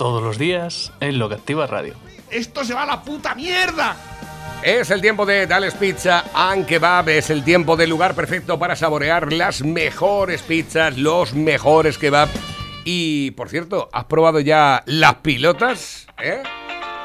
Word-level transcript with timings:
todos 0.00 0.22
los 0.22 0.38
días 0.38 0.94
en 1.00 1.18
Lo 1.18 1.28
que 1.28 1.34
Activa 1.34 1.66
Radio. 1.66 1.92
¡Esto 2.30 2.64
se 2.64 2.72
va 2.72 2.84
a 2.84 2.86
la 2.86 3.02
puta 3.02 3.34
mierda! 3.34 3.94
Es 4.62 4.90
el 4.90 5.02
tiempo 5.02 5.26
de 5.26 5.46
Dales 5.46 5.74
Pizza 5.74 6.24
and 6.32 6.64
Kebab, 6.64 7.10
es 7.10 7.28
el 7.28 7.44
tiempo 7.44 7.76
del 7.76 7.90
lugar 7.90 8.14
perfecto 8.14 8.58
para 8.58 8.76
saborear 8.76 9.30
las 9.30 9.62
mejores 9.62 10.40
pizzas, 10.40 10.96
los 10.96 11.34
mejores 11.34 11.98
kebab. 11.98 12.30
Y, 12.82 13.32
por 13.32 13.50
cierto, 13.50 13.90
¿has 13.92 14.06
probado 14.06 14.40
ya 14.40 14.82
las 14.86 15.16
pilotas? 15.16 16.06
¿Eh? 16.18 16.42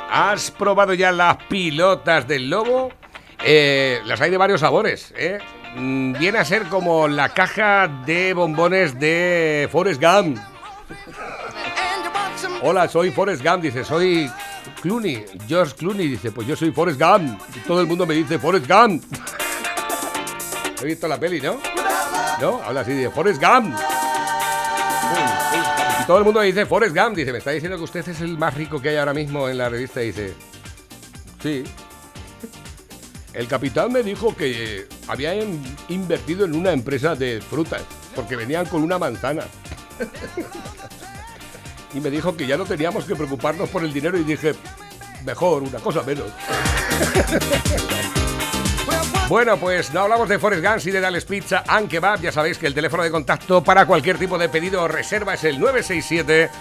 ¿Has 0.10 0.52
probado 0.52 0.94
ya 0.94 1.12
las 1.12 1.36
pilotas 1.50 2.30
del 2.30 2.50
lobo? 2.50 2.94
Eh, 3.44 4.00
las 4.06 4.22
hay 4.22 4.32
de 4.32 4.38
varios 4.38 4.62
sabores, 4.62 5.14
¿eh? 5.18 5.40
Mm, 5.76 6.14
Viene 6.18 6.38
a 6.38 6.46
ser 6.46 6.64
como 6.70 7.10
la 7.10 7.28
caja 7.28 7.90
de 8.06 8.34
bombones 8.34 8.98
de 8.98 9.68
Forrest 9.70 10.02
Gump. 10.02 10.38
Hola, 12.68 12.88
soy 12.88 13.12
Forrest 13.12 13.44
Gump, 13.44 13.62
dice, 13.62 13.84
soy 13.84 14.28
Clooney, 14.82 15.24
George 15.48 15.76
Clooney, 15.76 16.08
dice, 16.08 16.32
pues 16.32 16.48
yo 16.48 16.56
soy 16.56 16.72
Forrest 16.72 17.00
Gump. 17.00 17.40
Todo 17.68 17.80
el 17.80 17.86
mundo 17.86 18.08
me 18.08 18.16
dice 18.16 18.40
Forrest 18.40 18.68
Gump. 18.68 19.04
He 20.82 20.86
visto 20.86 21.08
la 21.08 21.20
peli, 21.20 21.40
¿no? 21.40 21.60
¿No? 22.42 22.64
Habla 22.64 22.82
así 22.82 22.94
de 22.94 23.12
Forrest 23.12 23.40
Gump. 23.40 23.78
Y 26.02 26.06
todo 26.08 26.18
el 26.18 26.24
mundo 26.24 26.40
me 26.40 26.48
dice 26.48 26.66
Forrest 26.66 26.98
Gump, 26.98 27.16
dice, 27.16 27.32
me 27.32 27.38
está 27.38 27.52
diciendo 27.52 27.78
que 27.78 27.84
usted 27.84 28.10
es 28.10 28.20
el 28.22 28.36
más 28.36 28.56
rico 28.56 28.82
que 28.82 28.90
hay 28.90 28.96
ahora 28.96 29.14
mismo 29.14 29.48
en 29.48 29.60
la 29.60 29.70
revista, 29.70 30.00
dice, 30.00 30.34
sí. 31.44 31.64
El 33.32 33.48
capitán 33.48 33.94
me 33.94 34.02
dijo 34.02 34.36
que 34.36 34.88
habían 35.08 35.62
invertido 35.90 36.46
en 36.46 36.56
una 36.56 36.72
empresa 36.72 37.14
de 37.14 37.42
frutas, 37.42 37.84
porque 38.16 38.36
venían 38.36 38.66
con 38.66 38.82
una 38.82 38.98
manzana. 38.98 39.44
Y 41.96 42.00
me 42.02 42.12
dijo 42.12 42.36
que 42.36 42.46
ya 42.46 42.58
no 42.58 42.66
teníamos 42.66 43.06
que 43.06 43.16
preocuparnos 43.16 43.70
por 43.70 43.84
el 43.84 43.92
dinero 43.92 44.18
y 44.18 44.24
dije, 44.24 44.54
mejor, 45.26 45.64
una 45.64 45.80
cosa 45.80 46.04
menos. 46.04 46.28
Bueno, 49.28 49.58
pues 49.58 49.92
no 49.92 50.02
hablamos 50.02 50.30
de 50.30 50.38
Forest 50.38 50.64
Gump 50.64 50.86
y 50.86 50.92
de 50.92 51.00
Dales 51.00 51.26
Pizza 51.26 51.64
and 51.68 51.90
Kebab. 51.90 52.22
Ya 52.22 52.32
sabéis 52.32 52.60
que 52.60 52.68
el 52.68 52.76
teléfono 52.76 53.02
de 53.02 53.10
contacto 53.10 53.64
para 53.64 53.88
cualquier 53.88 54.20
tipo 54.20 54.38
de 54.38 54.50
pedido 54.50 54.84
o 54.84 54.88
reserva 54.88 55.34
es 55.34 55.44
el 55.46 55.60
967 55.60 56.52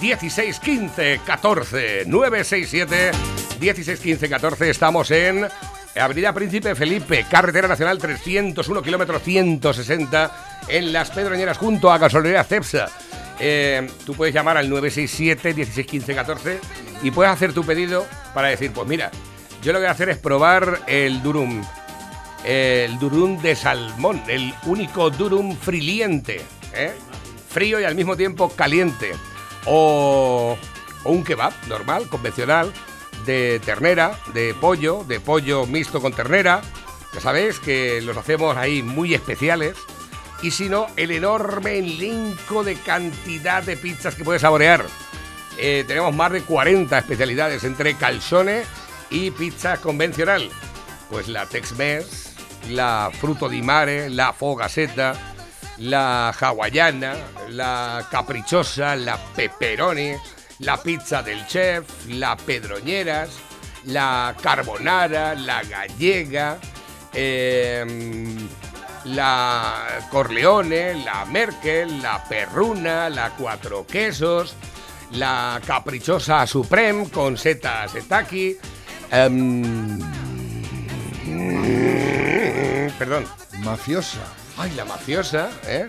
1615 0.00 1.20
14. 1.26 2.04
967 2.06 3.10
1615 3.58 4.28
14. 4.28 4.70
Estamos 4.70 5.10
en 5.10 5.48
Avenida 5.96 6.32
Príncipe 6.32 6.76
Felipe, 6.76 7.26
Carretera 7.28 7.66
Nacional 7.66 7.98
301, 7.98 8.82
kilómetro 8.82 9.18
160, 9.18 10.64
en 10.68 10.92
Las 10.92 11.10
Pedroñeras, 11.10 11.58
junto 11.58 11.90
a 11.90 11.98
Gasolinera 11.98 12.44
Cepsa. 12.44 12.86
Eh, 13.44 13.90
tú 14.06 14.14
puedes 14.14 14.32
llamar 14.32 14.56
al 14.56 14.70
967 14.70 15.54
1615 15.54 16.14
14 16.14 16.60
y 17.02 17.10
puedes 17.10 17.32
hacer 17.32 17.52
tu 17.52 17.64
pedido 17.64 18.06
para 18.34 18.48
decir, 18.48 18.70
pues 18.72 18.86
mira, 18.86 19.10
yo 19.62 19.72
lo 19.72 19.78
que 19.78 19.84
voy 19.84 19.88
a 19.88 19.92
hacer 19.92 20.08
es 20.10 20.18
probar 20.18 20.82
el 20.86 21.22
durum 21.22 21.60
el 22.44 22.98
durum 22.98 23.40
de 23.40 23.54
salmón, 23.54 24.22
el 24.28 24.54
único 24.66 25.10
durum 25.10 25.56
friliente, 25.56 26.40
¿eh? 26.74 26.92
frío 27.48 27.80
y 27.80 27.84
al 27.84 27.94
mismo 27.94 28.16
tiempo 28.16 28.48
caliente. 28.50 29.12
O, 29.66 30.56
o 31.04 31.10
un 31.10 31.22
kebab 31.22 31.52
normal, 31.68 32.08
convencional, 32.08 32.72
de 33.26 33.60
ternera, 33.64 34.18
de 34.34 34.54
pollo, 34.54 35.04
de 35.04 35.20
pollo 35.20 35.66
mixto 35.66 36.00
con 36.00 36.12
ternera. 36.12 36.62
Ya 37.14 37.20
sabéis 37.20 37.60
que 37.60 38.00
los 38.02 38.16
hacemos 38.16 38.56
ahí 38.56 38.82
muy 38.82 39.14
especiales. 39.14 39.76
Y 40.42 40.50
si 40.50 40.68
no, 40.68 40.88
el 40.96 41.12
enorme 41.12 41.78
elenco 41.78 42.64
de 42.64 42.74
cantidad 42.74 43.62
de 43.62 43.76
pizzas 43.76 44.14
que 44.14 44.24
puedes 44.24 44.42
saborear. 44.42 44.84
Eh, 45.56 45.84
tenemos 45.86 46.14
más 46.14 46.32
de 46.32 46.42
40 46.42 46.98
especialidades 46.98 47.62
entre 47.64 47.94
calzone 47.94 48.62
y 49.10 49.30
pizza 49.30 49.76
convencional. 49.76 50.50
Pues 51.08 51.28
la 51.28 51.46
Tex-Mex, 51.46 52.32
la 52.70 53.10
Fruto 53.20 53.48
di 53.48 53.62
Mare, 53.62 54.10
la 54.10 54.32
Fogaseta, 54.32 55.14
la 55.78 56.30
hawaiana, 56.30 57.14
la 57.50 58.06
caprichosa, 58.10 58.96
la 58.96 59.16
pepperoni, 59.16 60.14
la 60.60 60.76
pizza 60.82 61.22
del 61.22 61.46
chef, 61.46 61.84
la 62.08 62.36
pedroñeras, 62.36 63.30
la 63.84 64.34
carbonara, 64.40 65.34
la 65.34 65.62
gallega, 65.64 66.58
em, 67.12 68.48
la 69.04 70.00
Corleone, 70.10 70.94
la 71.04 71.24
Merkel, 71.24 72.00
la 72.02 72.22
Perruna, 72.24 73.08
la 73.10 73.30
Cuatro 73.30 73.86
Quesos, 73.86 74.54
la 75.12 75.60
caprichosa 75.66 76.46
Supreme 76.46 77.08
con 77.10 77.36
setas 77.36 77.92
setaki. 77.92 78.56
em, 79.10 79.98
perdón. 82.98 83.24
Mafiosa. 83.60 84.18
Ay, 84.58 84.70
la 84.72 84.84
mafiosa, 84.84 85.50
¿eh? 85.66 85.86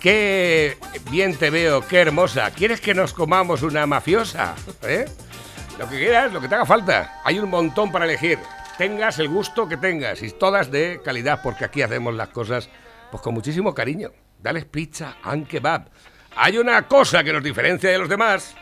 Qué 0.00 0.78
bien 1.10 1.36
te 1.36 1.50
veo, 1.50 1.86
qué 1.86 2.00
hermosa. 2.00 2.50
¿Quieres 2.50 2.80
que 2.80 2.94
nos 2.94 3.12
comamos 3.12 3.62
una 3.62 3.86
mafiosa? 3.86 4.54
¿Eh? 4.82 5.06
Lo 5.78 5.88
que 5.88 5.98
quieras, 5.98 6.32
lo 6.32 6.40
que 6.40 6.48
te 6.48 6.54
haga 6.54 6.66
falta. 6.66 7.20
Hay 7.24 7.38
un 7.38 7.50
montón 7.50 7.90
para 7.90 8.04
elegir. 8.04 8.38
Tengas 8.78 9.18
el 9.18 9.28
gusto 9.28 9.68
que 9.68 9.76
tengas 9.76 10.22
y 10.22 10.30
todas 10.30 10.70
de 10.70 11.00
calidad, 11.02 11.40
porque 11.42 11.64
aquí 11.64 11.82
hacemos 11.82 12.14
las 12.14 12.28
cosas 12.28 12.68
pues 13.10 13.22
con 13.22 13.32
muchísimo 13.32 13.74
cariño. 13.74 14.12
Dales 14.42 14.66
pizza 14.66 15.16
and 15.22 15.46
kebab. 15.46 15.88
Hay 16.36 16.58
una 16.58 16.86
cosa 16.86 17.24
que 17.24 17.32
nos 17.32 17.42
diferencia 17.42 17.90
de 17.90 17.98
los 17.98 18.08
demás. 18.08 18.54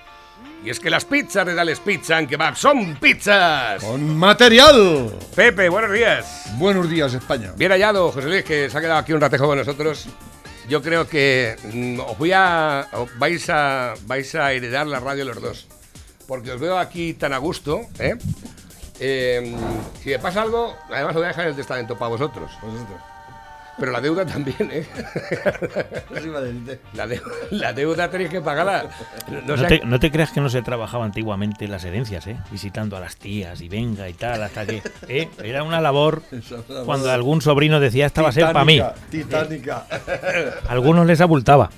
Y 0.65 0.71
es 0.71 0.81
que 0.81 0.89
las 0.89 1.05
pizzas 1.05 1.45
de 1.47 1.55
Dales 1.55 1.81
Pizza 1.81 2.17
and 2.17 2.29
Kebab 2.29 2.57
son 2.57 2.97
pizzas. 2.97 3.83
Con 3.83 4.17
material. 4.17 5.13
Pepe, 5.35 5.69
buenos 5.69 5.93
días. 5.93 6.45
Buenos 6.57 6.89
días, 6.89 7.13
España. 7.15 7.53
Bien 7.57 7.71
hallado, 7.71 8.11
José 8.11 8.29
Luis, 8.29 8.45
que 8.45 8.71
se 8.71 8.79
ha 8.79 8.81
quedado 8.81 8.99
aquí 8.99 9.13
un 9.13 9.21
ratejo 9.21 9.47
con 9.47 9.59
nosotros. 9.59 10.09
Yo 10.69 10.83
creo 10.83 11.07
que 11.07 11.57
mm, 11.73 12.01
os 12.01 12.19
voy 12.19 12.33
a, 12.33 12.89
os 12.93 13.19
vais 13.19 13.49
a 13.51 13.95
vais 14.07 14.35
a 14.35 14.53
heredar 14.53 14.87
la 14.87 15.01
radio 15.01 15.25
los 15.27 15.41
dos, 15.41 15.69
porque 16.27 16.53
os 16.53 16.61
veo 16.61 16.79
aquí 16.79 17.13
tan 17.15 17.33
a 17.35 17.39
gusto. 17.39 17.83
¿eh? 17.99 18.17
Eh, 19.01 19.55
si 20.03 20.11
me 20.11 20.19
pasa 20.19 20.43
algo, 20.43 20.77
además 20.89 21.11
os 21.11 21.17
voy 21.17 21.25
a 21.25 21.29
dejar 21.29 21.47
el 21.49 21.57
testamento 21.57 21.97
para 21.99 22.11
vosotros, 22.11 22.51
Vosotros. 22.63 23.01
pero 23.79 23.91
la 23.91 24.01
deuda 24.01 24.25
también. 24.25 24.71
¿eh? 24.73 24.87
La, 26.95 27.07
deuda, 27.07 27.23
la 27.51 27.73
deuda 27.73 28.09
tenéis 28.11 28.31
que 28.31 28.41
pagarla. 28.41 28.87
No, 29.47 29.57
te, 29.67 29.81
no 29.85 29.99
te 29.99 30.11
creas 30.13 30.31
que 30.31 30.41
no 30.41 30.49
se 30.49 30.63
trabajaba 30.63 31.05
antiguamente 31.05 31.67
las 31.67 31.85
herencias, 31.85 32.27
¿eh? 32.29 32.37
Visitando 32.53 32.97
a 32.97 33.01
las 33.01 33.17
tías 33.17 33.61
y 33.61 33.69
venga 33.69 34.09
y 34.09 34.13
tal, 34.15 34.43
hasta 34.43 34.65
que... 34.65 34.81
¿eh? 35.09 35.29
Era 35.43 35.65
una 35.65 35.81
labor 35.81 36.23
cuando 36.87 37.11
algún 37.11 37.43
sobrino 37.43 37.81
decía 37.81 38.07
esta 38.07 38.23
va 38.23 38.29
a 38.29 38.33
ser 38.33 38.45
para 38.45 38.65
mí. 38.65 38.81
Titánica. 39.11 39.87
A 40.69 40.73
algunos 40.73 41.05
les 41.07 41.21
abultaba. 41.21 41.71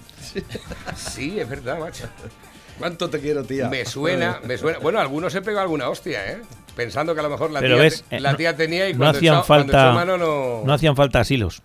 Sí, 0.94 1.40
es 1.40 1.48
verdad, 1.48 1.78
macho. 1.78 2.04
¿Cuánto 2.78 3.08
te 3.10 3.20
quiero, 3.20 3.42
tía? 3.44 3.68
Me 3.68 3.84
suena, 3.86 4.40
me 4.44 4.58
suena. 4.58 4.78
Bueno, 4.78 5.00
algunos 5.00 5.32
se 5.32 5.42
pegó 5.42 5.60
alguna 5.60 5.88
hostia, 5.88 6.30
¿eh? 6.32 6.42
Pensando 6.74 7.14
que 7.14 7.20
a 7.20 7.22
lo 7.22 7.30
mejor 7.30 7.50
la, 7.50 7.60
Pero 7.60 7.76
tía, 7.76 7.82
ves, 7.84 8.04
te- 8.08 8.16
eh, 8.16 8.20
la 8.20 8.32
no- 8.32 8.36
tía 8.36 8.54
tenía 8.56 8.88
y 8.88 8.92
no 8.92 8.98
cuando, 8.98 9.18
hacían 9.18 9.34
echó- 9.36 9.46
cuando 9.46 9.72
falta 9.72 9.86
echó 9.88 9.94
mano 9.94 10.18
no... 10.18 10.62
no 10.64 10.72
hacían 10.72 10.94
falta 10.96 11.20
asilos. 11.20 11.62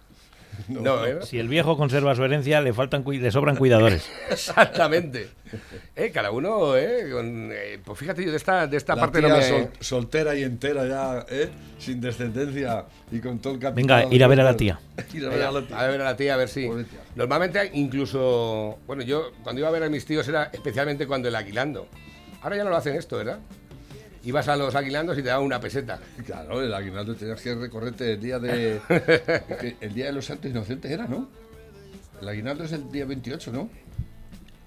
No, 0.67 1.05
¿eh? 1.05 1.19
Si 1.23 1.39
el 1.39 1.47
viejo 1.47 1.77
conserva 1.77 2.15
su 2.15 2.23
herencia, 2.23 2.61
le 2.61 2.73
faltan 2.73 3.03
le 3.05 3.31
sobran 3.31 3.55
cuidadores. 3.55 4.09
Exactamente. 4.29 5.29
Eh, 5.95 6.11
cada 6.11 6.31
uno, 6.31 6.77
eh, 6.77 7.09
con, 7.11 7.49
eh, 7.51 7.79
pues 7.83 7.99
fíjate, 7.99 8.23
yo 8.23 8.31
de 8.31 8.37
esta, 8.37 8.67
de 8.67 8.77
esta 8.77 8.95
La 8.95 9.01
parte 9.01 9.19
tía 9.19 9.27
no 9.29 9.35
me... 9.37 9.43
sol- 9.43 9.69
soltera 9.79 10.33
y 10.35 10.43
entera 10.43 10.87
ya, 10.87 11.25
¿eh? 11.29 11.49
Sin 11.77 11.99
descendencia 11.99 12.85
y 13.11 13.19
con 13.19 13.39
todo 13.39 13.53
el 13.53 13.59
capital. 13.59 13.73
Venga, 14.03 14.13
ir 14.13 14.23
a 14.23 14.27
ver 14.27 14.39
a 14.39 14.43
la 14.43 14.55
tía. 14.55 14.79
ir 15.13 15.25
a 15.25 15.29
ver 15.29 15.41
a 15.43 15.51
la 15.51 15.61
tía. 15.67 15.79
A 15.79 15.87
ver 15.87 16.01
a 16.01 16.03
la 16.05 16.15
tía, 16.15 16.33
a 16.33 16.37
ver 16.37 16.47
si. 16.49 16.69
Normalmente, 17.15 17.69
incluso. 17.73 18.79
Bueno, 18.87 19.03
yo 19.03 19.31
cuando 19.43 19.59
iba 19.59 19.67
a 19.67 19.71
ver 19.71 19.83
a 19.83 19.89
mis 19.89 20.05
tíos 20.05 20.27
era 20.27 20.49
especialmente 20.53 21.05
cuando 21.07 21.27
el 21.27 21.35
aguilando. 21.35 21.87
Ahora 22.41 22.55
ya 22.57 22.63
no 22.63 22.69
lo 22.69 22.77
hacen 22.77 22.95
esto, 22.95 23.17
¿verdad? 23.17 23.39
Ibas 24.23 24.47
a 24.47 24.55
los 24.55 24.75
aguilandos 24.75 25.17
y 25.17 25.23
te 25.23 25.29
daban 25.29 25.43
una 25.45 25.59
peseta. 25.59 25.99
Claro, 26.25 26.61
el 26.61 26.73
aguinaldo 26.73 27.15
tenías 27.15 27.41
que 27.41 27.55
recorrerte 27.55 28.13
el 28.13 28.21
día 28.21 28.37
de. 28.39 28.79
el 29.81 29.93
día 29.93 30.05
de 30.07 30.11
los 30.13 30.25
santos 30.25 30.51
inocentes 30.51 30.91
era, 30.91 31.07
¿no? 31.07 31.27
El 32.21 32.27
aguinaldo 32.29 32.63
es 32.65 32.71
el 32.71 32.91
día 32.91 33.05
28, 33.05 33.51
¿no? 33.51 33.69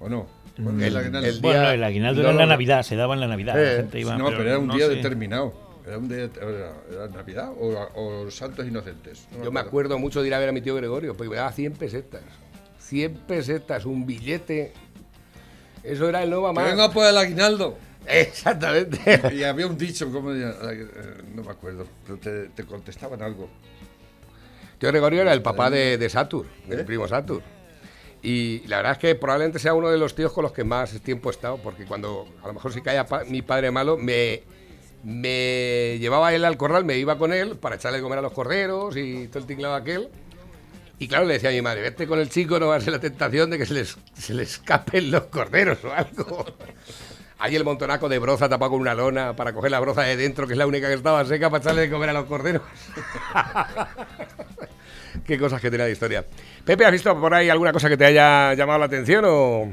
¿O 0.00 0.08
no? 0.08 0.26
Mm, 0.56 0.62
¿Cuándo 0.64 0.82
es 0.82 0.88
el 0.90 0.96
aguinaldo? 0.96 1.28
el 1.28 1.40
Bueno, 1.40 1.60
día- 1.60 1.74
el 1.74 1.84
aguinaldo 1.84 2.22
no, 2.22 2.28
era 2.28 2.32
en 2.32 2.38
la 2.38 2.44
no. 2.46 2.50
Navidad, 2.50 2.82
se 2.82 2.96
daba 2.96 3.14
en 3.14 3.20
la 3.20 3.28
Navidad. 3.28 3.60
Eh, 3.62 3.70
la 3.70 3.76
gente 3.82 4.00
iba, 4.00 4.16
no, 4.18 4.26
pero, 4.30 4.42
era 4.42 4.58
un 4.58 4.70
día 4.70 4.86
sé. 4.86 4.94
determinado. 4.96 5.64
Era 5.86 5.98
un 5.98 6.08
día, 6.08 6.24
era, 6.24 6.72
era 6.90 7.08
Navidad 7.14 7.50
o, 7.56 7.88
o 7.94 8.30
Santos 8.30 8.66
Inocentes. 8.66 9.28
No 9.38 9.44
Yo 9.44 9.52
me 9.52 9.60
acuerdo 9.60 9.98
mucho 9.98 10.20
de 10.22 10.28
ir 10.28 10.34
a 10.34 10.38
ver 10.38 10.48
a 10.48 10.52
mi 10.52 10.62
tío 10.62 10.74
Gregorio, 10.74 11.14
porque 11.14 11.30
me 11.30 11.36
daba 11.36 11.52
100 11.52 11.74
pesetas. 11.74 12.22
100 12.80 13.14
pesetas, 13.28 13.84
un 13.84 14.04
billete. 14.06 14.72
Eso 15.82 16.08
era 16.08 16.22
el 16.22 16.30
no 16.30 16.38
Que 16.38 16.42
mamá. 16.42 16.64
venga 16.64 16.90
por 16.90 17.06
el 17.06 17.16
aguinaldo. 17.16 17.76
Exactamente. 18.08 19.20
Y 19.34 19.42
había 19.44 19.66
un 19.66 19.76
dicho, 19.78 20.10
¿cómo 20.12 20.30
decía? 20.32 20.54
Eh, 20.72 21.22
no 21.34 21.42
me 21.42 21.50
acuerdo, 21.50 21.86
pero 22.06 22.18
te, 22.18 22.48
te 22.48 22.64
contestaban 22.64 23.22
algo. 23.22 23.48
Tío 24.78 24.88
Gregorio 24.90 25.22
era 25.22 25.32
el 25.32 25.42
papá 25.42 25.70
de, 25.70 25.96
de 25.98 26.08
Satur, 26.10 26.46
del 26.66 26.80
¿Eh? 26.80 26.84
primo 26.84 27.06
Satur. 27.08 27.42
Y 28.22 28.66
la 28.66 28.78
verdad 28.78 28.92
es 28.92 28.98
que 28.98 29.14
probablemente 29.14 29.58
sea 29.58 29.74
uno 29.74 29.90
de 29.90 29.98
los 29.98 30.14
tíos 30.14 30.32
con 30.32 30.42
los 30.44 30.52
que 30.52 30.64
más 30.64 30.90
tiempo 31.02 31.28
he 31.28 31.32
estado, 31.32 31.58
porque 31.58 31.84
cuando 31.84 32.26
a 32.42 32.46
lo 32.46 32.54
mejor 32.54 32.72
si 32.72 32.80
caía 32.80 33.06
pa- 33.06 33.24
mi 33.24 33.42
padre 33.42 33.70
malo, 33.70 33.96
me, 33.98 34.42
me 35.02 35.98
llevaba 36.00 36.34
él 36.34 36.44
al 36.44 36.56
corral, 36.56 36.84
me 36.84 36.96
iba 36.96 37.18
con 37.18 37.32
él 37.32 37.56
para 37.56 37.76
echarle 37.76 37.98
de 37.98 38.02
comer 38.02 38.18
a 38.18 38.22
los 38.22 38.32
corderos 38.32 38.96
y 38.96 39.28
todo 39.28 39.40
el 39.40 39.46
tinglado 39.46 39.74
aquel. 39.74 40.08
Y 40.98 41.08
claro, 41.08 41.26
le 41.26 41.34
decía 41.34 41.50
a 41.50 41.52
mi 41.52 41.60
madre, 41.60 41.82
vete 41.82 42.06
con 42.06 42.18
el 42.18 42.30
chico, 42.30 42.58
no 42.58 42.68
va 42.68 42.76
a 42.76 42.80
ser 42.80 42.92
la 42.94 43.00
tentación 43.00 43.50
de 43.50 43.58
que 43.58 43.66
se 43.66 43.74
les, 43.74 43.96
se 44.16 44.32
le 44.32 44.44
escapen 44.44 45.10
los 45.10 45.24
corderos 45.24 45.84
o 45.84 45.92
algo. 45.92 46.46
Allí 47.38 47.56
el 47.56 47.64
montonaco 47.64 48.08
de 48.08 48.18
broza 48.18 48.48
tapado 48.48 48.72
con 48.72 48.80
una 48.80 48.94
lona 48.94 49.34
para 49.34 49.52
coger 49.52 49.70
la 49.70 49.80
broza 49.80 50.02
de 50.02 50.16
dentro, 50.16 50.46
que 50.46 50.52
es 50.54 50.58
la 50.58 50.66
única 50.66 50.88
que 50.88 50.94
estaba 50.94 51.24
seca, 51.24 51.50
para 51.50 51.62
echarle 51.62 51.82
de 51.82 51.90
comer 51.90 52.10
a 52.10 52.12
los 52.12 52.24
corderos. 52.26 52.62
Qué 55.26 55.38
cosas 55.38 55.60
que 55.60 55.68
tiene 55.70 55.84
la 55.84 55.90
historia. 55.90 56.24
Pepe, 56.64 56.84
¿has 56.84 56.92
visto 56.92 57.18
por 57.18 57.34
ahí 57.34 57.48
alguna 57.48 57.72
cosa 57.72 57.88
que 57.88 57.96
te 57.96 58.04
haya 58.04 58.54
llamado 58.54 58.78
la 58.80 58.86
atención 58.86 59.24
o 59.26 59.72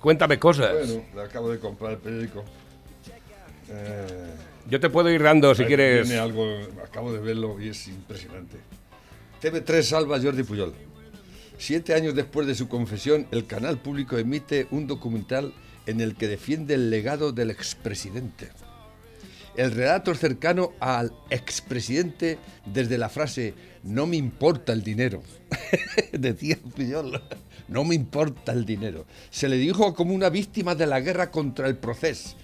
cuéntame 0.00 0.38
cosas? 0.38 0.72
Bueno, 0.72 1.04
le 1.14 1.22
acabo 1.22 1.50
de 1.50 1.58
comprar 1.58 1.92
el 1.92 1.98
periódico. 1.98 2.44
Eh, 3.68 4.34
Yo 4.68 4.80
te 4.80 4.90
puedo 4.90 5.10
ir 5.10 5.22
dando 5.22 5.54
si 5.54 5.62
ahí 5.62 5.68
quieres. 5.68 6.08
Viene 6.08 6.20
algo, 6.20 6.44
acabo 6.84 7.12
de 7.12 7.20
verlo 7.20 7.60
y 7.60 7.68
es 7.70 7.88
impresionante. 7.88 8.58
TV3 9.42 9.82
salva 9.82 10.16
a 10.16 10.22
Jordi 10.22 10.42
Puyol. 10.42 10.72
Siete 11.58 11.94
años 11.94 12.14
después 12.14 12.46
de 12.46 12.54
su 12.54 12.68
confesión, 12.68 13.26
el 13.30 13.46
canal 13.46 13.78
público 13.78 14.18
emite 14.18 14.66
un 14.70 14.86
documental 14.86 15.52
en 15.86 16.00
el 16.00 16.14
que 16.14 16.28
defiende 16.28 16.74
el 16.74 16.90
legado 16.90 17.32
del 17.32 17.50
expresidente. 17.50 18.48
El 19.56 19.70
relato 19.72 20.12
es 20.12 20.18
cercano 20.18 20.72
al 20.80 21.12
expresidente 21.28 22.38
desde 22.64 22.96
la 22.96 23.08
frase 23.10 23.52
no 23.82 24.06
me 24.06 24.16
importa 24.16 24.72
el 24.72 24.82
dinero. 24.82 25.22
Decía 26.12 26.56
Puyol, 26.74 27.20
no 27.68 27.84
me 27.84 27.94
importa 27.94 28.52
el 28.52 28.64
dinero. 28.64 29.04
Se 29.30 29.48
le 29.48 29.56
dijo 29.56 29.94
como 29.94 30.14
una 30.14 30.30
víctima 30.30 30.74
de 30.74 30.86
la 30.86 31.00
guerra 31.00 31.30
contra 31.30 31.66
el 31.68 31.76
proceso 31.76 32.34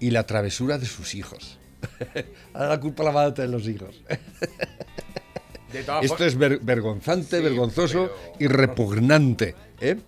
y 0.00 0.10
la 0.10 0.26
travesura 0.26 0.76
de 0.78 0.86
sus 0.86 1.14
hijos. 1.14 1.58
Ahora 2.54 2.68
la 2.70 2.80
culpa 2.80 3.04
la 3.04 3.10
van 3.12 3.26
a 3.26 3.34
tener 3.34 3.50
los 3.50 3.68
hijos. 3.68 4.02
Esto 6.02 6.24
es 6.24 6.36
ver- 6.36 6.60
vergonzante, 6.60 7.36
Sí, 7.36 7.42
vergonzoso 7.42 8.10
pero- 8.10 8.32
y 8.40 8.46
repugnante. 8.48 9.54
¿eh? 9.80 9.98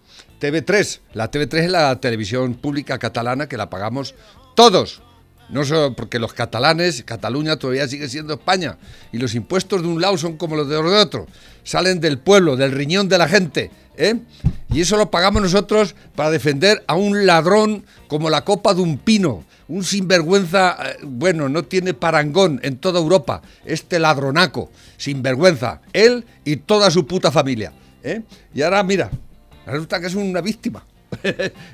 TV3, 0.40 1.00
la 1.14 1.30
TV3 1.30 1.54
es 1.64 1.70
la 1.70 2.00
televisión 2.00 2.54
pública 2.54 2.98
catalana 2.98 3.48
que 3.48 3.56
la 3.56 3.70
pagamos 3.70 4.14
todos. 4.54 5.02
No 5.48 5.64
solo 5.64 5.94
porque 5.94 6.18
los 6.18 6.34
catalanes, 6.34 7.02
Cataluña 7.04 7.56
todavía 7.56 7.88
sigue 7.88 8.08
siendo 8.08 8.34
España 8.34 8.76
y 9.12 9.18
los 9.18 9.34
impuestos 9.34 9.80
de 9.80 9.88
un 9.88 10.00
lado 10.00 10.18
son 10.18 10.36
como 10.36 10.56
los 10.56 10.68
de 10.68 10.76
otro. 10.76 11.26
Salen 11.64 12.00
del 12.00 12.18
pueblo, 12.18 12.56
del 12.56 12.72
riñón 12.72 13.08
de 13.08 13.16
la 13.16 13.28
gente. 13.28 13.70
¿eh? 13.96 14.16
Y 14.70 14.82
eso 14.82 14.98
lo 14.98 15.10
pagamos 15.10 15.40
nosotros 15.40 15.94
para 16.14 16.30
defender 16.30 16.84
a 16.86 16.96
un 16.96 17.26
ladrón 17.26 17.84
como 18.08 18.28
la 18.28 18.44
copa 18.44 18.74
de 18.74 18.82
un 18.82 18.98
pino. 18.98 19.44
Un 19.68 19.84
sinvergüenza, 19.84 20.76
eh, 20.84 20.96
bueno, 21.02 21.48
no 21.48 21.64
tiene 21.64 21.94
parangón 21.94 22.60
en 22.62 22.76
toda 22.76 23.00
Europa. 23.00 23.40
Este 23.64 23.98
ladronaco, 23.98 24.70
sinvergüenza. 24.98 25.80
Él 25.94 26.26
y 26.44 26.56
toda 26.56 26.90
su 26.90 27.06
puta 27.06 27.30
familia. 27.30 27.72
¿eh? 28.02 28.22
Y 28.54 28.62
ahora, 28.62 28.82
mira, 28.82 29.10
resulta 29.70 30.00
que 30.00 30.06
es 30.08 30.14
una 30.14 30.40
víctima. 30.40 30.84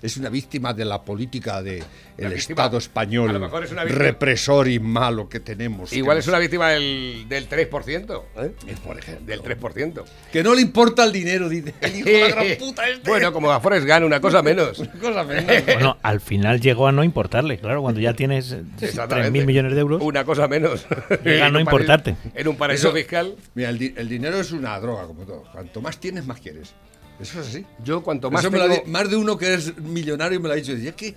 es 0.00 0.16
una 0.16 0.28
víctima 0.28 0.72
de 0.74 0.84
la 0.84 1.02
política 1.02 1.60
del 1.60 1.82
víctima. 2.16 2.34
Estado 2.36 2.78
español 2.78 3.30
A 3.30 3.32
lo 3.32 3.40
mejor 3.40 3.64
es 3.64 3.70
represor 3.72 4.68
y 4.68 4.78
malo 4.78 5.28
que 5.28 5.40
tenemos. 5.40 5.92
Igual 5.92 6.16
que 6.18 6.20
es 6.20 6.26
nos- 6.28 6.32
una 6.34 6.38
víctima 6.38 6.68
del, 6.70 7.24
del 7.28 7.48
3%. 7.48 8.22
¿Eh? 8.36 8.54
Por 8.86 8.96
ejemplo. 8.96 9.26
Del 9.26 9.42
3%. 9.42 10.04
Que 10.32 10.44
no 10.44 10.54
le 10.54 10.60
importa 10.60 11.02
el 11.02 11.10
dinero, 11.10 11.48
dice 11.48 11.74
el 11.80 11.96
hijo 11.96 12.08
de 12.08 12.20
la 12.20 12.28
gran 12.28 12.46
puta 12.60 12.88
este. 12.88 13.10
Bueno, 13.10 13.32
como 13.32 13.50
a 13.50 13.58
Forrest 13.58 13.88
Gump, 13.88 14.04
una 14.04 14.20
cosa 14.20 14.40
menos. 14.40 14.78
Una 14.78 14.92
cosa 15.00 15.24
menos. 15.24 15.64
Bueno, 15.66 15.96
al 16.02 16.20
final 16.20 16.60
llegó 16.60 16.86
a 16.86 16.92
no 16.92 17.02
importarle, 17.02 17.58
claro, 17.58 17.82
cuando 17.82 18.00
ya 18.00 18.14
tienes 18.14 18.52
eh, 18.52 18.62
Exactamente. 18.82 19.40
3.000 19.40 19.46
millones 19.46 19.74
de 19.74 19.80
euros. 19.80 20.00
Una 20.00 20.24
cosa 20.24 20.46
menos. 20.46 20.86
Llega 21.24 21.46
a 21.46 21.50
no 21.50 21.58
importarte. 21.58 22.14
En 22.36 22.46
un 22.46 22.56
paraíso 22.56 22.86
Eso- 22.90 22.96
fiscal. 22.96 23.34
Mira, 23.56 23.70
el, 23.70 23.78
di- 23.80 23.94
el 23.96 24.08
dinero 24.08 24.38
es 24.38 24.52
una 24.52 24.78
droga, 24.78 25.08
como 25.08 25.24
todo. 25.24 25.42
Cuanto 25.52 25.80
más 25.82 25.98
tienes, 25.98 26.24
más 26.24 26.38
quieres. 26.40 26.72
Eso 27.20 27.40
es 27.40 27.46
así. 27.48 27.66
Yo 27.82 28.02
cuanto 28.02 28.30
más 28.30 28.42
tengo- 28.42 28.66
di- 28.68 28.82
más 28.90 29.08
de 29.08 29.16
uno 29.16 29.36
que 29.38 29.54
es 29.54 29.76
millonario 29.78 30.40
me 30.40 30.48
lo 30.48 30.54
ha 30.54 30.56
dicho. 30.56 30.72
Es 30.72 30.94
que 30.94 31.14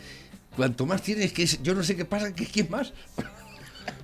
cuanto 0.56 0.86
más 0.86 1.02
tienes, 1.02 1.34
que 1.34 1.44
es- 1.44 1.62
yo 1.64 1.74
no 1.74 1.84
sé 1.84 1.96
qué 1.96 2.06
pasa, 2.06 2.34
que 2.34 2.46
quién 2.46 2.70
más. 2.70 2.94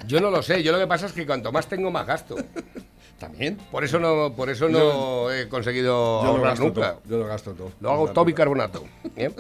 Yo 0.08 0.20
no 0.20 0.30
lo 0.32 0.42
sé. 0.42 0.64
Yo 0.64 0.72
lo 0.74 0.80
que 0.80 0.88
pasa 0.88 1.06
es 1.06 1.14
que 1.14 1.26
cuanto 1.26 1.52
más 1.52 1.68
tengo, 1.68 1.90
más 1.92 2.06
gasto. 2.06 2.36
También. 3.20 3.58
Por 3.72 3.84
eso 3.86 4.00
no, 4.00 4.34
por 4.36 4.50
eso 4.50 4.68
no 4.68 5.32
he 5.32 5.48
conseguido 5.48 6.20
Yo 6.22 6.24
lo 6.24 6.30
ahorrar 6.30 6.50
gasto 6.52 6.64
nunca. 6.66 6.82
todo. 6.94 7.02
Yo 7.10 7.18
lo 7.20 7.26
gasto 7.28 7.52
todo. 7.54 7.72
Lo 7.80 7.92
hago 7.92 8.12
todo 8.12 8.26
bicarbonato. 8.26 8.84
¿bien? 9.16 9.34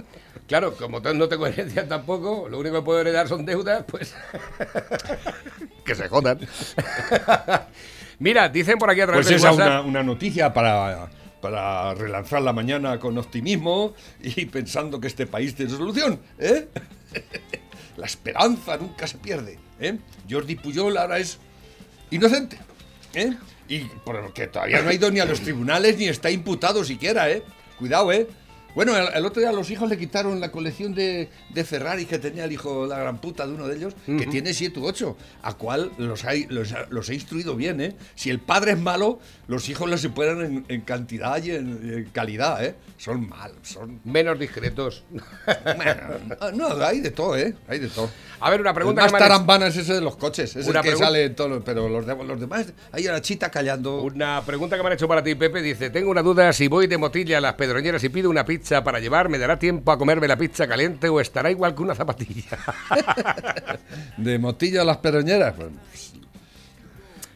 Claro, 0.47 0.73
como 0.75 0.99
no 1.01 1.27
tengo 1.27 1.47
herencia 1.47 1.85
tampoco, 1.87 2.47
lo 2.49 2.59
único 2.59 2.75
que 2.75 2.81
puedo 2.81 2.99
heredar 3.01 3.27
son 3.27 3.45
deudas, 3.45 3.83
pues. 3.87 4.13
que 5.85 5.95
se 5.95 6.07
jodan. 6.07 6.39
Mira, 8.19 8.47
dicen 8.49 8.77
por 8.77 8.89
aquí 8.89 9.01
a 9.01 9.07
través 9.07 9.25
Pues 9.25 9.35
esa 9.37 9.51
WhatsApp. 9.51 9.67
una, 9.67 9.81
una 9.81 10.03
noticia 10.03 10.53
para, 10.53 11.09
para 11.43 11.93
relanzar 11.93 12.41
la 12.41 12.53
mañana 12.53 12.97
con 12.99 13.17
optimismo 13.17 13.93
y 14.21 14.45
pensando 14.45 15.01
que 15.01 15.07
este 15.07 15.27
país 15.27 15.53
tiene 15.53 15.73
solución. 15.73 16.17
¿eh? 16.39 16.69
La 17.97 18.05
esperanza 18.05 18.77
nunca 18.77 19.05
se 19.07 19.17
pierde. 19.17 19.59
¿eh? 19.77 19.97
Jordi 20.29 20.55
Puyol 20.55 20.95
ahora 20.95 21.19
es 21.19 21.39
inocente. 22.11 22.57
¿eh? 23.13 23.33
Y 23.67 23.79
porque 24.05 24.47
todavía 24.47 24.81
no 24.83 24.89
ha 24.89 24.93
ido 24.93 25.11
ni 25.11 25.19
a 25.19 25.25
los 25.25 25.41
tribunales 25.41 25.97
ni 25.97 26.07
está 26.07 26.31
imputado 26.31 26.81
siquiera. 26.85 27.29
¿eh? 27.29 27.43
Cuidado, 27.77 28.13
¿eh? 28.13 28.25
Bueno, 28.75 28.97
el, 28.97 29.07
el 29.13 29.25
otro 29.25 29.39
día 29.39 29.51
los 29.51 29.69
hijos 29.69 29.87
le 29.87 29.97
quitaron 29.97 30.39
la 30.39 30.51
colección 30.51 30.95
de, 30.95 31.29
de 31.53 31.63
Ferrari 31.63 32.05
que 32.05 32.17
tenía 32.17 32.45
el 32.45 32.51
hijo, 32.51 32.87
la 32.87 32.97
gran 32.97 33.21
puta 33.21 33.45
de 33.45 33.53
uno 33.53 33.67
de 33.67 33.75
ellos, 33.75 33.93
que 34.05 34.25
tiene 34.25 34.53
7 34.53 34.79
u 34.79 34.85
8, 34.85 35.15
a 35.43 35.53
cual 35.53 35.91
los, 35.99 36.25
hay, 36.25 36.47
los, 36.49 36.73
los 36.89 37.09
he 37.09 37.13
instruido 37.13 37.55
bien, 37.55 37.81
¿eh? 37.81 37.95
Si 38.15 38.31
el 38.31 38.39
padre 38.39 38.71
es 38.71 38.79
malo, 38.79 39.19
los 39.53 39.69
hijos 39.69 39.89
los 39.89 40.01
superan 40.01 40.41
en, 40.41 40.65
en 40.67 40.81
cantidad 40.81 41.41
y 41.43 41.51
en, 41.51 41.89
en 41.93 42.05
calidad, 42.11 42.63
¿eh? 42.63 42.75
Son 42.97 43.27
malos, 43.27 43.57
son... 43.63 43.99
Menos 44.03 44.39
discretos. 44.39 45.03
No, 46.53 46.67
hay 46.83 47.01
de 47.01 47.11
todo, 47.11 47.35
¿eh? 47.37 47.53
Hay 47.67 47.79
de 47.79 47.87
todo. 47.89 48.09
A 48.39 48.49
ver, 48.49 48.59
una 48.61 48.71
El 48.71 48.75
pregunta 48.75 49.01
más 49.03 49.11
que 49.13 49.17
tarambana 49.19 49.67
es 49.67 49.77
ese 49.77 49.93
de 49.93 50.01
los 50.01 50.15
coches, 50.17 50.55
es 50.55 50.67
el 50.67 50.81
que 50.81 50.95
sale 50.95 51.25
en 51.25 51.35
todos 51.35 51.49
los... 51.49 51.63
Pero 51.63 51.87
los, 51.89 52.05
de- 52.05 52.23
los 52.23 52.39
demás, 52.39 52.73
ahí 52.91 53.07
a 53.07 53.11
la 53.13 53.21
chita 53.21 53.49
callando... 53.49 54.01
Una 54.01 54.41
pregunta 54.45 54.75
que 54.77 54.83
me 54.83 54.87
han 54.87 54.93
hecho 54.93 55.07
para 55.07 55.23
ti, 55.23 55.35
Pepe. 55.35 55.61
Dice: 55.61 55.89
Tengo 55.89 56.11
una 56.11 56.21
duda. 56.21 56.51
Si 56.53 56.67
voy 56.67 56.87
de 56.87 56.97
motilla 56.97 57.37
a 57.37 57.41
las 57.41 57.53
pedroñeras 57.53 58.03
y 58.03 58.09
pido 58.09 58.29
una 58.29 58.45
pizza 58.45 58.83
para 58.83 58.99
llevar, 58.99 59.29
¿me 59.29 59.37
dará 59.37 59.57
tiempo 59.59 59.91
a 59.91 59.97
comerme 59.97 60.27
la 60.27 60.37
pizza 60.37 60.67
caliente 60.67 61.07
o 61.09 61.19
estará 61.21 61.49
igual 61.51 61.73
que 61.75 61.81
una 61.83 61.95
zapatilla? 61.95 62.57
De 64.17 64.39
motilla 64.39 64.81
a 64.81 64.85
las 64.85 64.97
peroñeras, 64.97 65.53
pues 65.55 65.69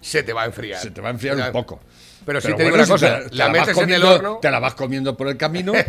Se 0.01 0.23
te 0.23 0.33
va 0.33 0.43
a 0.43 0.45
enfriar. 0.45 0.81
se 0.81 0.91
te 0.91 1.01
va 1.01 1.09
a 1.09 1.11
enfriar 1.11 1.35
un 1.37 1.51
poco. 1.51 1.79
Pero, 2.27 2.41
si 2.41 2.47
Pero 2.47 2.57
te 2.57 2.63
digo 2.65 2.75
bueno, 2.75 2.83
una 2.83 2.93
cosa: 2.93 3.19
te- 3.23 3.29
te 3.29 3.35
la 3.37 3.47
metes 3.49 3.77
en 3.77 3.89
el 3.89 4.03
horno. 4.03 4.39
Te 4.41 4.51
la 4.51 4.59
vas 4.59 4.75
comiendo 4.75 5.15
por 5.17 5.27
el 5.29 5.37
camino. 5.37 5.73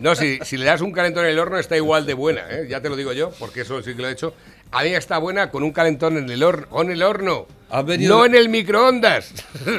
No, 0.00 0.14
si, 0.14 0.38
si 0.42 0.56
le 0.56 0.64
das 0.64 0.80
un 0.80 0.90
calentón 0.90 1.26
en 1.26 1.32
el 1.32 1.38
horno 1.38 1.58
está 1.58 1.76
igual 1.76 2.06
de 2.06 2.14
buena, 2.14 2.46
¿eh? 2.48 2.66
ya 2.66 2.80
te 2.80 2.88
lo 2.88 2.96
digo 2.96 3.12
yo, 3.12 3.30
porque 3.38 3.60
eso 3.60 3.82
sí 3.82 3.94
que 3.94 4.00
lo 4.00 4.08
he 4.08 4.12
hecho. 4.12 4.34
A 4.70 4.82
mí 4.84 4.88
está 4.94 5.18
buena 5.18 5.50
con 5.50 5.62
un 5.62 5.70
calentón 5.70 6.16
en 6.16 6.30
el 6.30 6.42
horno, 6.42 6.80
en 6.80 6.90
el 6.92 7.02
horno, 7.02 7.46
venido- 7.84 8.16
no 8.16 8.24
en 8.24 8.34
el 8.34 8.48
microondas. 8.48 9.32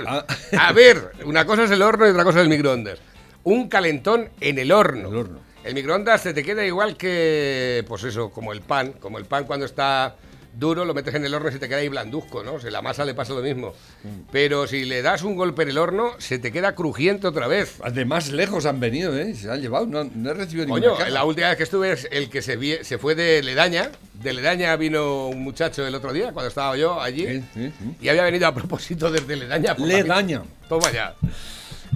Ah. 0.05 0.23
A 0.59 0.71
ver, 0.71 1.13
una 1.25 1.45
cosa 1.45 1.63
es 1.63 1.71
el 1.71 1.81
horno 1.81 2.05
y 2.05 2.11
otra 2.11 2.23
cosa 2.23 2.39
es 2.39 2.43
el 2.43 2.49
microondas. 2.49 2.99
Un 3.43 3.67
calentón 3.69 4.29
en 4.39 4.59
el 4.59 4.71
horno. 4.71 5.09
El 5.09 5.15
horno. 5.17 5.39
El 5.63 5.73
microondas 5.73 6.21
se 6.21 6.31
te 6.35 6.43
queda 6.43 6.63
igual 6.63 6.95
que, 6.95 7.83
pues 7.87 8.03
eso, 8.03 8.29
como 8.29 8.53
el 8.53 8.61
pan, 8.61 8.93
como 8.93 9.17
el 9.17 9.25
pan 9.25 9.45
cuando 9.45 9.65
está 9.65 10.15
duro 10.55 10.85
lo 10.85 10.93
metes 10.93 11.13
en 11.15 11.25
el 11.25 11.33
horno 11.33 11.49
y 11.49 11.51
se 11.53 11.59
te 11.59 11.67
queda 11.67 11.79
ahí 11.79 11.89
blanduzco, 11.89 12.43
¿no? 12.43 12.59
Si 12.59 12.69
la 12.69 12.81
masa 12.81 13.05
le 13.05 13.13
pasa 13.13 13.33
lo 13.33 13.41
mismo. 13.41 13.73
Mm. 14.03 14.07
Pero 14.31 14.67
si 14.67 14.85
le 14.85 15.01
das 15.01 15.23
un 15.23 15.35
golpe 15.35 15.63
en 15.63 15.69
el 15.69 15.77
horno, 15.77 16.11
se 16.19 16.39
te 16.39 16.51
queda 16.51 16.75
crujiente 16.75 17.27
otra 17.27 17.47
vez. 17.47 17.79
Además, 17.83 18.31
lejos 18.31 18.65
han 18.65 18.79
venido, 18.79 19.17
¿eh? 19.17 19.33
Se 19.35 19.49
han 19.51 19.61
llevado, 19.61 19.85
no, 19.85 20.03
no 20.03 20.29
he 20.31 20.33
recibido 20.33 20.65
ninguna 20.65 20.81
Coño, 20.87 20.97
queja. 20.97 21.09
la 21.09 21.23
última 21.25 21.47
vez 21.49 21.57
que 21.57 21.63
estuve 21.63 21.91
es 21.91 22.07
el 22.11 22.29
que 22.29 22.41
se, 22.41 22.59
vie- 22.59 22.83
se 22.83 22.97
fue 22.97 23.15
de 23.15 23.41
Ledaña. 23.43 23.89
De 24.13 24.31
Ledaña 24.33 24.75
vino 24.75 25.27
un 25.27 25.41
muchacho 25.43 25.85
el 25.85 25.95
otro 25.95 26.13
día, 26.13 26.31
cuando 26.31 26.47
estaba 26.49 26.77
yo 26.77 27.01
allí. 27.01 27.25
Sí, 27.27 27.43
sí, 27.53 27.71
sí. 27.79 27.95
Y 28.01 28.09
había 28.09 28.23
venido 28.23 28.47
a 28.47 28.53
propósito 28.53 29.11
desde 29.11 29.35
Ledaña. 29.35 29.75
por 29.75 29.87
la 29.87 29.93
Ledaña. 29.97 30.43
Toma 30.69 30.91
ya. 30.91 31.15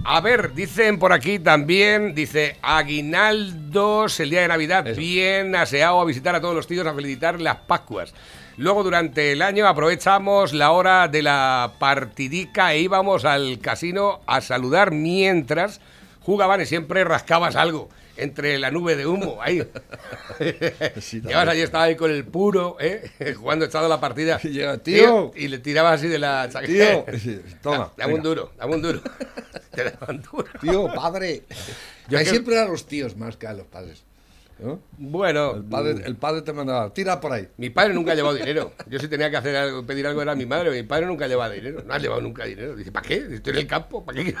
A 0.04 0.20
ver, 0.20 0.54
dicen 0.54 0.98
por 1.00 1.12
aquí 1.12 1.38
también, 1.40 2.14
dice 2.14 2.56
Aguinaldos 2.62 4.20
el 4.20 4.30
día 4.30 4.42
de 4.42 4.48
Navidad, 4.48 4.84
bien 4.96 5.54
aseado 5.56 6.00
a 6.00 6.04
visitar 6.04 6.34
a 6.34 6.40
todos 6.40 6.54
los 6.54 6.66
tíos 6.66 6.86
a 6.86 6.94
felicitar 6.94 7.40
las 7.40 7.56
Pascuas. 7.56 8.12
Luego 8.58 8.82
durante 8.82 9.32
el 9.32 9.40
año 9.42 9.66
aprovechamos 9.68 10.52
la 10.52 10.72
hora 10.72 11.06
de 11.08 11.22
la 11.22 11.74
partidica 11.78 12.74
e 12.74 12.80
íbamos 12.80 13.24
al 13.24 13.60
casino 13.60 14.20
a 14.26 14.40
saludar 14.40 14.90
mientras 14.90 15.80
jugaban 16.20 16.60
y 16.60 16.66
siempre 16.66 17.04
rascabas 17.04 17.54
algo 17.56 17.88
entre 18.16 18.58
la 18.58 18.72
nube 18.72 18.96
de 18.96 19.06
humo 19.06 19.38
ahí. 19.40 19.62
Sí, 21.00 21.20
Llevas 21.20 21.48
allí, 21.48 21.60
estaba 21.62 21.84
ahí 21.84 21.94
con 21.96 22.10
el 22.10 22.24
puro, 22.24 22.76
¿eh? 22.80 23.10
jugando 23.38 23.64
echado 23.64 23.88
la 23.88 24.00
partida. 24.00 24.40
Y 24.42 24.48
llega, 24.50 24.76
"Tío". 24.78 25.30
Y 25.36 25.46
le 25.48 25.58
tirabas 25.58 25.94
así 26.00 26.08
de 26.08 26.18
la 26.18 26.48
chaqueta. 26.50 27.04
Tío, 27.12 27.18
sí, 27.18 27.40
toma, 27.62 27.92
Dame 27.96 28.14
un 28.14 28.22
duro, 28.22 28.52
dame 28.58 28.74
un 28.74 28.82
duro. 28.82 29.00
Te 29.72 29.84
daban 29.84 30.20
duro. 30.22 30.44
Tío, 30.60 30.92
padre. 30.94 31.44
Yo 32.08 32.18
Ahí 32.18 32.24
que- 32.24 32.30
siempre 32.30 32.54
eran 32.56 32.68
los 32.72 32.86
tíos 32.86 33.16
más 33.16 33.36
que 33.36 33.46
a 33.46 33.52
los 33.52 33.66
padres. 33.68 34.04
¿No? 34.58 34.80
Bueno, 34.98 35.54
El 35.56 35.64
padre, 35.64 36.02
el 36.04 36.16
padre 36.16 36.42
te 36.42 36.52
mandaba, 36.52 36.92
tira 36.92 37.20
por 37.20 37.32
ahí. 37.32 37.48
mi 37.56 37.70
padre 37.70 37.94
nunca 37.94 38.12
ha 38.12 38.14
llevado 38.14 38.34
dinero. 38.34 38.72
Yo 38.88 38.98
si 38.98 39.08
tenía 39.08 39.30
que 39.30 39.36
hacer 39.36 39.56
algo, 39.56 39.84
pedir 39.86 40.06
algo 40.06 40.22
era 40.22 40.34
mi 40.34 40.46
madre, 40.46 40.70
mi 40.70 40.82
padre 40.82 41.06
nunca 41.06 41.26
llevaba 41.26 41.52
dinero. 41.52 41.82
No 41.86 41.94
ha 41.94 41.98
llevado 41.98 42.20
nunca 42.20 42.44
dinero. 42.44 42.76
Dice, 42.76 42.92
¿para 42.92 43.06
qué? 43.06 43.26
Estoy 43.30 43.52
en 43.52 43.58
el 43.58 43.66
campo, 43.66 44.04
¿para 44.04 44.22
qué? 44.22 44.34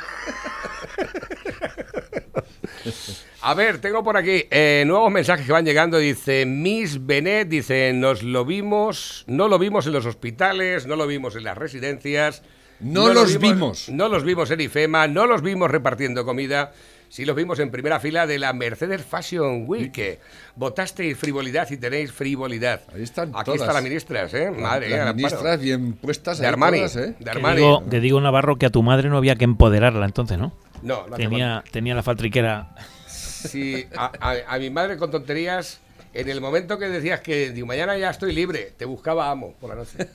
A 3.42 3.54
ver, 3.54 3.80
tengo 3.80 4.02
por 4.02 4.16
aquí 4.16 4.46
eh, 4.50 4.84
nuevos 4.86 5.12
mensajes 5.12 5.46
que 5.46 5.52
van 5.52 5.64
llegando. 5.64 5.98
Dice 5.98 6.44
Miss 6.44 7.04
Benet, 7.06 7.48
dice, 7.48 7.92
nos 7.92 8.22
lo 8.22 8.44
vimos, 8.44 9.24
no 9.26 9.48
lo 9.48 9.58
vimos 9.58 9.86
en 9.86 9.92
los 9.92 10.06
hospitales, 10.06 10.86
no 10.86 10.96
lo 10.96 11.06
vimos 11.06 11.36
en 11.36 11.44
las 11.44 11.56
residencias. 11.56 12.42
No 12.80 13.08
lo 13.08 13.14
los 13.14 13.38
vimos. 13.38 13.88
No 13.88 14.08
los 14.08 14.24
vimos 14.24 14.50
en 14.50 14.60
IFEMA, 14.60 15.08
no 15.08 15.26
los 15.26 15.42
vimos 15.42 15.70
repartiendo 15.70 16.24
comida. 16.24 16.72
Sí 17.10 17.24
los 17.24 17.34
vimos 17.34 17.58
en 17.58 17.70
primera 17.70 17.98
fila 18.00 18.26
de 18.26 18.38
la 18.38 18.52
Mercedes 18.52 19.02
Fashion 19.02 19.64
Week. 19.66 19.90
que 19.92 20.18
Votasteis 20.56 21.16
frivolidad 21.16 21.68
y 21.70 21.76
tenéis 21.78 22.12
frivolidad. 22.12 22.82
Ahí 22.94 23.02
están 23.02 23.30
Aquí 23.34 23.44
todas. 23.46 23.60
está 23.62 23.72
la 23.72 23.80
ministras, 23.80 24.34
¿eh? 24.34 24.50
Madre 24.50 24.90
Las 24.90 25.00
Amparo. 25.00 25.14
ministras 25.16 25.60
bien 25.60 25.92
puestas 25.94 26.38
De 26.38 26.46
Armani. 26.46 26.78
todas, 26.78 26.96
¿eh? 26.96 27.14
De 27.18 27.30
Armani. 27.30 27.56
digo, 27.56 27.84
que 27.88 28.00
digo 28.00 28.20
Navarro 28.20 28.56
que 28.56 28.66
a 28.66 28.70
tu 28.70 28.82
madre 28.82 29.08
no 29.08 29.16
había 29.16 29.36
que 29.36 29.44
empoderarla 29.44 30.04
entonces, 30.04 30.38
¿no? 30.38 30.52
No, 30.82 31.06
no 31.08 31.16
Tenía, 31.16 31.64
tenía 31.72 31.94
la 31.94 32.02
faltriquera. 32.02 32.74
Sí, 33.06 33.86
a, 33.96 34.12
a- 34.20 34.54
a 34.54 34.58
mi 34.58 34.68
madre 34.70 34.96
con 34.96 35.10
tonterías, 35.10 35.80
en 36.12 36.28
el 36.28 36.40
momento 36.40 36.78
que 36.78 36.88
decías 36.88 37.20
que 37.20 37.50
digo, 37.50 37.66
mañana 37.66 37.96
ya 37.96 38.10
estoy 38.10 38.32
libre, 38.34 38.72
te 38.76 38.84
buscaba 38.84 39.30
amo 39.30 39.54
por 39.60 39.70
la 39.70 39.76
noche. 39.76 39.96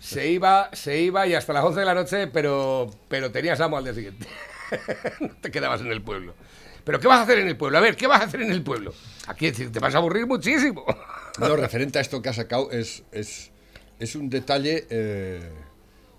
Se 0.00 0.28
iba, 0.30 0.70
se 0.72 1.00
iba 1.00 1.26
y 1.26 1.34
hasta 1.34 1.52
las 1.52 1.64
11 1.64 1.80
de 1.80 1.86
la 1.86 1.94
noche, 1.94 2.26
pero, 2.28 2.88
pero 3.08 3.32
tenías 3.32 3.60
amo 3.60 3.76
al 3.76 3.84
día 3.84 3.94
siguiente. 3.94 4.26
No 5.20 5.30
te 5.40 5.50
quedabas 5.50 5.80
en 5.80 5.88
el 5.88 6.02
pueblo. 6.02 6.34
¿Pero 6.84 7.00
qué 7.00 7.08
vas 7.08 7.18
a 7.18 7.22
hacer 7.22 7.38
en 7.38 7.48
el 7.48 7.56
pueblo? 7.56 7.78
A 7.78 7.80
ver, 7.80 7.96
¿qué 7.96 8.06
vas 8.06 8.20
a 8.20 8.24
hacer 8.24 8.42
en 8.42 8.52
el 8.52 8.62
pueblo? 8.62 8.94
Aquí 9.26 9.50
te 9.50 9.78
vas 9.80 9.94
a 9.94 9.98
aburrir 9.98 10.26
muchísimo. 10.26 10.84
No, 11.38 11.54
referente 11.54 11.98
a 11.98 12.00
esto 12.00 12.22
que 12.22 12.30
ha 12.30 12.32
sacado, 12.32 12.70
es, 12.70 13.02
es, 13.12 13.50
es 13.98 14.16
un 14.16 14.30
detalle 14.30 14.86
eh, 14.88 15.50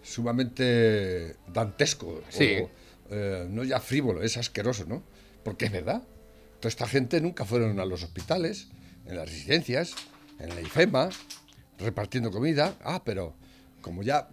sumamente 0.04 1.38
dantesco. 1.48 2.22
Sí. 2.30 2.58
o, 2.62 2.70
eh, 3.10 3.48
no 3.50 3.64
ya 3.64 3.80
frívolo, 3.80 4.22
es 4.22 4.38
asqueroso, 4.38 4.86
¿no? 4.86 5.02
Porque 5.44 5.66
es 5.66 5.72
verdad. 5.72 6.04
Toda 6.60 6.70
esta 6.70 6.88
gente 6.88 7.20
nunca 7.20 7.46
fueron 7.46 7.80
a 7.80 7.86
los 7.86 8.04
hospitales, 8.04 8.68
en 9.08 9.18
las 9.18 9.28
residencias, 9.28 9.96
en 10.40 10.50
la 10.50 10.62
IFEMA, 10.62 11.10
repartiendo 11.80 12.30
comida. 12.30 12.76
Ah, 12.84 13.02
pero 13.04 13.36
como 13.88 14.04
ya 14.04 14.28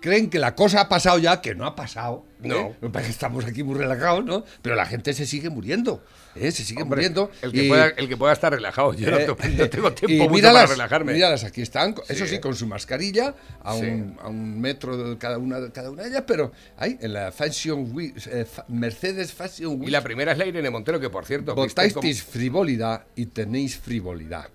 creen 0.00 0.28
que 0.28 0.38
la 0.38 0.54
cosa 0.54 0.82
ha 0.82 0.88
pasado 0.88 1.18
ya, 1.18 1.40
que 1.40 1.54
no 1.54 1.64
ha 1.66 1.74
pasado. 1.74 2.26
¿eh? 2.42 2.48
No. 2.48 2.92
Que 2.92 2.98
Estamos 3.08 3.44
aquí 3.46 3.62
muy 3.62 3.76
relajados, 3.76 4.24
¿no? 4.24 4.44
Pero 4.62 4.74
la 4.76 4.84
gente 4.86 5.14
se 5.14 5.24
sigue 5.26 5.48
muriendo. 5.48 6.04
¿eh? 6.34 6.50
Se 6.52 6.64
sigue 6.64 6.82
Hombre, 6.82 6.96
muriendo. 6.98 7.30
el, 7.42 7.52
que 7.52 7.64
y- 7.64 7.68
pueda, 7.68 7.86
el 7.88 8.08
que 8.08 8.16
pueda 8.16 8.32
estar 8.32 8.52
relajado. 8.52 8.92
Yo 8.94 9.10
no, 9.10 9.18
eh, 9.18 9.26
no 9.56 9.70
tengo 9.70 9.88
y 9.88 9.92
tiempo 9.94 10.24
mucho 10.24 10.34
míralas, 10.34 10.62
para 10.64 10.72
relajarme. 10.72 11.12
Míralas, 11.14 11.44
aquí 11.44 11.62
están, 11.62 11.94
eso 12.08 12.26
Sí. 12.26 12.34
sí, 12.36 12.40
con 12.40 12.54
su 12.54 12.66
mascarilla, 12.66 13.34
a, 13.62 13.74
Sí. 13.74 13.86
un, 13.86 14.18
a 14.20 14.28
un 14.28 14.60
metro 14.60 14.96
de 14.96 15.16
cada 15.18 15.38
una, 15.38 15.70
cada 15.72 15.90
una 15.90 16.02
de 16.02 16.10
ellas, 16.10 16.24
pero 16.26 16.52
ahí, 16.76 16.98
en 17.00 17.12
la 17.14 17.32
Fashion 17.32 17.90
Week, 17.94 18.14
eh, 18.26 18.44
Mercedes 18.68 19.32
Fashion 19.32 19.78
Week, 19.80 19.88
Y 19.88 19.90
la 19.90 20.02
primera 20.02 20.32
es 20.32 20.38
la 20.38 20.46
Irene 20.46 20.70
Montero, 20.70 21.00
que 21.00 21.08
por 21.10 21.24
cierto... 21.24 21.54
votasteis 21.54 22.22
frivolidad 22.22 23.04
y 23.14 23.26
tenéis 23.26 23.78
frivolidad. 23.78 24.48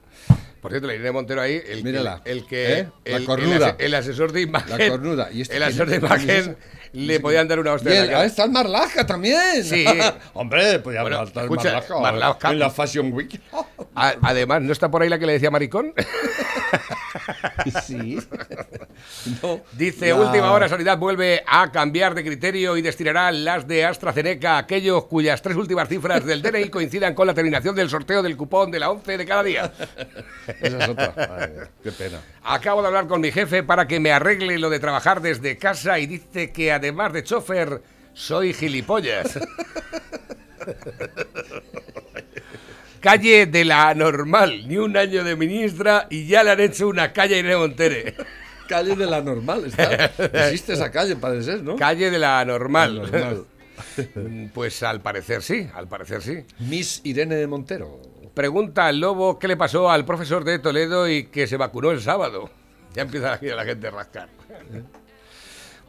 Por 0.61 0.71
cierto, 0.71 0.87
la 0.87 0.93
Irene 0.93 1.11
Montero 1.11 1.41
ahí, 1.41 1.61
el, 1.67 1.83
Mírala, 1.83 2.21
el, 2.25 2.37
el 2.39 2.45
que... 2.45 2.79
¿eh? 2.79 2.89
La 3.05 3.17
el, 3.17 3.25
cornuda. 3.25 3.55
el 3.55 3.63
ase- 3.63 3.75
el 3.85 3.93
asesor 3.95 4.31
de 4.31 4.41
imagen... 4.41 4.77
La 4.77 4.89
cornuda. 4.89 5.29
¿Y 5.31 5.41
este 5.41 5.57
el 5.57 5.63
asesor 5.63 5.89
de 5.89 5.95
imagen 5.97 6.57
le 6.93 7.19
podían 7.19 7.47
dar 7.47 7.59
una 7.59 7.71
Y 7.71 7.73
hostia 7.75 7.91
la 7.91 8.03
el- 8.03 8.15
ah, 8.15 8.25
está 8.25 8.43
el 8.43 8.51
Marlaska 8.51 9.05
también. 9.05 9.63
Sí. 9.63 9.85
Hombre, 10.33 10.71
ya 10.73 11.01
Bueno, 11.01 11.23
estar 11.23 11.49
Marlaska, 11.49 11.95
Marlaska- 11.95 12.51
en 12.51 12.59
la 12.59 12.69
Fashion 12.69 13.11
Week. 13.11 13.41
Además, 13.95 14.61
¿no 14.61 14.71
está 14.71 14.91
por 14.91 15.01
ahí 15.01 15.09
la 15.09 15.17
que 15.17 15.25
le 15.25 15.33
decía 15.33 15.49
maricón? 15.51 15.93
sí. 17.85 18.19
No, 19.41 19.61
Dice, 19.73 20.13
última 20.13 20.51
hora, 20.51 20.67
Sanidad 20.67 20.97
vuelve 20.97 21.43
a 21.45 21.71
cambiar 21.71 22.15
de 22.15 22.23
criterio 22.23 22.77
y 22.77 22.81
destinará 22.81 23.31
las 23.31 23.67
de 23.67 23.85
AstraZeneca 23.85 24.55
a 24.55 24.59
aquellos 24.59 25.05
cuyas 25.05 25.41
tres 25.41 25.57
últimas 25.57 25.87
cifras 25.89 26.25
del 26.25 26.41
DNI 26.41 26.69
coincidan 26.71 27.13
con 27.13 27.27
la 27.27 27.33
terminación 27.33 27.75
del 27.75 27.89
sorteo 27.89 28.21
del 28.21 28.37
cupón 28.37 28.71
de 28.71 28.79
la 28.79 28.89
11 28.89 29.17
de 29.17 29.25
cada 29.25 29.43
día. 29.43 29.71
Esa 30.59 30.77
es 30.77 30.89
otra. 30.89 31.13
Ay, 31.39 31.49
qué 31.83 31.91
pena. 31.91 32.19
Acabo 32.43 32.81
de 32.81 32.87
hablar 32.87 33.07
con 33.07 33.21
mi 33.21 33.31
jefe 33.31 33.63
para 33.63 33.87
que 33.87 33.99
me 33.99 34.11
arregle 34.11 34.57
lo 34.59 34.69
de 34.69 34.79
trabajar 34.79 35.21
desde 35.21 35.57
casa 35.57 35.99
y 35.99 36.07
dice 36.07 36.51
que 36.51 36.71
además 36.71 37.13
de 37.13 37.23
chofer, 37.23 37.81
soy 38.13 38.53
gilipollas. 38.53 39.39
Calle 43.01 43.47
de 43.47 43.65
la 43.65 43.93
normal, 43.93 44.67
ni 44.67 44.77
un 44.77 44.95
año 44.95 45.23
de 45.23 45.35
ministra 45.35 46.07
y 46.09 46.27
ya 46.27 46.43
le 46.43 46.51
han 46.51 46.59
hecho 46.61 46.87
una 46.87 47.11
calle 47.11 47.35
a 47.35 47.39
Irene 47.39 47.57
Montere. 47.57 48.15
Calle 48.69 48.95
de 48.95 49.05
la 49.05 49.21
normal, 49.21 49.65
está. 49.65 50.05
Existe 50.45 50.71
esa 50.71 50.89
calle, 50.89 51.17
parece 51.17 51.43
ser, 51.43 51.61
¿no? 51.61 51.75
Calle 51.75 52.09
de 52.09 52.17
la 52.17 52.45
normal. 52.45 53.01
Normal. 53.01 53.45
Pues 54.53 54.81
al 54.83 55.01
parecer 55.01 55.41
sí, 55.41 55.67
al 55.73 55.89
parecer 55.89 56.21
sí. 56.21 56.45
Miss 56.59 57.01
Irene 57.03 57.35
de 57.35 57.47
Montero. 57.47 57.99
Pregunta 58.33 58.87
al 58.87 59.01
lobo 59.01 59.39
qué 59.39 59.49
le 59.49 59.57
pasó 59.57 59.91
al 59.91 60.05
profesor 60.05 60.45
de 60.45 60.57
Toledo 60.59 61.09
y 61.09 61.25
que 61.25 61.47
se 61.47 61.57
vacunó 61.57 61.91
el 61.91 61.99
sábado. 61.99 62.49
Ya 62.93 63.01
empieza 63.01 63.33
aquí 63.33 63.47
la 63.47 63.65
gente 63.65 63.87
a 63.87 63.91
rascar. 63.91 64.29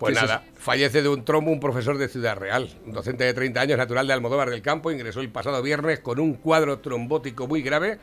Pues 0.02 0.18
¿Qué 0.18 0.24
es 0.24 0.30
nada, 0.30 0.44
fallece 0.56 1.00
de 1.02 1.08
un 1.08 1.24
trombo 1.24 1.50
un 1.52 1.60
profesor 1.60 1.96
de 1.98 2.08
Ciudad 2.08 2.36
Real. 2.36 2.68
Un 2.86 2.92
docente 2.92 3.24
de 3.24 3.34
30 3.34 3.60
años, 3.60 3.78
natural 3.78 4.06
de 4.06 4.12
Almodóvar 4.12 4.50
del 4.50 4.62
Campo, 4.62 4.90
ingresó 4.90 5.20
el 5.20 5.28
pasado 5.30 5.62
viernes 5.62 6.00
con 6.00 6.18
un 6.18 6.34
cuadro 6.34 6.78
trombótico 6.80 7.46
muy 7.46 7.62
grave. 7.62 7.98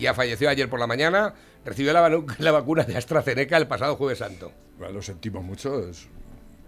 Ya 0.00 0.14
falleció 0.14 0.48
ayer 0.50 0.68
por 0.68 0.80
la 0.80 0.86
mañana. 0.86 1.34
Recibió 1.64 1.92
la, 1.92 2.08
la 2.38 2.50
vacuna 2.52 2.82
de 2.84 2.96
AstraZeneca 2.96 3.56
el 3.56 3.66
pasado 3.68 3.96
Jueves 3.96 4.18
Santo. 4.18 4.50
Bueno, 4.78 4.94
lo 4.94 5.02
sentimos 5.02 5.44
mucho, 5.44 5.88
es, 5.88 6.08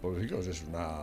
pobrecitos, 0.00 0.46
es 0.46 0.62
una... 0.68 0.98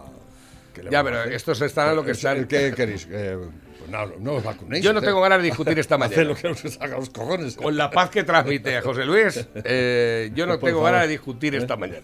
¿qué 0.73 0.83
le 0.83 0.89
Ya, 0.89 1.03
pero 1.03 1.23
estos 1.25 1.61
están 1.61 1.89
a 1.89 1.93
lo 1.93 2.03
que 2.05 2.11
Es- 2.11 2.17
están. 2.17 2.45
¿Qué 2.47 2.73
queréis? 2.73 3.05
Eh, 3.11 3.37
pues 3.79 3.91
no, 3.91 4.05
no 4.19 4.33
os 4.35 4.43
vacunéis. 4.43 4.81
Yo 4.83 4.93
no 4.93 5.01
haced- 5.01 5.05
tengo 5.07 5.19
ganas 5.21 5.39
de 5.39 5.43
discutir 5.45 5.77
esta 5.79 5.95
haced 5.95 6.09
mañana. 6.09 6.23
lo 6.29 6.35
que 6.35 6.47
os 6.47 6.81
haga 6.81 6.95
los 6.97 7.09
cojones. 7.09 7.55
Con 7.57 7.75
la 7.75 7.91
paz 7.91 8.09
que 8.09 8.23
transmite 8.23 8.79
José 8.81 9.03
Luis, 9.05 9.45
eh, 9.55 10.31
yo 10.33 10.45
no 10.47 10.53
Por 10.57 10.69
tengo 10.69 10.79
favor. 10.79 10.91
ganas 10.93 11.07
de 11.07 11.11
discutir 11.11 11.55
esta 11.55 11.75
mañana. 11.75 11.99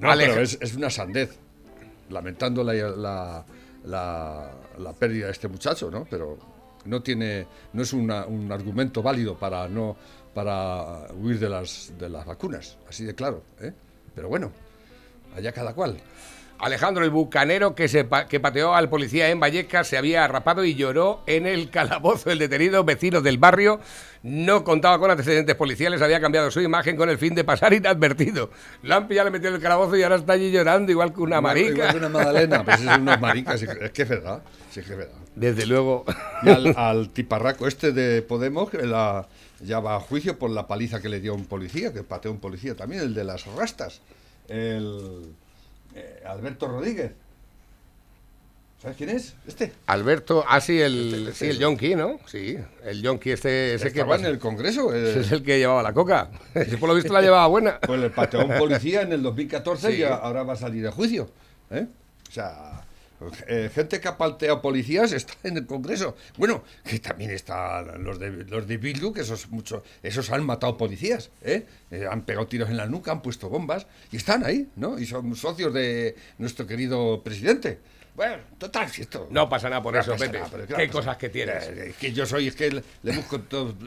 No, 0.00 0.10
Aleja- 0.10 0.32
pero 0.32 0.42
es, 0.44 0.58
es 0.60 0.74
una 0.74 0.90
sandez. 0.90 1.36
Lamentando 2.10 2.62
la, 2.62 2.72
la, 2.74 3.44
la- 3.84 4.50
la 4.78 4.92
pérdida 4.92 5.26
de 5.26 5.32
este 5.32 5.48
muchacho, 5.48 5.90
¿no? 5.90 6.06
Pero 6.08 6.38
no 6.84 7.02
tiene, 7.02 7.46
no 7.72 7.82
es 7.82 7.92
una- 7.92 8.26
un 8.26 8.50
argumento 8.52 9.02
válido 9.02 9.36
para 9.36 9.68
no 9.68 9.96
para 10.34 11.06
huir 11.14 11.38
de 11.38 11.48
las 11.48 11.92
de 11.98 12.10
las 12.10 12.26
vacunas, 12.26 12.76
así 12.88 13.04
de 13.04 13.14
claro, 13.14 13.42
¿eh? 13.60 13.72
Pero 14.14 14.28
bueno, 14.28 14.52
allá 15.34 15.50
cada 15.52 15.72
cual. 15.74 15.96
Alejandro, 16.58 17.04
el 17.04 17.10
bucanero 17.10 17.74
que, 17.74 17.88
se 17.88 18.04
pa- 18.04 18.26
que 18.26 18.40
pateó 18.40 18.74
al 18.74 18.88
policía 18.88 19.28
en 19.30 19.38
Vallecas, 19.40 19.88
se 19.88 19.96
había 19.98 20.24
arrapado 20.24 20.64
y 20.64 20.74
lloró 20.74 21.22
en 21.26 21.46
el 21.46 21.70
calabozo. 21.70 22.30
El 22.30 22.38
detenido, 22.38 22.82
vecino 22.84 23.20
del 23.20 23.38
barrio, 23.38 23.80
no 24.22 24.64
contaba 24.64 24.98
con 24.98 25.10
antecedentes 25.10 25.54
policiales, 25.54 26.00
había 26.02 26.20
cambiado 26.20 26.50
su 26.50 26.60
imagen 26.60 26.96
con 26.96 27.10
el 27.10 27.18
fin 27.18 27.34
de 27.34 27.44
pasar 27.44 27.72
inadvertido. 27.72 28.50
Lampi 28.82 29.14
ya 29.14 29.24
le 29.24 29.30
metió 29.30 29.48
en 29.48 29.56
el 29.56 29.60
calabozo 29.60 29.96
y 29.96 30.02
ahora 30.02 30.16
está 30.16 30.32
allí 30.32 30.50
llorando, 30.50 30.90
igual 30.90 31.12
que 31.12 31.20
una 31.20 31.40
marica. 31.40 31.70
igual 31.72 31.90
que 31.92 31.96
una 31.98 32.08
magdalena, 32.08 32.64
pues 32.64 32.80
es 32.80 33.00
maricas, 33.20 33.62
es 33.62 33.90
que 33.92 34.02
es 34.02 34.08
verdad, 34.08 34.42
sí 34.70 34.80
que 34.82 34.92
es 34.92 34.98
verdad. 34.98 35.14
Desde 35.34 35.66
luego. 35.66 36.04
Y 36.42 36.48
al, 36.48 36.74
al 36.76 37.10
tiparraco 37.10 37.66
este 37.68 37.92
de 37.92 38.22
Podemos, 38.22 38.72
la, 38.72 39.28
ya 39.60 39.80
va 39.80 39.96
a 39.96 40.00
juicio 40.00 40.38
por 40.38 40.50
la 40.50 40.66
paliza 40.66 41.02
que 41.02 41.10
le 41.10 41.20
dio 41.20 41.32
a 41.32 41.34
un 41.34 41.44
policía, 41.44 41.92
que 41.92 42.02
pateó 42.02 42.30
a 42.30 42.34
un 42.34 42.40
policía 42.40 42.74
también, 42.74 43.02
el 43.02 43.14
de 43.14 43.24
las 43.24 43.44
rastas, 43.54 44.00
el 44.48 45.34
eh, 45.96 46.22
Alberto 46.26 46.68
Rodríguez. 46.68 47.12
¿Sabes 48.80 48.98
quién 48.98 49.08
es? 49.10 49.34
Este. 49.46 49.72
Alberto, 49.86 50.44
ah, 50.46 50.60
sí, 50.60 50.78
el, 50.80 51.28
Este- 51.28 51.32
sí, 51.32 51.46
el 51.50 51.58
yonki, 51.58 51.94
¿no? 51.94 52.20
Sí, 52.26 52.58
el 52.84 53.00
yonki 53.02 53.30
este, 53.30 53.74
ese 53.74 53.84
que 53.90 54.00
Estaba 54.00 54.16
en 54.16 54.26
el 54.26 54.38
Congreso. 54.38 54.94
eh, 54.94 55.18
es 55.20 55.32
el 55.32 55.42
que 55.42 55.58
llevaba 55.58 55.82
la 55.82 55.94
coca. 55.94 56.30
Ese, 56.54 56.76
por 56.76 56.88
lo 56.90 56.94
visto 56.94 57.12
la 57.12 57.22
llevaba 57.22 57.46
buena. 57.46 57.80
Pues 57.80 57.98
le 57.98 58.10
pateó 58.10 58.42
a 58.42 58.44
un 58.44 58.58
policía 58.58 59.00
en 59.00 59.12
el 59.12 59.22
2014 59.22 59.90
Sí. 59.92 59.98
y 59.98 60.02
a- 60.02 60.14
ahora 60.16 60.42
va 60.42 60.52
a 60.52 60.56
salir 60.56 60.82
de 60.82 60.90
juicio. 60.90 61.28
¿eh? 61.70 61.86
O 62.28 62.32
sea, 62.32 62.75
eh, 63.48 63.70
gente 63.74 64.00
que 64.00 64.08
ha 64.08 64.16
palteado 64.16 64.60
policías 64.60 65.12
está 65.12 65.34
en 65.44 65.56
el 65.56 65.66
Congreso. 65.66 66.16
Bueno, 66.36 66.64
que 66.84 66.98
también 66.98 67.30
están 67.30 68.04
los 68.04 68.18
de, 68.18 68.30
los 68.44 68.66
de 68.66 68.76
Bildu, 68.76 69.12
que 69.12 69.22
esos, 69.22 69.48
mucho, 69.50 69.82
esos 70.02 70.30
han 70.30 70.44
matado 70.44 70.76
policías, 70.76 71.30
¿eh? 71.42 71.66
Eh, 71.90 72.06
han 72.10 72.22
pegado 72.22 72.46
tiros 72.46 72.68
en 72.70 72.76
la 72.76 72.86
nuca, 72.86 73.12
han 73.12 73.22
puesto 73.22 73.48
bombas 73.48 73.86
y 74.12 74.16
están 74.16 74.44
ahí, 74.44 74.68
¿no? 74.76 74.98
Y 74.98 75.06
son 75.06 75.34
socios 75.36 75.72
de 75.72 76.16
nuestro 76.38 76.66
querido 76.66 77.22
presidente. 77.22 77.78
Bueno, 78.14 78.42
total, 78.58 78.88
si 78.90 79.02
esto... 79.02 79.28
No 79.30 79.46
pasa 79.48 79.68
nada 79.68 79.82
por 79.82 79.92
No 79.94 80.00
eso, 80.00 80.16
Pepe. 80.16 80.38
nada, 80.38 80.50
pero 80.50 80.66
¿qué 80.66 80.88
cosas 80.88 81.18
que 81.18 81.28
tienes. 81.28 81.64
Eh, 81.68 81.94
que 82.00 82.12
yo 82.12 82.24
soy, 82.24 82.48
es 82.48 82.56
que 82.56 82.70
le, 82.70 82.82
le 83.02 83.12
busco 83.12 83.40
todo... 83.40 83.74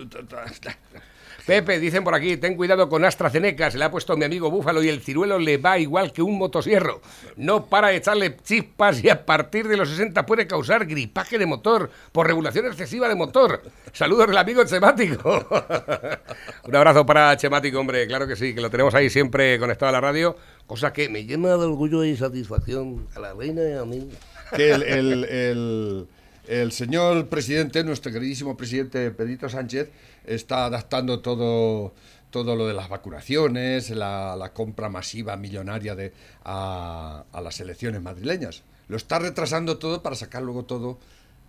Pepe, 1.45 1.79
dicen 1.79 2.03
por 2.03 2.13
aquí, 2.13 2.37
ten 2.37 2.55
cuidado 2.55 2.89
con 2.89 3.03
AstraZeneca, 3.05 3.71
se 3.71 3.77
le 3.77 3.85
ha 3.85 3.91
puesto 3.91 4.15
mi 4.17 4.25
amigo 4.25 4.51
Búfalo 4.51 4.83
y 4.83 4.89
el 4.89 5.01
ciruelo 5.01 5.39
le 5.39 5.57
va 5.57 5.77
igual 5.79 6.11
que 6.11 6.21
un 6.21 6.37
motosierro. 6.37 7.01
No 7.37 7.65
para 7.65 7.87
de 7.89 7.95
echarle 7.97 8.37
chispas 8.43 9.03
y 9.03 9.09
a 9.09 9.25
partir 9.25 9.67
de 9.67 9.77
los 9.77 9.89
60 9.89 10.25
puede 10.25 10.45
causar 10.47 10.85
gripaje 10.85 11.37
de 11.37 11.45
motor 11.45 11.89
por 12.11 12.27
regulación 12.27 12.65
excesiva 12.67 13.07
de 13.09 13.15
motor. 13.15 13.61
Saludos 13.93 14.27
del 14.27 14.37
amigo 14.37 14.63
Chemático. 14.65 15.45
un 16.65 16.75
abrazo 16.75 17.05
para 17.05 17.35
Chemático, 17.37 17.79
hombre, 17.79 18.05
claro 18.07 18.27
que 18.27 18.35
sí, 18.35 18.53
que 18.53 18.61
lo 18.61 18.69
tenemos 18.69 18.93
ahí 18.95 19.09
siempre 19.09 19.57
conectado 19.59 19.89
a 19.89 19.93
la 19.93 20.01
radio, 20.01 20.35
cosa 20.67 20.93
que 20.93 21.09
me 21.09 21.25
llena 21.25 21.49
de 21.49 21.65
orgullo 21.65 22.03
y 22.03 22.15
satisfacción 22.15 23.07
a 23.15 23.19
la 23.19 23.33
reina 23.33 23.61
y 23.67 23.73
a 23.73 23.85
mí. 23.85 24.09
que 24.55 24.71
el, 24.71 24.83
el- 24.83 25.23
el- 25.25 26.07
el 26.49 26.71
señor 26.71 27.27
presidente, 27.29 27.83
nuestro 27.83 28.11
queridísimo 28.11 28.57
presidente 28.57 29.11
Pedrito 29.11 29.47
Sánchez, 29.49 29.89
está 30.25 30.65
adaptando 30.65 31.19
todo, 31.19 31.93
todo 32.31 32.55
lo 32.55 32.67
de 32.67 32.73
las 32.73 32.89
vacunaciones, 32.89 33.91
la, 33.91 34.35
la 34.35 34.51
compra 34.51 34.89
masiva 34.89 35.37
millonaria 35.37 35.95
de, 35.95 36.11
a, 36.43 37.23
a 37.31 37.41
las 37.41 37.59
elecciones 37.59 38.01
madrileñas. 38.01 38.63
Lo 38.87 38.97
está 38.97 39.19
retrasando 39.19 39.77
todo 39.77 40.01
para 40.01 40.15
sacar 40.15 40.41
luego 40.41 40.65
todo 40.65 40.99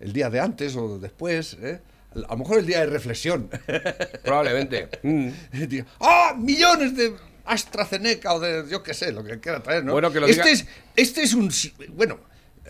el 0.00 0.12
día 0.12 0.28
de 0.28 0.40
antes 0.40 0.76
o 0.76 0.99
después. 0.99 1.57
¿eh? 1.62 1.80
A 2.14 2.19
lo 2.33 2.37
mejor 2.37 2.59
el 2.59 2.66
día 2.66 2.80
de 2.80 2.87
reflexión. 2.87 3.49
Probablemente. 4.25 4.88
Mm. 5.02 5.28
¡Ah! 6.00 6.35
Millones 6.38 6.95
de 6.95 7.14
AstraZeneca 7.47 8.35
o 8.35 8.40
de 8.40 8.64
yo 8.71 8.83
qué 8.83 8.92
sé, 8.92 9.12
lo 9.12 9.25
que 9.25 9.40
quiera 9.40 9.62
traer, 9.62 9.83
¿no? 9.85 9.92
Bueno, 9.92 10.12
que 10.12 10.21
lo 10.21 10.26
este, 10.26 10.42
diga- 10.42 10.52
es, 10.52 10.66
este 10.97 11.23
es 11.23 11.33
un. 11.35 11.50
Bueno, 11.95 12.19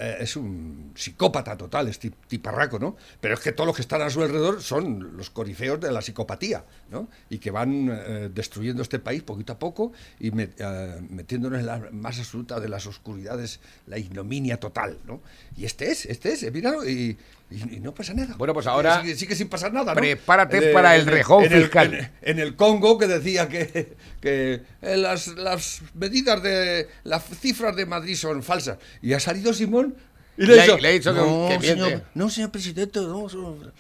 eh, 0.01 0.17
es 0.21 0.35
un 0.37 0.93
psicópata 0.95 1.57
total, 1.57 1.89
es 1.89 1.99
ti- 1.99 2.11
tiparraco, 2.27 2.79
¿no? 2.79 2.97
Pero 3.21 3.35
es 3.35 3.41
que 3.41 3.53
todos 3.53 3.67
los 3.67 3.77
que 3.77 3.83
están 3.83 4.01
a 4.03 4.09
su 4.11 4.23
alrededor 4.23 4.63
son 4.63 5.17
los 5.17 5.31
corifeos 5.31 5.79
de 5.81 5.93
la 5.93 6.01
psicopatía, 6.03 6.65
¿no? 6.91 7.09
Y 7.29 7.39
que 7.39 7.51
van 7.51 7.89
eh, 7.93 8.31
destruyendo 8.35 8.83
este 8.83 8.99
país 8.99 9.23
poquito 9.23 9.53
a 9.53 9.59
poco 9.59 9.93
y 10.19 10.31
me- 10.31 10.51
eh, 10.59 11.01
metiéndonos 11.11 11.61
en 11.61 11.67
la 11.67 11.89
más 11.93 12.19
absoluta 12.19 12.59
de 12.61 12.69
las 12.69 12.87
oscuridades, 12.87 13.61
la 13.87 13.99
ignominia 13.99 14.59
total, 14.59 14.99
¿no? 15.07 15.21
Y 15.57 15.65
este 15.67 15.91
es, 15.91 16.07
este 16.07 16.33
es, 16.33 16.53
míralo, 16.53 16.89
y, 16.89 17.19
y- 17.51 17.77
y 17.77 17.81
no 17.81 17.93
pasa 17.93 18.15
nada. 18.15 18.35
Bueno, 18.37 18.55
pues 18.55 18.67
ahora 18.67 19.01
Sigue, 19.01 19.17
sigue 19.17 19.35
sin 19.35 19.49
pasar 19.49 19.73
nada, 19.73 19.95
¿no? 19.95 20.01
prepárate 20.01 20.73
para 20.73 20.95
el 20.97 21.07
rejón 21.07 21.45
en 21.45 21.53
el- 21.53 21.63
fiscal. 21.63 21.95
en- 21.95 22.11
en 22.23 22.39
el 22.39 22.57
Congo 22.57 22.97
que 22.99 23.07
decía 23.09 23.49
que, 23.49 23.95
que 24.21 24.63
eh, 24.83 24.97
las, 24.97 25.29
las 25.29 25.83
medidas 25.95 26.43
de 26.43 26.89
las 27.05 27.25
cifras 27.25 27.75
de 27.77 27.87
Madrid 27.87 28.15
son 28.17 28.43
falsas 28.43 28.79
y 29.03 29.13
ha 29.15 29.21
salido 29.21 29.53
Simón 29.53 29.97
y 30.41 30.47
le, 30.47 31.01
que- 31.01 31.13
no, 31.13 31.49
que 31.49 31.59
miente". 31.59 31.67
señor, 31.67 32.03
no 32.15 32.31
señor 32.31 32.51
presidente 32.51 33.01
no 33.01 33.29
señor". 33.29 33.73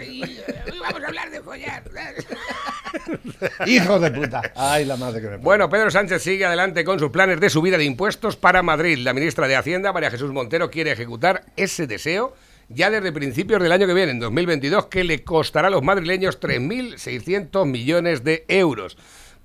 Hoy 0.00 0.78
vamos 0.80 1.02
a 1.02 1.06
hablar 1.06 1.30
de 1.30 1.42
follar. 1.42 1.84
hijo 3.66 4.00
de 4.00 4.10
puta 4.10 4.52
ay 4.56 4.84
la 4.84 4.96
madre 4.96 5.20
que 5.20 5.26
me 5.26 5.30
parió. 5.32 5.44
Bueno, 5.44 5.68
Pedro 5.68 5.90
Sánchez 5.90 6.22
sigue 6.22 6.44
adelante 6.44 6.84
con 6.84 6.98
sus 6.98 7.10
planes 7.10 7.38
de 7.40 7.50
subida 7.50 7.78
de 7.78 7.84
impuestos 7.84 8.36
para 8.36 8.62
Madrid. 8.62 8.98
La 8.98 9.12
ministra 9.12 9.46
de 9.46 9.56
Hacienda, 9.56 9.92
María 9.92 10.10
Jesús 10.10 10.32
Montero, 10.32 10.70
quiere 10.70 10.92
ejecutar 10.92 11.44
ese 11.56 11.86
deseo 11.86 12.34
ya 12.68 12.90
desde 12.90 13.12
principios 13.12 13.62
del 13.62 13.72
año 13.72 13.86
que 13.86 13.94
viene, 13.94 14.12
en 14.12 14.20
2022, 14.20 14.86
que 14.86 15.04
le 15.04 15.24
costará 15.24 15.68
a 15.68 15.70
los 15.70 15.82
madrileños 15.82 16.38
3.600 16.40 17.64
millones 17.66 18.24
de 18.24 18.44
euros. 18.48 18.98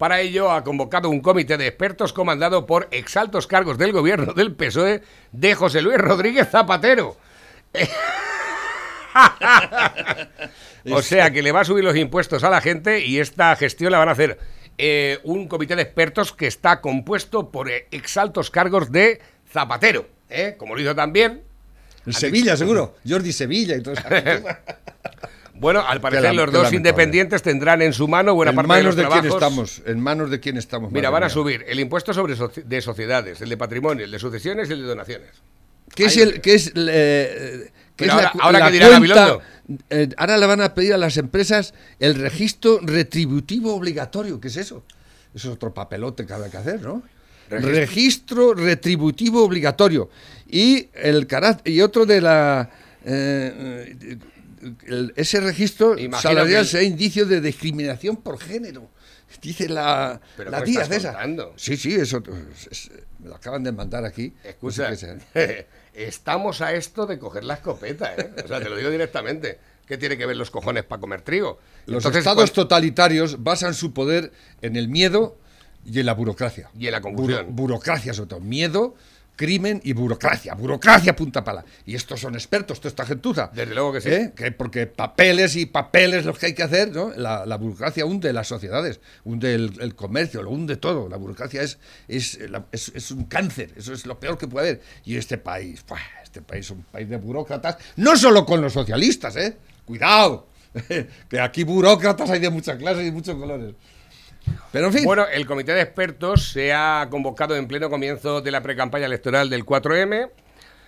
Para 0.04 0.20
ello 0.20 0.52
ha 0.52 0.66
convocado 0.66 1.10
un 1.10 1.22
comité 1.22 1.56
de 1.56 1.66
expertos 1.66 2.12
comandado 2.12 2.66
por 2.66 2.90
exaltos 2.92 3.48
cargos 3.48 3.78
del 3.78 3.94
gobierno 3.94 4.34
del 4.34 4.54
PSOE 4.54 5.02
de 5.32 5.56
José 5.56 5.82
Luis 5.82 5.98
Rodríguez 5.98 6.50
Zapatero. 6.50 7.16
O 10.92 11.02
sea 11.02 11.32
que 11.32 11.42
le 11.42 11.54
va 11.54 11.62
a 11.62 11.64
subir 11.64 11.86
los 11.86 11.96
impuestos 11.96 12.44
a 12.44 12.50
la 12.50 12.60
gente 12.60 13.06
y 13.06 13.20
esta 13.20 13.56
gestión 13.56 13.94
la 13.94 14.00
van 14.00 14.10
a 14.10 14.12
hacer 14.12 14.40
eh, 14.78 15.20
un 15.24 15.48
comité 15.48 15.78
de 15.78 15.84
expertos 15.84 16.34
que 16.34 16.48
está 16.48 16.82
compuesto 16.82 17.50
por 17.50 17.72
eh, 17.72 17.88
exaltos 17.92 18.52
cargos 18.52 18.92
de 18.92 19.22
Zapatero, 19.50 20.10
¿eh? 20.30 20.56
como 20.58 20.76
lo 20.76 20.82
hizo 20.82 20.94
también. 20.94 21.44
en 22.06 22.12
Sevilla 22.12 22.58
seguro 22.58 22.98
Jordi 23.08 23.32
Sevilla 23.32 23.78
y 23.78 23.82
todo 23.82 23.94
eso 23.94 24.04
Bueno, 25.64 25.84
al 25.88 26.00
parecer 26.00 26.36
los 26.36 26.46
qué 26.46 26.52
dos 26.52 26.64
lamentable. 26.66 26.78
independientes 26.78 27.42
tendrán 27.42 27.82
en 27.82 27.94
su 27.94 28.08
mano 28.08 28.36
buena 28.36 28.52
en 28.52 28.56
parte 28.58 28.68
de 28.68 28.78
manos 28.84 28.86
los 28.86 28.96
de, 28.96 29.08
quién 29.22 29.34
estamos 29.34 29.82
en 29.86 30.00
manos 30.00 30.30
de 30.30 30.40
quién 30.40 30.58
estamos 30.58 30.92
Mira, 30.92 31.10
van 31.10 31.24
a 31.24 31.30
subir 31.30 31.66
el 31.68 31.80
impuesto 31.80 32.14
sobre 32.14 32.36
de 32.36 32.82
sociedades, 32.82 33.42
el 33.42 33.50
de 33.50 33.58
patrimonio, 33.58 34.06
el 34.06 34.12
de 34.12 34.20
sucesiones 34.20 34.70
y 34.70 34.74
el 34.74 34.82
de 34.82 34.88
donaciones. 34.88 35.30
¿Qué 35.96 36.06
es 36.06 36.18
el 36.18 36.42
qué 36.42 36.54
es 36.56 36.72
eh, 36.76 37.72
qué 37.96 38.06
Pero 38.06 38.12
es 38.12 38.16
la 38.18 38.22
ahora- 38.24 38.32
cu- 38.32 38.40
ahora 38.42 38.60
la 38.60 38.66
que 38.68 38.72
dirá 38.74 38.90
Gabilondo. 38.90 39.42
eh, 39.90 40.10
ahora 40.18 40.38
le 40.38 40.46
van 40.46 40.62
a 40.62 40.74
pedir 40.74 40.94
a 40.94 40.98
las 40.98 41.18
empresas 41.18 41.74
el 42.00 42.16
registro 42.16 42.80
retributivo 42.82 43.76
obligatorio. 43.76 44.40
¿Qué 44.40 44.50
es 44.50 44.58
eso? 44.58 44.84
Eso 45.36 45.50
es 45.50 45.56
otro 45.56 45.74
papelote 45.74 46.26
que 46.26 46.34
habrá 46.34 46.50
que 46.50 46.58
hacer, 46.58 46.82
¿no? 46.82 47.02
Registro, 47.50 48.54
retributivo 48.54 49.44
obligatorio. 49.44 50.10
Y 50.50 50.88
el 50.94 51.28
y 51.66 51.82
otro 51.82 52.06
de 52.06 52.22
la 52.22 52.70
eh, 53.06 53.96
eh, 54.02 54.18
el- 54.88 55.14
ese 55.16 55.40
registro 55.40 55.96
salarial 56.20 56.66
será 56.66 56.84
indicio 56.84 57.26
de 57.26 57.42
discriminación 57.42 58.18
por 58.18 58.40
género. 58.40 58.90
Dice 59.42 59.68
la, 59.68 60.22
¿Pero 60.38 60.52
la 60.52 60.60
qué 60.60 60.66
tía 60.66 60.86
César. 60.86 61.14
contando? 61.14 61.54
Sí, 61.56 61.76
sí, 61.76 61.96
eso 61.96 62.22
es- 62.56 62.68
es- 62.72 62.92
me 63.20 63.30
lo 63.30 63.36
acaban 63.36 63.64
de 63.64 63.72
mandar 63.72 64.06
aquí. 64.06 64.34
Escucha, 64.44 64.90
No 64.92 64.96
sé 64.96 65.18
sea. 65.34 65.66
estamos 65.94 66.62
a 66.62 66.74
esto 66.74 67.06
de 67.06 67.18
coger 67.18 67.44
la 67.44 67.56
escopeta, 67.56 68.14
¿eh? 68.16 68.32
O 68.44 68.48
sea, 68.48 68.60
te 68.62 68.70
lo 68.70 68.76
digo 68.78 68.90
directamente. 68.90 69.60
¿Qué 69.88 69.98
tiene 69.98 70.18
que 70.18 70.26
ver 70.26 70.38
los 70.38 70.50
cojones 70.50 70.84
para 70.86 71.02
comer 71.02 71.22
trigo? 71.24 71.60
Los 71.88 71.98
Entonces, 72.06 72.20
estados 72.20 72.54
totalitarios 72.54 73.44
basan 73.44 73.74
su 73.74 73.92
poder 73.92 74.32
en 74.62 74.76
el 74.78 74.88
miedo 74.88 75.38
y 75.86 76.00
en 76.00 76.06
la 76.06 76.14
burocracia. 76.14 76.70
Y 76.80 76.86
en 76.86 76.94
la 76.94 77.02
confusión. 77.02 77.48
Buro- 77.48 77.54
burocracia, 77.54 78.14
sobre 78.14 78.30
todo. 78.30 78.40
Miedo, 78.40 78.96
crimen 79.36 79.82
y 79.84 79.94
burocracia. 79.94 80.54
Burocracia 80.54 81.16
punta 81.16 81.44
pala. 81.44 81.66
Y 81.86 81.96
estos 81.96 82.20
son 82.20 82.36
expertos, 82.36 82.80
toda 82.80 82.90
esta 82.90 83.06
gentuza. 83.06 83.52
Desde 83.54 83.74
luego 83.74 83.94
que 83.94 84.02
sí. 84.02 84.10
¿Eh? 84.10 84.34
Que 84.36 84.52
porque 84.52 84.88
papeles 84.88 85.56
y 85.56 85.66
papeles 85.66 86.26
los 86.26 86.38
que 86.38 86.48
hay 86.48 86.54
que 86.54 86.64
hacer, 86.64 86.92
¿no? 86.92 87.12
La, 87.16 87.46
la 87.46 87.58
burocracia 87.58 88.06
hunde 88.06 88.32
las 88.34 88.48
sociedades, 88.48 89.00
hunde 89.24 89.56
el, 89.56 89.74
el 89.82 89.96
comercio, 89.96 90.44
lo 90.44 90.52
hunde 90.52 90.78
todo. 90.78 91.10
La 91.10 91.18
burocracia 91.18 91.62
es, 91.62 91.80
es, 92.08 92.40
es, 92.72 92.92
es 92.96 93.12
un 93.12 93.26
cáncer, 93.26 93.72
eso 93.76 93.94
es 93.94 94.06
lo 94.06 94.20
peor 94.20 94.38
que 94.38 94.48
puede 94.48 94.70
haber. 94.70 94.82
Y 95.06 95.18
este 95.18 95.38
país, 95.38 95.84
¡buah! 95.88 96.00
este 96.24 96.42
país 96.42 96.66
es 96.66 96.72
un 96.72 96.84
país 96.84 97.08
de 97.08 97.18
burócratas, 97.18 97.78
no 97.98 98.18
solo 98.18 98.44
con 98.46 98.60
los 98.60 98.74
socialistas, 98.74 99.36
¿eh? 99.36 99.56
Cuidado, 99.86 100.48
que 101.30 101.40
aquí 101.40 101.64
burócratas 101.64 102.30
hay 102.32 102.40
de 102.40 102.50
muchas 102.50 102.78
clases 102.78 103.08
y 103.08 103.12
muchos 103.12 103.36
colores. 103.36 103.76
Pero 104.72 104.88
en 104.88 104.94
fin, 104.94 105.06
Bueno, 105.06 105.26
el 105.32 105.46
comité 105.46 105.74
de 105.74 105.82
expertos 105.82 106.52
se 106.52 106.74
ha 106.74 107.08
convocado 107.10 107.56
en 107.56 107.68
pleno 107.68 107.90
comienzo 107.90 108.42
de 108.42 108.52
la 108.52 108.62
precampaña 108.62 109.06
electoral 109.06 109.50
del 109.50 109.66
4M, 109.66 110.30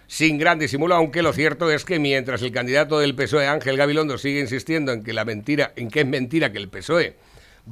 sin 0.07 0.37
gran 0.37 0.59
disimulo, 0.59 0.95
aunque 0.95 1.21
lo 1.21 1.33
cierto 1.33 1.71
es 1.71 1.85
que 1.85 1.99
mientras 1.99 2.41
el 2.41 2.51
candidato 2.51 2.99
del 2.99 3.15
PSOE, 3.15 3.47
Ángel 3.47 3.77
Gabilondo, 3.77 4.17
sigue 4.17 4.39
insistiendo 4.39 4.91
en 4.91 5.03
que 5.03 5.13
la 5.13 5.25
mentira, 5.25 5.73
en 5.75 5.89
que 5.89 6.01
es 6.01 6.07
mentira 6.07 6.51
que 6.51 6.57
el 6.57 6.69
PSOE 6.69 7.15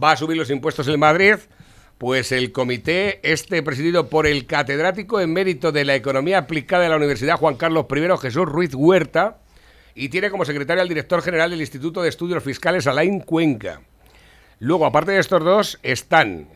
va 0.01 0.11
a 0.11 0.17
subir 0.17 0.37
los 0.37 0.49
impuestos 0.49 0.87
en 0.87 0.99
Madrid, 0.99 1.35
pues 1.97 2.31
el 2.31 2.51
comité, 2.51 3.19
este 3.23 3.61
presidido 3.63 4.09
por 4.09 4.27
el 4.27 4.45
catedrático 4.45 5.21
en 5.21 5.31
mérito 5.31 5.71
de 5.71 5.85
la 5.85 5.95
economía 5.95 6.39
aplicada 6.39 6.83
de 6.83 6.89
la 6.89 6.97
Universidad 6.97 7.37
Juan 7.37 7.55
Carlos 7.55 7.85
I, 7.89 8.17
Jesús 8.21 8.45
Ruiz 8.45 8.73
Huerta, 8.73 9.37
y 9.95 10.09
tiene 10.09 10.31
como 10.31 10.43
secretario 10.43 10.81
al 10.81 10.89
director 10.89 11.21
general 11.21 11.51
del 11.51 11.61
Instituto 11.61 12.01
de 12.01 12.09
Estudios 12.09 12.43
Fiscales, 12.43 12.87
Alain 12.87 13.19
Cuenca. 13.19 13.81
Luego, 14.59 14.85
aparte 14.85 15.11
de 15.11 15.19
estos 15.19 15.43
dos, 15.43 15.79
están 15.83 16.47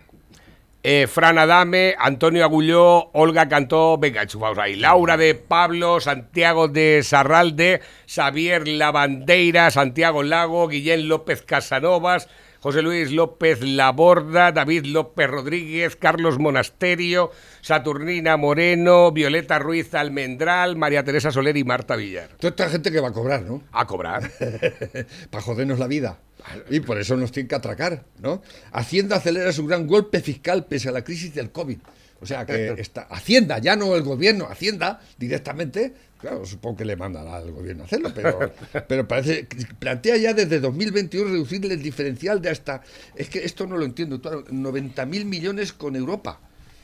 eh, 0.83 1.07
Fran 1.07 1.37
Adame, 1.37 1.95
Antonio 1.99 2.45
Agulló, 2.45 3.09
Olga 3.11 3.49
Cantó, 3.49 3.97
venga, 3.97 4.21
enchufaos 4.21 4.57
ahí, 4.57 4.75
Laura 4.75 5.17
de 5.17 5.35
Pablo, 5.35 5.99
Santiago 5.99 6.69
de 6.69 7.01
Sarralde, 7.03 7.81
Xavier 8.07 8.67
Lavandeira, 8.67 9.69
Santiago 9.69 10.23
Lago, 10.23 10.67
Guillén 10.69 11.09
López 11.09 11.41
Casanovas, 11.41 12.29
José 12.61 12.81
Luis 12.81 13.11
López 13.11 13.61
Laborda, 13.61 14.51
David 14.51 14.85
López 14.85 15.29
Rodríguez, 15.29 15.95
Carlos 15.95 16.39
Monasterio, 16.39 17.31
Saturnina 17.61 18.37
Moreno, 18.37 19.11
Violeta 19.11 19.59
Ruiz 19.59 19.93
Almendral, 19.93 20.75
María 20.75 21.03
Teresa 21.03 21.31
Soler 21.31 21.57
y 21.57 21.63
Marta 21.63 21.95
Villar. 21.95 22.29
toda 22.37 22.49
esta 22.49 22.69
gente 22.69 22.91
que 22.91 23.01
va 23.01 23.09
a 23.09 23.13
cobrar, 23.13 23.41
¿no? 23.41 23.61
A 23.71 23.85
cobrar. 23.85 24.31
Para 25.31 25.43
jodernos 25.43 25.79
la 25.79 25.87
vida. 25.87 26.19
Y 26.69 26.79
por 26.79 26.99
eso 26.99 27.15
nos 27.17 27.31
tienen 27.31 27.47
que 27.47 27.55
atracar, 27.55 28.05
¿no? 28.19 28.41
Hacienda 28.71 29.17
acelera 29.17 29.51
su 29.51 29.65
gran 29.65 29.87
golpe 29.87 30.21
fiscal 30.21 30.65
pese 30.65 30.89
a 30.89 30.91
la 30.91 31.03
crisis 31.03 31.33
del 31.33 31.51
COVID. 31.51 31.77
O 32.19 32.25
sea 32.25 32.45
que 32.45 32.73
está, 32.79 33.03
Hacienda, 33.03 33.59
ya 33.59 33.75
no 33.75 33.95
el 33.95 34.01
gobierno, 34.01 34.47
Hacienda 34.49 34.99
directamente, 35.19 35.93
claro, 36.19 36.45
supongo 36.45 36.77
que 36.77 36.85
le 36.85 36.95
mandará 36.95 37.35
al 37.35 37.51
gobierno 37.51 37.83
a 37.83 37.85
hacerlo, 37.85 38.11
pero, 38.13 38.51
pero 38.87 39.07
parece 39.07 39.45
que 39.45 39.57
plantea 39.77 40.17
ya 40.17 40.33
desde 40.33 40.59
2021 40.59 41.29
reducir 41.29 41.63
el 41.71 41.81
diferencial 41.81 42.41
de 42.41 42.49
hasta, 42.49 42.81
es 43.15 43.29
que 43.29 43.45
esto 43.45 43.67
no 43.67 43.77
lo 43.77 43.85
entiendo, 43.85 44.19
90 44.49 45.05
mil 45.05 45.25
millones 45.25 45.73
con 45.73 45.95
Europa. 45.95 46.39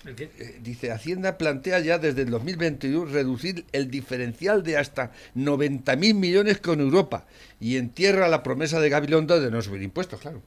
Eh, 0.06 0.60
dice, 0.62 0.92
Hacienda 0.92 1.38
plantea 1.38 1.80
ya 1.80 1.98
desde 1.98 2.24
el 2.24 2.30
2021 2.30 3.06
reducir 3.06 3.66
el 3.72 3.90
diferencial 3.90 4.64
de 4.64 4.78
hasta 4.78 5.12
90 5.36 5.96
mil 5.96 6.16
millones 6.16 6.60
con 6.60 6.82
Europa 6.82 7.26
y 7.60 7.78
entierra 7.78 8.28
la 8.28 8.44
promesa 8.44 8.80
de 8.80 8.90
Gabilondo 8.90 9.40
de 9.40 9.50
no 9.50 9.62
subir 9.62 9.82
impuestos, 9.82 10.20
claro. 10.20 10.42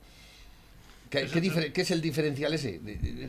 ¿Qué, 1.09 1.21
es 1.75 1.91
el 1.93 2.03
diferencial 2.03 2.53
ese? 2.53 2.81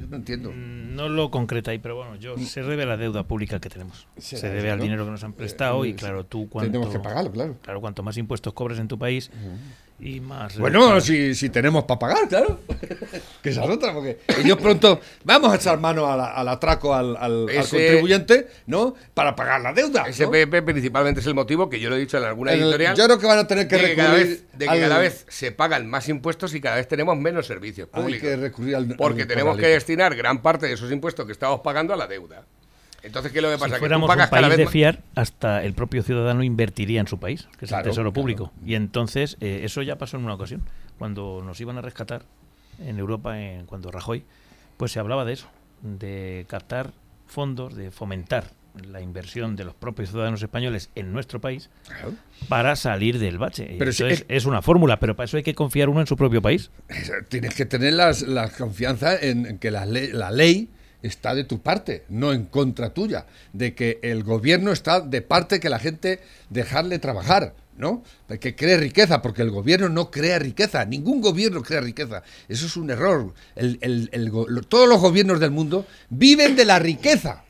No 0.10 0.18
entiendo. 0.18 0.52
Mm, 0.52 0.96
no 0.96 1.10
lo 1.10 1.30
concreta 1.30 1.72
ahí, 1.72 1.78
pero 1.78 1.96
bueno, 1.96 2.16
yo 2.16 2.36
mm. 2.36 2.44
se 2.44 2.64
debe 2.64 2.84
a 2.84 2.86
la 2.88 2.98
deuda 2.98 3.24
pública 3.24 3.60
que 3.60 3.70
tenemos. 3.70 4.08
Se, 4.18 4.50
debe 4.50 4.72
al 4.72 4.80
dinero 4.80 5.06
que 5.06 5.12
nos 5.12 5.24
han 5.24 5.34
prestado 5.34 5.86
y 5.86 5.94
claro, 5.94 6.26
tú 6.26 6.50
cuánto... 6.50 6.72
Tenemos 6.72 6.92
que 6.92 7.00
pagarlo, 7.00 7.32
claro. 7.32 7.56
Claro, 7.62 7.80
cuanto 7.80 8.04
más 8.04 8.18
impuestos 8.18 8.54
cobres 8.54 8.80
en 8.80 8.88
tu 8.88 8.98
país 8.98 9.30
y 10.00 10.20
más... 10.20 10.58
Bueno, 10.60 11.02
si, 11.02 11.34
si, 11.34 11.50
tenemos 11.50 11.86
para 11.86 12.00
pagar, 12.00 12.28
claro. 12.28 12.60
que 13.42 13.50
esa 13.50 13.64
es 13.64 13.70
otra, 13.70 13.94
porque 13.94 14.20
ellos 14.40 14.58
pronto 14.58 15.02
vamos 15.24 15.52
a 15.52 15.56
echar 15.56 15.80
mano 15.80 16.06
al 16.06 16.48
atraco 16.48 16.94
al, 16.94 17.18
al, 17.18 17.48
contribuyente, 17.70 18.48
¿no? 18.68 18.94
Para 19.16 19.36
pagar 19.36 19.62
la 19.62 19.74
deuda. 19.74 20.06
Ese 20.08 20.28
principalmente 20.62 21.22
es 21.22 21.26
el 21.26 21.34
motivo 21.34 21.68
que 21.68 21.80
yo 21.80 21.90
lo 21.90 21.96
he 21.96 22.00
dicho 22.00 22.18
en 22.18 22.26
alguna 22.26 22.54
editorial. 22.54 22.96
Yo 22.96 23.06
creo 23.06 23.18
que 23.18 23.26
van 23.26 23.40
a 23.40 23.48
tener 23.48 23.68
que 23.68 23.78
recurrir... 23.78 24.48
de 24.54 24.68
que 24.68 24.80
cada 24.80 25.00
vez 25.00 25.26
se 25.30 25.52
pagan 25.52 25.88
más 25.88 26.08
impuestos 26.10 26.54
y 26.54 26.62
cada 26.62 26.76
vez 26.76 26.88
tenemos 26.88 27.18
menos 27.18 27.48
servicios 27.48 27.90
públicos. 27.90 28.24
Hay 28.24 28.36
que 28.36 28.42
recurrir 28.42 28.76
al... 28.76 28.96
Porque 28.96 29.26
tenemos 29.26 29.58
que 29.58 29.68
destinar 29.68 30.16
gran 30.16 30.44
parte 30.44 30.68
de 30.68 30.74
esos 30.74 30.92
impuestos 30.92 31.26
que 31.26 31.32
estamos 31.32 31.62
pagando 31.62 31.94
a 31.94 31.98
la 31.98 32.06
deuda. 32.06 32.46
Entonces, 33.08 33.32
¿qué 33.32 33.40
es 33.40 33.44
lo 33.44 33.50
que 33.50 33.58
pasa? 33.58 33.76
Si 33.76 33.80
fuéramos 33.80 34.10
un 34.10 34.30
país 34.30 34.58
de 34.58 34.68
fiar, 34.68 35.02
hasta 35.16 35.64
el 35.64 35.74
propio 35.74 36.04
ciudadano 36.04 36.44
invertiría 36.44 37.00
en 37.00 37.08
su 37.08 37.20
país, 37.20 37.48
que 37.58 37.66
es 37.66 37.72
el 37.72 37.84
tesoro 37.84 38.14
público. 38.14 38.52
Y 38.66 38.76
entonces, 38.76 39.38
eh, 39.40 39.62
eso 39.64 39.82
ya 39.82 39.98
pasó 39.98 40.18
en 40.18 40.26
una 40.26 40.34
ocasión. 40.34 40.62
Cuando 41.00 41.42
nos 41.44 41.60
iban 41.62 41.78
a 41.78 41.82
rescatar 41.82 42.24
en 42.80 43.00
Europa, 43.00 43.40
en, 43.42 43.66
cuando 43.66 43.92
Rajoy, 43.92 44.24
pues 44.78 44.92
se 44.92 45.00
hablaba 45.00 45.26
de 45.26 45.34
eso, 45.34 45.48
de 45.82 46.46
captar 46.50 46.92
fondos, 47.28 47.76
de 47.76 47.92
fomentar 47.92 48.52
la 48.92 49.02
inversión 49.02 49.56
de 49.56 49.64
los 49.64 49.74
propios 49.74 50.10
ciudadanos 50.10 50.44
españoles 50.44 50.92
en 50.94 51.12
nuestro 51.12 51.42
país 51.42 51.70
para 52.48 52.76
salir 52.76 53.18
del 53.18 53.38
bache. 53.40 53.76
Pero 53.80 53.90
es, 53.90 54.46
una 54.46 54.62
fórmula, 54.62 55.00
pero 55.00 55.16
para 55.16 55.26
eso 55.26 55.38
hay 55.38 55.44
que 55.44 55.56
confiar 55.56 55.90
uno 55.90 56.02
en 56.02 56.08
su 56.08 56.16
propio 56.16 56.42
país. 56.42 56.70
Tienes 57.30 57.56
que 57.56 57.66
tener 57.66 57.94
la 57.94 58.50
confianza 58.56 59.18
en, 59.20 59.58
que 59.58 59.72
la 59.72 59.86
ley 59.86 60.70
está 61.02 61.36
de 61.36 61.44
tu 61.44 61.62
parte, 61.62 62.04
no 62.10 62.34
en 62.34 62.46
contra 62.46 62.94
tuya, 62.94 63.26
de 63.54 63.76
que 63.76 64.00
el 64.02 64.24
gobierno 64.24 64.72
está 64.72 65.02
de 65.02 65.22
parte 65.22 65.60
que 65.60 65.70
la 65.70 65.80
gente 65.80 66.20
dejarle 66.50 67.00
trabajar, 67.00 67.54
¿no? 67.78 68.04
Que 68.40 68.56
cree 68.56 68.78
riqueza, 68.78 69.22
porque 69.22 69.42
el 69.42 69.52
gobierno 69.52 69.90
no 69.90 70.12
crea 70.12 70.40
riqueza, 70.40 70.86
ningún 70.86 71.22
gobierno 71.22 71.62
crea 71.62 71.82
riqueza, 71.82 72.24
eso 72.48 72.66
es 72.66 72.78
un 72.78 72.90
error. 72.90 73.34
todos 74.68 74.90
los 74.90 75.00
gobiernos 75.00 75.40
del 75.40 75.52
mundo 75.52 75.86
viven 76.10 76.56
de 76.56 76.66
la 76.66 76.80
riqueza 76.80 77.44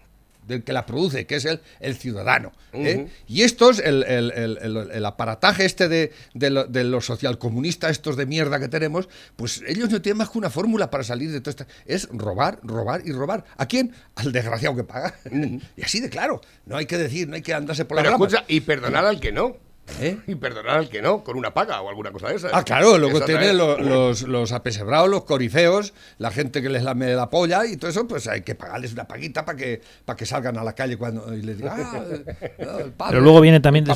del 0.47 0.63
que 0.63 0.73
la 0.73 0.85
produce, 0.85 1.25
que 1.25 1.35
es 1.35 1.45
el, 1.45 1.61
el 1.79 1.95
ciudadano. 1.95 2.53
¿eh? 2.73 3.07
Y 3.27 3.43
estos, 3.43 3.79
el, 3.79 4.03
el, 4.03 4.31
el, 4.31 5.05
aparataje 5.05 5.65
este 5.65 5.87
de, 5.87 6.13
de, 6.33 6.83
los 6.83 7.05
socialcomunistas, 7.05 7.91
estos 7.91 8.15
de 8.15 8.25
mierda 8.25 8.59
que 8.59 8.67
tenemos, 8.67 9.09
pues 9.35 9.63
ellos 9.67 9.89
no 9.89 10.01
tienen 10.01 10.17
más 10.17 10.29
que 10.29 10.37
una 10.37 10.49
fórmula 10.49 10.89
para 10.89 11.03
salir 11.03 11.31
de 11.31 11.41
todo 11.41 11.49
esto. 11.51 11.65
Es 11.85 12.07
robar, 12.11 12.59
robar 12.63 13.01
y 13.05 13.11
robar. 13.11 13.45
¿A 13.57 13.65
quién? 13.65 13.93
Al 14.15 14.31
desgraciado 14.31 14.75
que 14.75 14.83
paga. 14.83 15.13
y 15.31 15.83
así 15.83 15.99
de 15.99 16.09
claro. 16.09 16.41
No 16.65 16.77
hay 16.77 16.85
que 16.85 16.97
decir, 16.97 17.27
no 17.27 17.35
hay 17.35 17.41
que 17.41 17.53
andarse 17.53 17.85
por 17.85 17.97
la 17.97 18.03
Pero 18.03 18.15
escucha, 18.15 18.45
y 18.47 18.61
perdonar 18.61 19.05
al 19.05 19.19
que 19.19 19.31
no. 19.31 19.66
¿Eh? 19.99 20.19
Y 20.27 20.35
perdonar 20.35 20.77
al 20.77 20.89
que 20.89 21.01
no, 21.01 21.23
con 21.23 21.37
una 21.37 21.53
paga 21.53 21.81
o 21.81 21.89
alguna 21.89 22.11
cosa 22.11 22.27
de 22.27 22.35
esa. 22.35 22.49
Ah, 22.53 22.63
claro, 22.63 22.97
luego 22.97 23.21
tiene 23.21 23.53
los, 23.53 24.21
los, 24.23 24.51
apesebrados, 24.51 25.09
los 25.09 25.23
corifeos, 25.23 25.93
la 26.17 26.29
gente 26.29 26.61
que 26.61 26.69
les 26.69 26.83
lame 26.83 27.13
la 27.13 27.29
polla 27.29 27.65
y 27.65 27.77
todo 27.77 27.89
eso, 27.89 28.07
pues 28.07 28.27
hay 28.27 28.41
que 28.41 28.53
pagarles 28.53 28.93
una 28.93 29.05
paguita 29.05 29.45
para 29.45 29.57
que, 29.57 29.81
para 30.05 30.17
que 30.17 30.25
salgan 30.25 30.57
a 30.57 30.63
la 30.63 30.73
calle 30.73 30.97
cuando 30.97 31.33
y 31.33 31.41
les 31.41 31.57
digan, 31.57 31.79
ah, 31.79 32.03
eh, 32.39 32.91
Pero 33.09 33.21
luego 33.21 33.41
viene 33.41 33.59
también 33.59 33.85
de, 33.85 33.95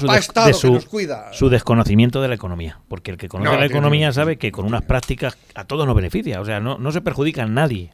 su, 0.53 0.81
su, 1.31 1.49
desconocimiento 1.49 2.21
de 2.21 2.27
la 2.29 2.35
economía, 2.35 2.79
porque 2.87 3.11
el 3.11 3.17
que 3.17 3.27
conoce 3.27 3.57
la 3.57 3.65
economía 3.65 4.11
sabe 4.11 4.37
que 4.37 4.51
con 4.51 4.65
unas 4.65 4.83
prácticas 4.83 5.37
a 5.55 5.65
todos 5.65 5.85
nos 5.85 5.95
beneficia, 5.95 6.41
o 6.41 6.45
sea, 6.45 6.59
no, 6.59 6.77
no 6.77 6.91
se 6.91 7.01
perjudica 7.01 7.43
a 7.43 7.47
nadie. 7.47 7.93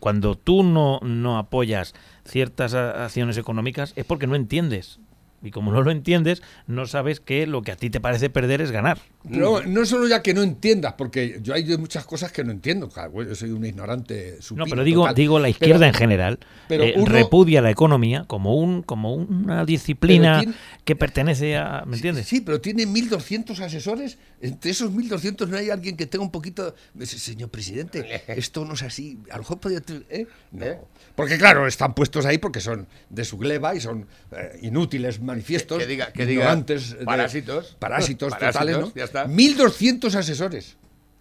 Cuando 0.00 0.36
tú 0.36 0.62
no, 0.62 1.00
no 1.02 1.36
apoyas 1.36 1.94
ciertas 2.24 2.72
acciones 2.72 3.36
económicas 3.36 3.92
es 3.96 4.06
porque 4.06 4.26
no 4.26 4.34
entiendes 4.34 4.98
y 5.42 5.50
como 5.50 5.72
no 5.72 5.82
lo 5.82 5.90
entiendes, 5.90 6.42
no 6.66 6.86
sabes 6.86 7.20
que 7.20 7.46
lo 7.46 7.62
que 7.62 7.72
a 7.72 7.76
ti 7.76 7.90
te 7.90 8.00
parece 8.00 8.30
perder 8.30 8.60
es 8.60 8.70
ganar. 8.70 8.98
No, 9.24 9.62
no 9.62 9.84
solo 9.86 10.08
ya 10.08 10.22
que 10.22 10.34
no 10.34 10.42
entiendas, 10.42 10.94
porque 10.94 11.40
yo 11.42 11.54
hay 11.54 11.64
muchas 11.78 12.04
cosas 12.04 12.32
que 12.32 12.44
no 12.44 12.50
entiendo. 12.50 12.88
Claro, 12.88 13.22
yo 13.22 13.34
soy 13.34 13.50
un 13.50 13.64
ignorante 13.64 14.38
No, 14.54 14.64
pero 14.66 14.84
digo, 14.84 15.12
digo 15.14 15.38
la 15.38 15.48
izquierda 15.48 15.86
en 15.86 15.94
general 15.94 16.38
eh, 16.68 16.94
repudia 17.06 17.62
la 17.62 17.70
economía 17.70 18.24
como 18.26 18.56
un 18.56 18.82
como 18.82 19.14
una 19.14 19.64
disciplina 19.64 20.42
que 20.84 20.96
pertenece 20.96 21.56
a, 21.56 21.84
¿me 21.86 21.96
entiendes? 21.96 22.26
Sí, 22.26 22.40
pero 22.40 22.60
tiene 22.60 22.86
1200 22.86 23.60
asesores, 23.60 24.18
entre 24.40 24.70
esos 24.70 24.90
1200 24.90 25.48
no 25.48 25.56
hay 25.56 25.70
alguien 25.70 25.96
que 25.96 26.06
tenga 26.06 26.24
un 26.24 26.30
poquito, 26.30 26.74
señor 27.00 27.50
presidente, 27.50 28.22
esto 28.28 28.64
no 28.64 28.74
es 28.74 28.82
así, 28.82 29.18
a 29.30 29.34
lo 29.34 29.42
mejor 29.42 29.60
podría 29.60 29.82
¿eh? 30.10 30.26
No. 30.50 30.66
Porque 31.14 31.38
claro, 31.38 31.66
están 31.66 31.94
puestos 31.94 32.26
ahí 32.26 32.38
porque 32.38 32.60
son 32.60 32.86
de 33.10 33.24
su 33.24 33.38
gleba 33.38 33.74
y 33.74 33.80
son 33.80 34.06
eh, 34.32 34.58
inútiles 34.62 35.20
manifiestos, 35.32 35.78
que, 35.78 35.86
diga, 35.86 36.12
que 36.12 36.24
ignorantes, 36.24 36.96
parásitos, 37.04 37.76
parásitos, 37.78 38.36
totales, 38.38 38.78
¿no? 38.78 38.92
1.200 38.92 40.14
asesores. 40.14 40.76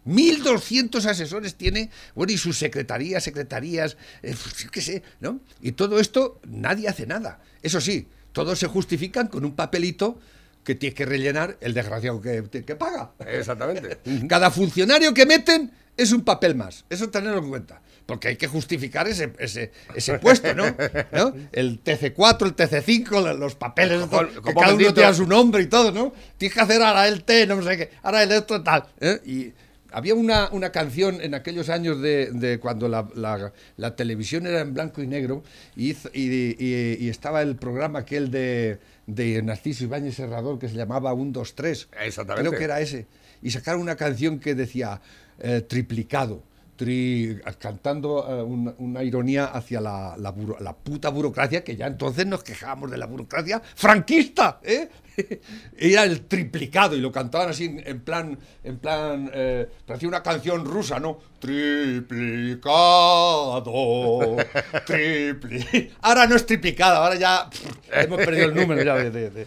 1.200 0.06 1.06
asesores 1.06 1.56
tiene, 1.56 1.90
bueno, 2.16 2.34
y 2.34 2.38
sus 2.38 2.58
secretarías, 2.58 3.24
secretarías, 3.24 3.98
eh, 4.24 4.36
qué 4.72 4.82
sé, 4.82 5.04
¿no? 5.20 5.42
Y 5.62 5.74
todo 5.74 6.00
esto, 6.00 6.40
nadie 6.48 6.88
hace 6.88 7.06
nada. 7.06 7.40
Eso 7.62 7.80
sí, 7.80 8.08
todos 8.32 8.58
se 8.58 8.68
justifican 8.68 9.28
con 9.28 9.46
un 9.46 9.56
papelito 9.56 10.20
que 10.64 10.76
tiene 10.76 10.94
que 10.94 11.06
rellenar 11.06 11.58
el 11.62 11.74
desgraciado 11.74 12.22
que, 12.22 12.44
que 12.50 12.76
paga. 12.76 13.12
Exactamente. 13.20 14.00
Cada 14.28 14.52
funcionario 14.52 15.14
que 15.14 15.26
meten 15.26 15.72
es 15.98 16.12
un 16.12 16.24
papel 16.24 16.56
más. 16.56 16.86
Eso 16.90 17.10
tenerlo 17.10 17.40
en 17.40 17.50
cuenta. 17.50 17.82
Porque 18.12 18.28
hay 18.28 18.36
que 18.36 18.48
justificar 18.48 19.08
ese, 19.08 19.32
ese, 19.40 19.72
ese 19.96 20.20
puesto, 20.20 20.54
¿no? 20.54 20.66
El 21.54 21.82
TC4, 21.82 22.46
el 22.46 22.56
TC5, 22.58 23.38
los 23.38 23.56
papeles, 23.56 24.04
que 24.04 24.54
cada 24.54 24.74
uno 24.76 24.94
tiene 24.94 25.14
su 25.14 25.26
nombre 25.26 25.64
y 25.64 25.68
todo, 25.68 25.94
¿no? 25.94 26.12
Tienes 26.38 26.54
que 26.54 26.60
hacer 26.60 26.82
ahora 26.82 27.08
el 27.08 27.24
T, 27.24 27.48
no 27.48 27.64
sé 27.64 27.78
qué, 27.78 27.90
ahora 28.04 28.24
el 28.24 28.32
esto 28.34 28.62
tal. 28.62 28.84
¿eh? 29.00 29.22
Y 29.26 29.54
había 29.94 30.14
una, 30.14 30.50
una, 30.52 30.74
canción 30.74 31.22
en 31.22 31.36
aquellos 31.36 31.70
años 31.70 32.02
de, 32.02 32.32
de 32.34 32.60
cuando 32.60 32.90
la, 32.90 33.08
la, 33.78 33.96
televisión 33.96 34.46
era 34.46 34.60
en 34.60 34.74
blanco 34.74 35.02
y 35.02 35.08
negro 35.08 35.42
y, 35.78 35.92
y, 36.14 36.56
y, 36.60 37.08
estaba 37.08 37.42
el 37.42 37.56
programa 37.56 38.00
aquel 38.00 38.30
de, 38.30 38.80
de 39.08 39.42
Narciso 39.42 39.86
Ibáñez 39.86 40.16
Serrador 40.16 40.60
que 40.60 40.68
se 40.68 40.76
llamaba 40.76 41.14
1, 41.14 41.32
2, 41.32 41.56
3. 41.56 41.88
Exactamente. 42.02 42.50
Creo 42.50 42.60
que 42.60 42.66
era 42.66 42.82
ese. 42.82 43.08
Y 43.42 43.52
sacaron 43.52 43.80
una 43.80 43.96
canción 43.96 44.38
que 44.38 44.54
decía 44.54 45.00
eh, 45.40 45.62
triplicado 45.62 46.44
cantando 47.60 48.26
eh, 48.28 48.42
una, 48.78 49.04
ironía 49.04 49.46
hacia 49.46 49.82
la, 49.82 50.16
la, 50.18 50.74
puta 50.74 51.10
burocracia, 51.10 51.64
que 51.64 51.76
ya 51.76 51.88
entonces 51.88 52.26
nos 52.26 52.44
quejábamos 52.44 52.90
de 52.92 52.98
la 52.98 53.06
burocracia 53.06 53.62
franquista, 53.76 54.60
¿eh? 54.64 54.90
Era 55.78 56.06
el 56.06 56.22
triplicado 56.22 56.96
y 56.96 57.02
lo 57.02 57.12
cantaban 57.12 57.50
así 57.50 57.78
en 57.84 58.00
plan, 58.00 58.40
en 58.64 58.78
plan, 58.80 59.30
eh, 59.34 59.68
parecía 59.86 60.08
una 60.08 60.24
canción 60.24 60.64
rusa, 60.66 61.00
¿no? 61.00 61.20
Triplicado, 61.40 62.38
triplicado. 64.86 65.98
Ahora 66.02 66.28
no 66.28 66.36
es 66.36 66.46
triplicado, 66.46 66.98
ahora 66.98 67.16
ya 67.16 67.50
hemos 67.92 68.18
perdido 68.20 68.46
el 68.48 68.56
número 68.56 68.82
ya 68.84 68.96
de, 68.96 69.46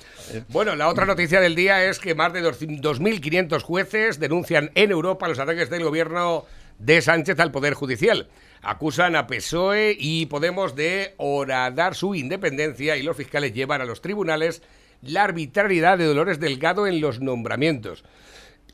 Bueno, 0.48 0.76
la 0.76 0.88
otra 0.88 1.06
noticia 1.06 1.40
del 1.40 1.54
día 1.54 1.84
es 1.84 1.98
que 1.98 2.14
más 2.14 2.32
de 2.32 2.42
2.500 2.42 3.62
jueces 3.62 4.20
denuncian 4.20 4.70
en 4.74 4.90
Europa 4.90 5.28
los 5.28 5.38
ataques 5.38 5.70
del 5.70 5.84
gobierno 5.84 6.44
de 6.78 7.00
Sánchez 7.02 7.38
al 7.40 7.52
Poder 7.52 7.74
Judicial. 7.74 8.28
Acusan 8.62 9.16
a 9.16 9.26
PSOE 9.26 9.96
y 9.98 10.26
Podemos 10.26 10.74
de 10.74 11.14
horadar 11.16 11.94
su 11.94 12.14
independencia 12.14 12.96
y 12.96 13.02
los 13.02 13.16
fiscales 13.16 13.52
llevan 13.52 13.80
a 13.80 13.84
los 13.84 14.00
tribunales 14.00 14.62
la 15.02 15.24
arbitrariedad 15.24 15.98
de 15.98 16.06
Dolores 16.06 16.40
Delgado 16.40 16.86
en 16.86 17.00
los 17.00 17.20
nombramientos. 17.20 18.04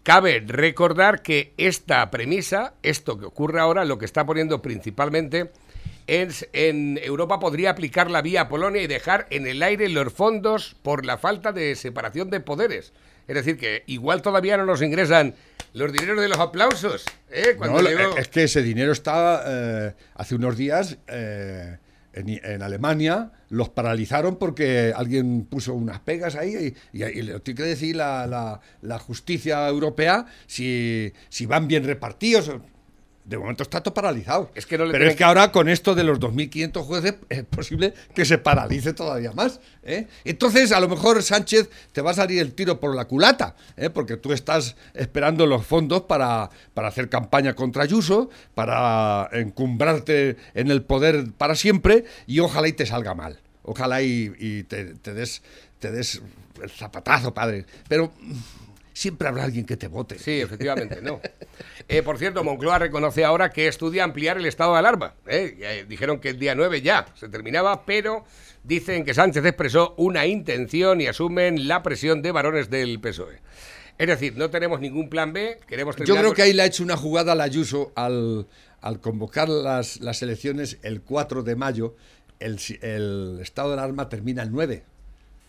Cabe 0.02 0.42
recordar 0.46 1.22
que 1.22 1.52
esta 1.58 2.10
premisa, 2.10 2.74
esto 2.82 3.18
que 3.18 3.26
ocurre 3.26 3.60
ahora, 3.60 3.84
lo 3.84 3.98
que 3.98 4.06
está 4.06 4.24
poniendo 4.24 4.62
principalmente 4.62 5.50
es 6.06 6.48
en 6.52 6.98
Europa 7.02 7.38
podría 7.38 7.70
aplicar 7.70 8.10
la 8.10 8.22
vía 8.22 8.42
a 8.42 8.48
Polonia 8.48 8.82
y 8.82 8.86
dejar 8.86 9.26
en 9.30 9.46
el 9.46 9.62
aire 9.62 9.88
los 9.88 10.12
fondos 10.12 10.74
por 10.82 11.04
la 11.04 11.18
falta 11.18 11.52
de 11.52 11.76
separación 11.76 12.30
de 12.30 12.40
poderes 12.40 12.92
Es 13.28 13.34
decir, 13.34 13.56
que 13.56 13.84
igual 13.86 14.22
todavía 14.22 14.56
no 14.56 14.66
nos 14.66 14.82
ingresan 14.82 15.34
los 15.72 15.92
dineros 15.92 16.20
de 16.20 16.28
los 16.28 16.38
aplausos. 16.38 17.04
¿eh? 17.30 17.54
Cuando 17.56 17.80
No, 17.82 17.88
llegó- 17.88 18.16
Es 18.16 18.28
que 18.28 18.44
ese 18.44 18.62
dinero 18.62 18.92
estaba 18.92 19.42
eh, 19.46 19.94
hace 20.14 20.34
unos 20.34 20.56
días 20.56 20.98
eh, 21.06 21.78
en, 22.12 22.28
en 22.28 22.62
Alemania, 22.62 23.30
los 23.50 23.68
paralizaron 23.68 24.36
porque 24.36 24.92
alguien 24.96 25.44
puso 25.48 25.74
unas 25.74 26.00
pegas 26.00 26.34
ahí 26.34 26.74
y, 26.92 26.98
y, 26.98 27.04
y 27.04 27.22
le 27.22 27.38
tiene 27.40 27.58
que 27.58 27.62
decir 27.68 27.94
la, 27.94 28.26
la- 28.26 28.60
la 28.82 28.98
justicia 28.98 29.68
europea 29.68 30.26
si, 30.46 31.12
si 31.28 31.46
van 31.46 31.68
bien 31.68 31.84
repartidos. 31.84 32.50
De 33.24 33.38
momento 33.38 33.62
está 33.62 33.80
todo 33.82 33.94
paralizado. 33.94 34.50
Es 34.54 34.66
que 34.66 34.76
no 34.76 34.86
le 34.86 34.92
Pero 34.92 35.08
es 35.08 35.14
que 35.14 35.24
ahora 35.24 35.52
con 35.52 35.68
esto 35.68 35.94
de 35.94 36.04
los 36.04 36.18
2.500 36.18 36.82
jueces 36.82 37.14
es 37.28 37.44
posible 37.44 37.94
que 38.14 38.24
se 38.24 38.38
paralice 38.38 38.92
todavía 38.92 39.32
más. 39.32 39.60
¿eh? 39.82 40.06
Entonces, 40.24 40.72
a 40.72 40.80
lo 40.80 40.88
mejor 40.88 41.22
Sánchez 41.22 41.68
te 41.92 42.00
va 42.00 42.12
a 42.12 42.14
salir 42.14 42.40
el 42.40 42.54
tiro 42.54 42.80
por 42.80 42.94
la 42.94 43.04
culata, 43.04 43.54
¿eh? 43.76 43.90
porque 43.90 44.16
tú 44.16 44.32
estás 44.32 44.74
esperando 44.94 45.46
los 45.46 45.64
fondos 45.64 46.02
para, 46.02 46.50
para 46.74 46.88
hacer 46.88 47.08
campaña 47.08 47.54
contra 47.54 47.84
Ayuso, 47.84 48.30
para 48.54 49.28
encumbrarte 49.32 50.36
en 50.54 50.70
el 50.70 50.82
poder 50.82 51.30
para 51.36 51.54
siempre 51.54 52.04
y 52.26 52.40
ojalá 52.40 52.68
y 52.68 52.72
te 52.72 52.86
salga 52.86 53.14
mal. 53.14 53.38
Ojalá 53.62 54.02
y, 54.02 54.32
y 54.38 54.62
te, 54.64 54.94
te 54.94 55.14
des, 55.14 55.42
te 55.78 55.92
des 55.92 56.22
el 56.62 56.70
zapatazo, 56.70 57.32
padre. 57.32 57.66
Pero 57.88 58.12
siempre 59.00 59.28
habrá 59.28 59.44
alguien 59.44 59.64
que 59.64 59.78
te 59.78 59.88
vote. 59.88 60.18
Sí, 60.18 60.40
efectivamente, 60.40 61.00
no. 61.02 61.20
Eh, 61.88 62.04
por 62.04 62.18
cierto, 62.18 62.44
Moncloa 62.44 62.78
reconoce 62.78 63.24
ahora 63.24 63.50
que 63.50 63.66
estudia 63.66 64.04
ampliar 64.04 64.36
el 64.36 64.46
estado 64.46 64.74
de 64.74 64.78
alarma. 64.78 65.14
¿eh? 65.26 65.56
Eh, 65.58 65.86
dijeron 65.88 66.20
que 66.20 66.28
el 66.28 66.38
día 66.38 66.54
9 66.54 66.82
ya 66.82 67.06
se 67.16 67.28
terminaba, 67.28 67.84
pero 67.84 68.24
dicen 68.62 69.04
que 69.04 69.12
Sánchez 69.12 69.44
expresó 69.44 69.94
una 69.96 70.24
intención 70.26 71.00
y 71.00 71.08
asumen 71.08 71.66
la 71.66 71.82
presión 71.82 72.22
de 72.22 72.30
varones 72.30 72.70
del 72.70 73.00
PSOE. 73.00 73.40
Es 73.98 74.06
decir, 74.06 74.36
no 74.36 74.50
tenemos 74.50 74.80
ningún 74.80 75.08
plan 75.08 75.32
B, 75.32 75.58
queremos 75.66 75.96
Yo 75.96 76.14
creo 76.14 76.32
que 76.32 76.42
ahí 76.42 76.52
le 76.52 76.62
ha 76.62 76.66
hecho 76.66 76.84
una 76.84 76.96
jugada 76.96 77.32
a 77.32 77.34
la 77.34 77.42
Ayuso 77.42 77.90
al, 77.96 78.46
al 78.80 79.00
convocar 79.00 79.48
las, 79.48 80.00
las 80.00 80.22
elecciones 80.22 80.78
el 80.82 81.00
4 81.00 81.42
de 81.42 81.56
mayo. 81.56 81.96
El, 82.38 82.60
el 82.82 83.40
estado 83.42 83.70
de 83.70 83.74
alarma 83.74 84.08
termina 84.08 84.44
el 84.44 84.52
9. 84.52 84.84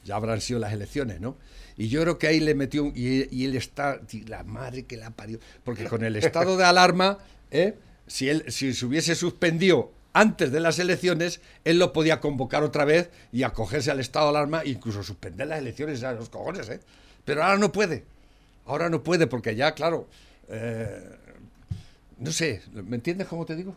Ya 0.03 0.15
habrán 0.15 0.41
sido 0.41 0.59
las 0.59 0.73
elecciones, 0.73 1.21
¿no? 1.21 1.37
Y 1.77 1.87
yo 1.87 2.01
creo 2.01 2.17
que 2.17 2.27
ahí 2.27 2.39
le 2.39 2.55
metió. 2.55 2.91
Y, 2.95 3.45
él 3.45 3.55
está. 3.55 4.01
La 4.27 4.43
madre 4.43 4.83
que 4.83 4.97
la 4.97 5.11
parió. 5.11 5.39
Porque 5.63 5.85
con 5.85 6.03
el 6.03 6.15
estado 6.15 6.57
de 6.57 6.65
alarma, 6.65 7.19
¿eh? 7.51 7.75
si, 8.07 8.29
él, 8.29 8.45
si 8.49 8.73
se 8.73 8.85
hubiese 8.85 9.15
suspendido 9.15 9.91
antes 10.13 10.51
de 10.51 10.59
las 10.59 10.79
elecciones, 10.79 11.39
él 11.63 11.79
lo 11.79 11.93
podía 11.93 12.19
convocar 12.19 12.63
otra 12.63 12.83
vez 12.85 13.09
y 13.31 13.43
acogerse 13.43 13.91
al 13.91 13.99
estado 13.99 14.31
de 14.31 14.37
alarma, 14.37 14.65
incluso 14.65 15.03
suspender 15.03 15.47
las 15.47 15.59
elecciones 15.59 16.03
a 16.03 16.13
los 16.13 16.29
cojones, 16.29 16.67
¿eh? 16.69 16.79
Pero 17.23 17.43
ahora 17.43 17.57
no 17.57 17.71
puede. 17.71 18.03
Ahora 18.65 18.89
no 18.89 19.03
puede 19.03 19.27
porque 19.27 19.55
ya, 19.55 19.73
claro. 19.73 20.07
eh, 20.49 21.17
no 22.17 22.31
sé, 22.31 22.61
¿me 22.73 22.95
entiendes 22.95 23.27
cómo 23.27 23.45
te 23.45 23.55
digo? 23.55 23.75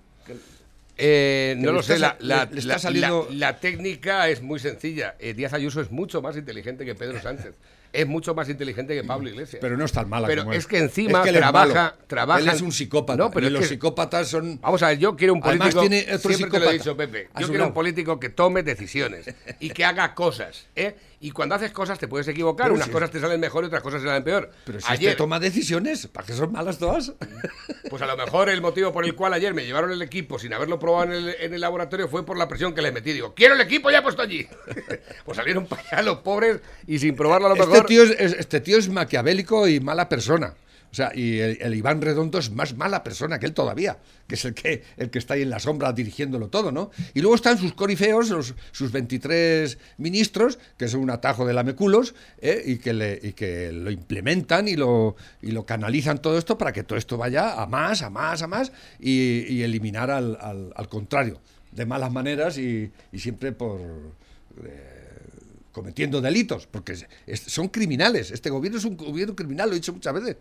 Eh, 0.96 1.57
no 1.59 1.72
lo 1.72 1.83
sé, 1.83 1.98
la, 1.98 2.16
la- 2.20 2.44
le- 2.44 2.52
le 2.52 2.59
está 2.61 2.74
la- 2.74 2.78
saliendo- 2.78 3.26
la- 3.30 3.37
la 3.52 3.61
técnica 3.61 4.28
es 4.28 4.42
muy 4.42 4.59
sencilla. 4.61 5.16
Eh, 5.18 5.35
Díaz 5.35 5.52
Ayuso 5.52 5.80
es 5.80 5.90
mucho 5.90 6.22
más 6.22 6.37
inteligente 6.37 6.85
que 6.85 6.94
Pedro 6.94 7.20
Sánchez. 7.20 7.54
Es 7.92 8.09
mucho 8.09 8.35
más 8.35 8.48
inteligente 8.48 8.92
que 8.96 9.04
Pablo 9.04 9.28
Iglesias. 9.28 9.61
Pero 9.61 9.76
no 9.76 9.85
es 9.85 9.92
tan 9.92 10.09
mala 10.09 10.26
Pero 10.26 10.42
como 10.42 10.52
es 10.52 10.64
él. 10.64 10.66
que 10.68 10.78
encima 10.78 11.22
él 11.22 11.28
es 11.37 11.40
trabaja- 11.40 11.94
trabaja- 12.09 12.40
Él 12.40 12.48
es 12.48 12.61
un 12.61 12.72
psicópata. 12.72 13.16
No, 13.16 13.30
pero 13.30 13.44
y 13.44 13.46
es 13.46 13.52
los 13.52 13.62
que- 13.62 13.68
psicópatas 13.68 14.26
son... 14.26 14.61
Vamos 14.61 14.83
a 14.83 14.88
ver, 14.88 14.98
yo 14.98 15.14
quiero 15.14 15.33
un 15.35 15.40
Además, 15.44 15.72
político. 15.74 15.80
tiene 16.02 16.14
otro 16.16 16.33
siempre 16.33 16.59
te 16.59 16.64
lo 16.64 16.70
he 16.70 16.74
dicho, 16.74 16.96
Pepe. 16.96 17.28
a 17.33 17.40
Yo 17.40 17.48
quiero 17.48 17.66
un 17.68 17.72
político 17.72 18.18
que 18.18 18.30
tome 18.30 18.64
decisiones 18.64 19.26
y 19.61 19.70
que 19.70 19.85
haga 19.85 20.12
cosas. 20.14 20.66
¿eh? 20.74 20.96
Y 21.24 21.30
cuando 21.30 21.54
haces 21.54 21.72
cosas 21.72 21.98
te 21.98 22.06
puedes 22.06 22.28
equivocar. 22.28 22.66
Pero 22.66 22.74
Unas 22.74 22.87
si- 22.87 22.92
cosas 22.92 23.10
te 23.10 23.18
salen 23.18 23.40
mejor 23.40 23.64
y 23.64 23.68
otras 23.68 23.82
cosas 23.82 24.02
te 24.02 24.08
salen 24.08 24.22
peor. 24.24 24.50
Pero 24.66 24.78
si 24.78 24.92
ayer, 24.92 25.08
este 25.10 25.16
toma 25.18 25.40
decisiones, 25.40 26.06
¿para 26.08 26.26
qué 26.26 26.34
son 26.34 26.52
malas 26.52 26.76
todas? 26.78 27.12
pues 27.88 28.02
a 28.02 28.06
lo 28.06 28.14
mejor 28.16 28.50
el 28.50 28.60
motivo 28.60 28.92
por 28.92 29.06
el 29.06 29.14
cual 29.14 29.32
ayer 29.32 29.54
me 29.54 29.64
llevaron 29.64 29.90
el 29.90 30.02
equipo 30.02 30.38
sin 30.38 30.52
haberlo 30.52 30.78
probado 30.78 31.04
en 31.04 31.12
el, 31.12 31.28
en 31.40 31.54
el 31.54 31.60
laboratorio 31.62 32.08
fue 32.08 32.26
por 32.26 32.37
la 32.37 32.46
presión 32.46 32.74
que 32.74 32.82
les 32.82 32.92
metí. 32.92 33.12
Digo, 33.14 33.32
quiero 33.34 33.54
el 33.54 33.60
equipo 33.62 33.90
ya 33.90 34.02
puesto 34.02 34.20
allí. 34.20 34.46
pues 35.24 35.37
salieron 35.37 35.66
para 35.66 35.80
allá 35.82 36.02
los 36.02 36.18
pobres 36.18 36.60
y 36.87 36.98
sin 36.98 37.16
probarlo 37.16 37.46
a 37.46 37.50
lo 37.50 37.54
Este 37.56 37.68
mejor. 37.68 37.87
tío 37.87 38.02
es, 38.02 38.10
es- 38.18 38.32
este 38.38 38.60
tío 38.60 38.76
es 38.76 38.90
maquiavélico 38.90 39.66
y 39.66 39.80
mala 39.80 40.08
persona. 40.10 40.52
O 40.94 40.96
sea, 40.96 41.11
y 41.12 41.40
el, 41.40 41.74
Iván 41.74 42.00
Redondo 42.00 42.38
es 42.38 42.52
más 42.52 42.76
mala 42.76 43.02
persona 43.02 43.40
que 43.40 43.46
él 43.46 43.52
todavía, 43.52 43.98
que 44.28 44.37
es 44.37 44.44
el 44.44 44.54
que, 44.54 44.85
el 44.96 45.11
que 45.11 45.18
está 45.18 45.35
ahí 45.35 45.42
en 45.42 45.50
la 45.50 45.59
sombra 45.59 45.92
dirigiéndolo 45.92 46.50
todo, 46.50 46.70
¿no? 46.70 46.92
Y 47.14 47.20
luego 47.20 47.35
están 47.35 47.59
sus 47.59 47.74
corifeos, 47.74 48.33
sus 48.70 48.92
23 48.92 49.76
ministros, 49.98 50.61
que 50.76 50.87
son 50.87 51.00
un 51.00 51.11
atajo 51.11 51.44
de 51.48 51.52
lameculos, 51.52 52.14
¿eh? 52.40 52.62
y, 52.64 52.76
que 52.76 53.18
y 53.24 53.33
que 53.33 53.72
lo 53.72 53.90
implementan 53.90 54.68
y 54.68 54.76
lo, 54.76 55.16
y 55.42 55.50
lo 55.50 55.66
canalizan 55.66 56.22
todo 56.22 56.38
esto 56.38 56.57
para 56.59 56.72
que 56.72 56.85
todo 56.85 56.96
esto 56.96 57.16
vaya 57.16 57.61
a 57.61 57.66
más, 57.66 58.02
a 58.02 58.11
más, 58.11 58.42
a 58.42 58.46
más, 58.46 58.70
y, 59.00 59.52
y 59.52 59.64
eliminar 59.64 60.12
al, 60.12 60.38
al- 60.40 60.88
contrario, 60.88 61.40
de 61.72 61.87
malas 61.87 62.12
maneras 62.12 62.57
y, 62.57 62.92
y 63.11 63.18
siempre 63.18 63.50
por 63.50 63.80
cometiendo 65.74 66.22
delitos, 66.22 66.66
porque 66.68 66.96
son 67.34 67.68
criminales. 67.68 68.30
Este 68.30 68.48
gobierno 68.48 68.78
es 68.78 68.84
un 68.84 68.96
gobierno 68.96 69.34
criminal, 69.34 69.68
lo 69.68 69.74
he 69.74 69.78
dicho 69.80 69.92
muchas 69.92 70.14
veces. 70.14 70.37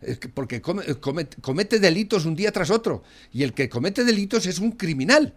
Es 0.00 0.18
que 0.18 0.28
porque 0.28 0.62
come- 0.62 0.84
comete, 1.42 1.80
delitos 1.80 2.24
un 2.24 2.36
día 2.36 2.52
tras 2.52 2.70
otro. 2.70 3.02
Y 3.32 3.42
el 3.42 3.52
que 3.52 3.68
comete 3.68 4.04
delitos 4.04 4.46
es 4.46 4.58
un 4.60 4.72
criminal. 4.72 5.34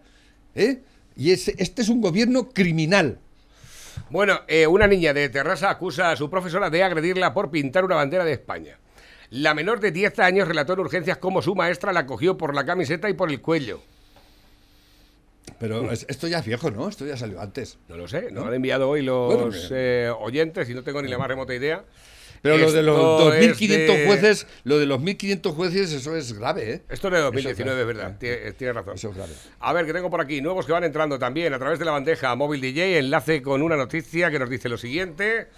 ¿eh? 0.54 0.80
Y 1.16 1.32
este 1.32 1.82
es 1.82 1.88
un 1.88 2.00
gobierno 2.00 2.48
criminal. 2.50 3.18
Bueno, 4.08 4.40
eh, 4.46 4.66
una 4.66 4.86
niña 4.86 5.12
de 5.12 5.28
Terrassa 5.28 5.68
acusa 5.68 6.12
a 6.12 6.16
su 6.16 6.30
profesora 6.30 6.70
de 6.70 6.82
agredirla 6.84 7.34
por 7.34 7.50
pintar 7.50 7.84
una 7.84 7.96
bandera 7.96 8.24
de 8.24 8.32
España. 8.32 8.78
La 9.30 9.54
menor 9.54 9.80
de 9.80 9.90
10 9.90 10.18
años 10.20 10.46
relató 10.48 10.74
en 10.74 10.80
urgencias 10.80 11.18
cómo 11.18 11.42
su 11.42 11.54
maestra 11.54 11.92
la 11.92 12.06
cogió 12.06 12.36
por 12.36 12.54
la 12.54 12.64
camiseta 12.64 13.08
y 13.10 13.14
por 13.14 13.30
el 13.30 13.40
cuello. 13.40 13.82
Pero 15.60 15.92
es- 15.92 16.06
esto 16.08 16.26
ya 16.26 16.38
es 16.40 16.46
viejo, 16.46 16.70
¿no? 16.72 16.88
Esto 16.88 17.06
ya 17.06 17.16
salió 17.16 17.40
antes. 17.40 17.78
No 17.88 17.96
lo 17.96 18.08
sé, 18.08 18.32
nos 18.32 18.46
han 18.46 18.54
enviado 18.54 18.88
hoy 18.88 19.02
los 19.02 19.32
Bueno, 19.34 19.56
eh, 19.70 20.10
oyentes 20.18 20.68
y 20.70 20.74
no 20.74 20.82
tengo 20.82 21.00
ni 21.02 21.08
la 21.08 21.18
más 21.18 21.28
remota 21.28 21.54
idea. 21.54 21.84
Pero 22.42 22.56
lo 22.56 22.72
de 22.72 22.82
los 22.82 22.96
Esto 22.96 23.34
es 23.34 23.50
2.500 23.58 23.96
de- 23.98 24.06
jueces, 24.06 24.46
lo 24.64 24.78
de 24.78 24.86
los 24.86 24.98
1.500 24.98 25.52
jueces, 25.54 25.92
eso 25.92 26.16
es 26.16 26.32
grave, 26.32 26.72
¿eh? 26.72 26.82
Esto 26.88 27.08
es 27.08 27.12
de 27.14 27.20
2019, 27.20 27.82
Eso 27.82 27.90
es 27.90 27.90
es 27.90 27.96
verdad. 27.98 28.18
Tie- 28.18 28.54
Tienes 28.56 28.76
razón. 28.76 28.94
Eso 28.94 29.10
es 29.10 29.14
grave. 29.16 29.32
A 29.58 29.72
ver, 29.74 29.84
que 29.84 29.92
tengo 29.92 30.08
por 30.08 30.22
aquí 30.22 30.40
nuevos 30.40 30.64
que 30.64 30.72
van 30.72 30.84
entrando 30.84 31.18
también 31.18 31.52
a 31.52 31.58
través 31.58 31.78
de 31.78 31.84
la 31.84 31.90
bandeja 31.90 32.34
móvil 32.36 32.62
DJ. 32.62 32.96
Enlace 32.98 33.42
con 33.42 33.60
una 33.60 33.76
noticia 33.76 34.30
que 34.30 34.38
nos 34.38 34.48
dice 34.48 34.70
lo 34.70 34.78
siguiente. 34.78 35.48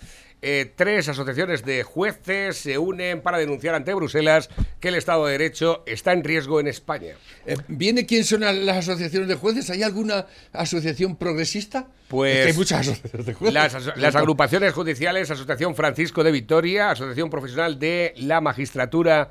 Eh, 0.45 0.73
tres 0.75 1.09
asociaciones 1.09 1.65
de 1.65 1.85
jueces 1.85 2.57
se 2.57 2.77
unen 2.77 3.21
para 3.21 3.39
denunciar 3.39 3.77
ante 3.77 3.95
Bruselas 3.95 4.51
que 4.81 4.89
el 4.89 4.97
Estado 4.97 5.27
de 5.27 5.33
Derecho 5.39 5.85
está 5.87 6.13
en 6.13 6.25
riesgo 6.25 6.59
en 6.59 6.67
España. 6.67 7.15
Eh, 7.47 7.57
¿Viene 7.69 8.07
quién 8.07 8.25
son 8.25 8.41
las 8.41 8.77
asociaciones 8.77 9.29
de 9.29 9.37
jueces? 9.37 9.71
¿Hay 9.71 9.85
alguna 9.85 10.27
asociación 10.53 11.15
progresista? 11.15 11.87
Pues 12.09 12.39
Es 12.39 12.45
que 12.45 12.51
hay 12.51 12.57
muchas 12.57 12.81
asociaciones 12.81 13.27
de 13.27 13.35
jueces. 13.35 13.95
Las 13.97 14.17
agrupaciones 14.17 14.73
judiciales, 14.73 15.31
Asociación 15.31 15.77
Francisco 15.77 16.25
de 16.25 16.33
Vitoria, 16.33 16.91
Asociación 16.91 17.31
Profesional 17.31 17.79
de 17.79 18.13
la 18.17 18.41
Magistratura 18.41 19.31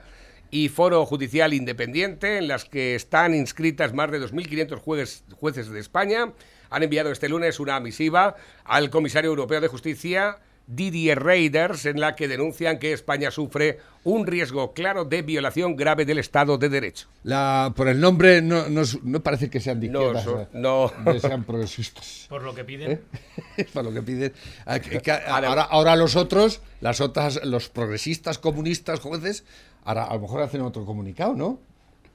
y 0.50 0.70
Foro 0.70 1.06
Judicial 1.06 1.54
Independiente, 1.54 2.38
en 2.38 2.48
las 2.48 2.64
que 2.64 2.96
están 2.96 3.36
inscritas 3.36 3.94
más 3.94 4.12
de 4.12 4.22
2.500 4.22 4.78
jueces, 4.80 5.24
jueces 5.34 5.70
de 5.70 5.80
España, 5.82 6.32
han 6.70 6.84
enviado 6.84 7.12
este 7.12 7.28
lunes 7.28 7.60
una 7.60 7.80
misiva 7.82 8.36
al 8.64 8.90
comisario 8.90 9.30
europeo 9.30 9.60
de 9.60 9.68
justicia. 9.68 10.38
Didier 10.68 11.22
Reinders, 11.22 11.86
en 11.86 12.00
la 12.00 12.16
que 12.16 12.28
denuncian 12.28 12.80
que 12.80 12.94
España 12.94 13.30
sufre 13.32 13.80
un 14.04 14.26
riesgo 14.26 14.74
claro 14.74 15.04
de 15.06 15.22
violación 15.22 15.76
grave 15.76 16.06
del 16.06 16.18
Estado 16.20 16.58
de 16.58 16.70
Derecho. 16.70 17.08
La, 17.24 17.74
por 17.76 17.88
el 17.90 18.00
nombre 18.00 18.42
no, 18.42 18.70
no, 18.70 18.82
es- 18.82 19.04
no 19.04 19.22
parece 19.22 19.50
que 19.50 19.60
sean 19.60 19.80
de 19.80 19.90
No, 19.90 20.00
izquierdas, 20.00 20.24
so- 20.24 20.42
eh, 20.42 20.48
no. 20.54 20.92
que 21.06 21.20
sean 21.20 21.44
progresistas. 21.44 22.26
Por 22.30 22.42
lo 22.44 22.56
que 22.56 22.64
piden. 22.64 23.02
Es 23.58 23.68
para 23.72 23.90
lo 23.90 23.94
que 23.94 24.02
piden. 24.02 24.34
Ah, 24.66 24.80
ahora, 25.28 25.64
ahora 25.64 25.96
los 25.98 26.16
otros, 26.16 26.62
las 26.80 27.02
otras, 27.02 27.44
los 27.46 27.68
progresistas, 27.70 28.38
comunistas, 28.40 29.00
jueces, 29.02 29.44
ahora 29.84 30.06
a 30.06 30.14
lo 30.16 30.22
mejor 30.22 30.42
hacen 30.42 30.62
otro 30.62 30.86
comunicado, 30.86 31.36
¿no? 31.36 31.60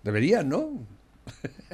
Deberían, 0.02 0.48
¿no? 0.48 0.70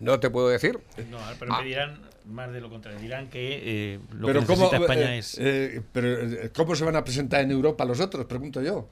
No 0.00 0.18
te 0.20 0.28
puedo 0.30 0.48
decir. 0.48 0.78
No, 1.10 1.18
pero 1.38 1.56
me 1.56 1.64
dirán 1.64 2.00
más 2.26 2.52
de 2.52 2.60
lo 2.60 2.70
contrario. 2.70 2.98
Dirán 3.00 3.28
que 3.28 3.94
eh, 3.94 3.98
lo 4.12 4.26
pero 4.28 4.40
que 4.40 4.46
¿cómo, 4.46 4.62
necesita 4.70 4.82
España 4.82 5.14
eh, 5.14 5.18
es. 5.18 5.36
eh, 5.40 5.82
pero, 5.92 6.16
¿cómo 6.54 6.74
se 6.74 6.84
van 6.84 6.96
a 6.96 7.04
presentar 7.04 7.42
en 7.42 7.50
Europa 7.50 7.84
los 7.84 8.00
otros? 8.00 8.24
Pregunto 8.26 8.62
yo. 8.62 8.88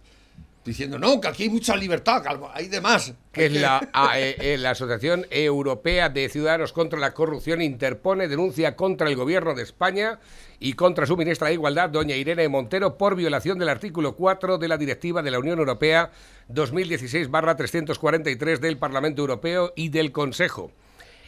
Diciendo, 0.64 0.96
no, 0.96 1.20
que 1.20 1.26
aquí 1.26 1.42
hay 1.42 1.48
mucha 1.48 1.74
libertad, 1.74 2.22
que 2.22 2.28
hay 2.54 2.68
de 2.68 2.80
más. 2.80 3.12
que 3.32 3.46
es 3.46 3.52
la, 3.52 3.78
a- 3.92 4.16
la 4.58 4.70
Asociación 4.70 5.26
Europea 5.30 6.08
de 6.08 6.28
Ciudadanos 6.28 6.72
contra 6.72 7.00
la 7.00 7.12
Corrupción, 7.14 7.60
interpone 7.60 8.28
denuncia 8.28 8.76
contra 8.76 9.08
el 9.08 9.16
Gobierno 9.16 9.54
de 9.56 9.64
España 9.64 10.20
y 10.60 10.74
contra 10.74 11.04
su 11.06 11.16
ministra 11.16 11.48
de 11.48 11.54
Igualdad, 11.54 11.90
doña 11.90 12.14
Irene 12.14 12.48
Montero, 12.48 12.96
por 12.96 13.16
violación 13.16 13.58
del 13.58 13.70
artículo 13.70 14.14
4 14.14 14.58
de 14.58 14.68
la 14.68 14.78
Directiva 14.78 15.20
de 15.20 15.32
la 15.32 15.40
Unión 15.40 15.58
Europea 15.58 16.12
2016-343 16.48 18.60
del 18.60 18.76
Parlamento 18.78 19.20
Europeo 19.22 19.72
y 19.74 19.88
del 19.88 20.12
Consejo. 20.12 20.70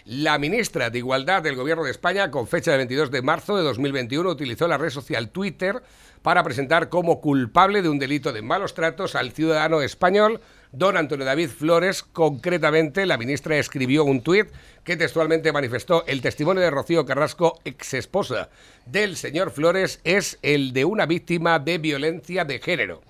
La 0.06 0.38
ministra 0.38 0.90
de 0.90 0.98
Igualdad 0.98 1.42
del 1.42 1.56
Gobierno 1.56 1.82
de 1.82 1.90
España, 1.90 2.30
con 2.30 2.46
fecha 2.46 2.72
de 2.72 2.76
22 2.76 3.10
de 3.10 3.22
marzo 3.22 3.56
de 3.56 3.62
2021, 3.62 4.28
utilizó 4.28 4.68
la 4.68 4.76
red 4.76 4.90
social 4.90 5.30
Twitter 5.30 5.82
para 6.20 6.42
presentar 6.42 6.90
como 6.90 7.22
culpable 7.22 7.80
de 7.80 7.88
un 7.88 7.98
delito 7.98 8.30
de 8.30 8.42
malos 8.42 8.74
tratos 8.74 9.14
al 9.14 9.32
ciudadano 9.32 9.80
español 9.80 10.42
don 10.72 10.98
Antonio 10.98 11.24
David 11.24 11.48
Flores. 11.48 12.02
Concretamente, 12.02 13.06
la 13.06 13.16
ministra 13.16 13.56
escribió 13.56 14.04
un 14.04 14.20
tuit 14.20 14.48
que 14.84 14.98
textualmente 14.98 15.52
manifestó 15.52 16.04
el 16.06 16.20
testimonio 16.20 16.62
de 16.62 16.70
Rocío 16.70 17.06
Carrasco, 17.06 17.58
ex 17.64 17.94
esposa 17.94 18.50
del 18.84 19.16
señor 19.16 19.52
Flores, 19.52 20.00
es 20.04 20.38
el 20.42 20.74
de 20.74 20.84
una 20.84 21.06
víctima 21.06 21.58
de 21.58 21.78
violencia 21.78 22.44
de 22.44 22.58
género. 22.58 23.00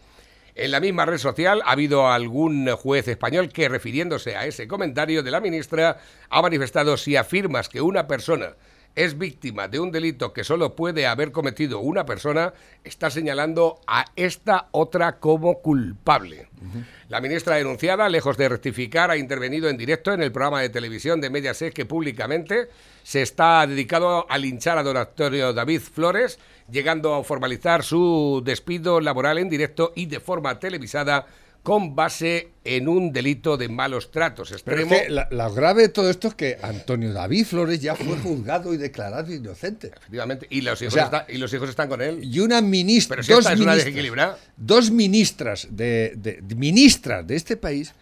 En 0.57 0.71
la 0.71 0.79
misma 0.79 1.05
red 1.05 1.19
social 1.19 1.63
ha 1.65 1.73
habido 1.73 2.09
algún 2.09 2.71
juez 2.77 3.09
español 3.09 3.49
que, 3.49 3.69
refiriéndose 3.69 4.37
a 4.37 4.47
ese 4.47 4.69
comentario 4.69 5.25
de 5.25 5.33
la 5.33 5.41
ministra, 5.41 5.99
ha 6.31 6.43
manifestado 6.43 6.97
si 6.97 7.17
afirmas 7.17 7.69
que 7.69 7.81
una 7.81 8.07
persona 8.07 8.55
es 8.95 9.19
víctima 9.19 9.69
de 9.69 9.81
un 9.81 9.91
delito 9.91 10.33
que 10.33 10.45
solo 10.45 10.77
puede 10.77 11.07
haber 11.07 11.33
cometido 11.33 11.81
una 11.81 12.07
persona, 12.07 12.55
está 12.85 13.11
señalando 13.11 13.81
a 13.87 14.05
esta 14.17 14.69
otra 14.71 15.19
como 15.19 15.61
culpable. 15.61 16.49
La 17.09 17.21
ministra 17.21 17.57
denunciada, 17.57 18.09
lejos 18.09 18.37
de 18.37 18.49
rectificar, 18.49 19.11
ha 19.11 19.17
intervenido 19.17 19.69
en 19.69 19.77
directo 19.77 20.13
en 20.13 20.23
el 20.23 20.33
programa 20.33 20.61
de 20.61 20.71
televisión 20.71 21.21
de 21.21 21.31
Mediaset 21.31 21.75
que 21.75 21.85
públicamente 21.85 22.69
se 23.03 23.23
está 23.23 23.67
dedicado 23.67 24.27
a 24.31 24.39
linchar 24.39 24.79
a 24.79 24.83
don 24.83 24.97
Antonio 24.97 25.53
David 25.53 25.81
Flores, 25.81 26.39
llegando 26.71 27.15
a 27.15 27.25
formalizar 27.25 27.83
su 27.83 28.43
despido 28.45 29.01
laboral 29.01 29.39
en 29.39 29.51
directo 29.51 29.93
y 29.95 30.07
de 30.07 30.21
forma 30.21 30.59
televisada 30.59 31.27
con 31.65 31.97
base 31.97 32.51
en 32.63 32.87
un 32.89 33.11
delito 33.13 33.57
de 33.57 33.69
malos 33.69 34.11
tratos 34.13 34.53
extremo. 34.53 34.87
Pero 34.87 34.95
es 35.01 35.03
que 35.07 35.11
la, 35.11 35.27
la 35.33 35.49
grave 35.49 35.83
de 35.83 35.89
todo 35.89 36.09
esto 36.11 36.29
es 36.29 36.35
que 36.35 36.59
Antonio 36.63 37.13
David 37.13 37.47
Flores 37.47 37.81
ya 37.81 37.97
fue 37.97 38.17
juzgado 38.19 38.73
y 38.73 38.77
declarado 38.77 39.33
inocente. 39.33 39.89
Efectivamente, 39.97 40.47
y 40.51 40.61
los 40.61 40.81
hijos, 40.83 40.93
O 40.93 40.97
sea, 40.97 41.05
está- 41.07 41.27
y 41.29 41.39
los 41.39 41.53
hijos 41.55 41.69
están 41.71 41.89
con 41.89 42.01
él. 42.03 42.21
Y 42.23 42.39
una 42.41 42.61
ministra, 42.61 43.17
Pero 43.17 43.23
si 43.25 43.33
dos, 43.33 43.41
esta 43.41 43.55
es 43.55 43.61
una 43.61 43.73
ministras, 43.73 43.85
desequilibrada. 43.87 44.39
dos 44.59 44.91
ministras 44.93 45.67
de, 45.71 46.13
de- 46.17 46.41
de- 46.43 46.55
ministras 46.55 47.27
de 47.27 47.35
este 47.35 47.57
país 47.57 47.95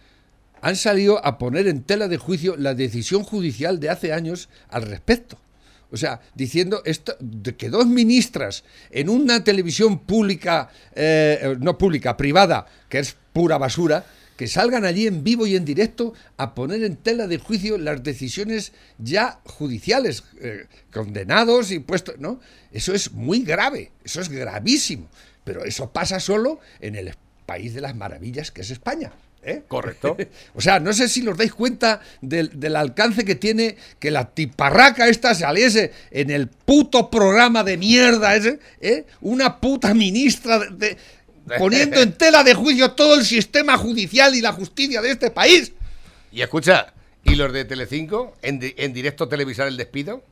han 0.61 0.75
salido 0.75 1.25
a 1.25 1.37
poner 1.37 1.67
en 1.67 1.83
tela 1.83 2.07
de 2.07 2.17
juicio 2.17 2.55
la 2.57 2.73
decisión 2.75 3.23
judicial 3.23 3.79
de 3.79 3.89
hace 3.89 4.13
años 4.13 4.49
al 4.69 4.83
respecto. 4.83 5.37
O 5.93 5.97
sea, 5.97 6.19
diciendo 6.33 6.81
esto, 6.85 7.15
que 7.55 7.69
dos 7.69 7.85
ministras 7.85 8.63
en 8.89 9.09
una 9.09 9.43
televisión 9.43 9.99
pública, 9.99 10.71
eh, 10.95 11.55
no 11.59 11.77
pública, 11.77 12.17
privada, 12.17 12.65
que 12.89 12.97
es 12.97 13.15
pura 13.31 13.59
basura, 13.59 14.03
que 14.35 14.47
salgan 14.47 14.85
allí 14.85 15.05
en 15.05 15.23
vivo 15.23 15.45
y 15.45 15.55
en 15.55 15.65
directo 15.65 16.15
a 16.37 16.55
poner 16.55 16.83
en 16.83 16.95
tela 16.95 17.27
de 17.27 17.37
juicio 17.37 17.77
las 17.77 18.01
decisiones 18.01 18.73
ya 18.97 19.39
judiciales, 19.45 20.23
eh, 20.41 20.65
condenados 20.91 21.69
y 21.69 21.77
puestos, 21.77 22.17
¿no? 22.17 22.39
Eso 22.71 22.95
es 22.95 23.11
muy 23.11 23.43
grave, 23.43 23.91
eso 24.03 24.19
es 24.19 24.29
gravísimo, 24.29 25.07
pero 25.43 25.63
eso 25.63 25.91
pasa 25.91 26.19
solo 26.19 26.59
en 26.81 26.95
el 26.95 27.13
país 27.45 27.75
de 27.75 27.81
las 27.81 27.95
maravillas 27.95 28.49
que 28.49 28.61
es 28.61 28.71
España. 28.71 29.13
¿Eh? 29.45 29.63
Correcto. 29.67 30.15
O 30.55 30.61
sea, 30.61 30.79
no 30.79 30.93
sé 30.93 31.07
si 31.09 31.27
os 31.27 31.37
dais 31.37 31.53
cuenta 31.53 31.99
del, 32.21 32.59
del 32.59 32.75
alcance 32.75 33.25
que 33.25 33.35
tiene 33.35 33.75
que 33.99 34.11
la 34.11 34.29
tiparraca 34.29 35.07
esta 35.07 35.33
saliese 35.35 35.91
en 36.11 36.29
el 36.31 36.47
puto 36.47 37.09
programa 37.09 37.63
de 37.63 37.77
mierda 37.77 38.35
ese, 38.35 38.59
¿eh? 38.81 39.05
Una 39.21 39.59
puta 39.59 39.93
ministra 39.93 40.59
de- 40.59 40.69
de- 40.69 40.97
poniendo 41.57 42.01
en 42.01 42.13
tela 42.13 42.43
de 42.43 42.53
juicio 42.53 42.91
todo 42.91 43.15
el 43.15 43.25
sistema 43.25 43.77
judicial 43.77 44.33
y 44.35 44.41
la 44.41 44.53
justicia 44.53 45.01
de 45.01 45.11
este 45.11 45.29
país. 45.31 45.71
Y 46.31 46.41
escucha, 46.41 46.93
¿y 47.23 47.35
los 47.35 47.51
de 47.51 47.65
Telecinco 47.65 48.35
en, 48.41 48.59
en 48.77 48.93
directo 48.93 49.27
televisar 49.27 49.67
el 49.67 49.75
despido? 49.77 50.23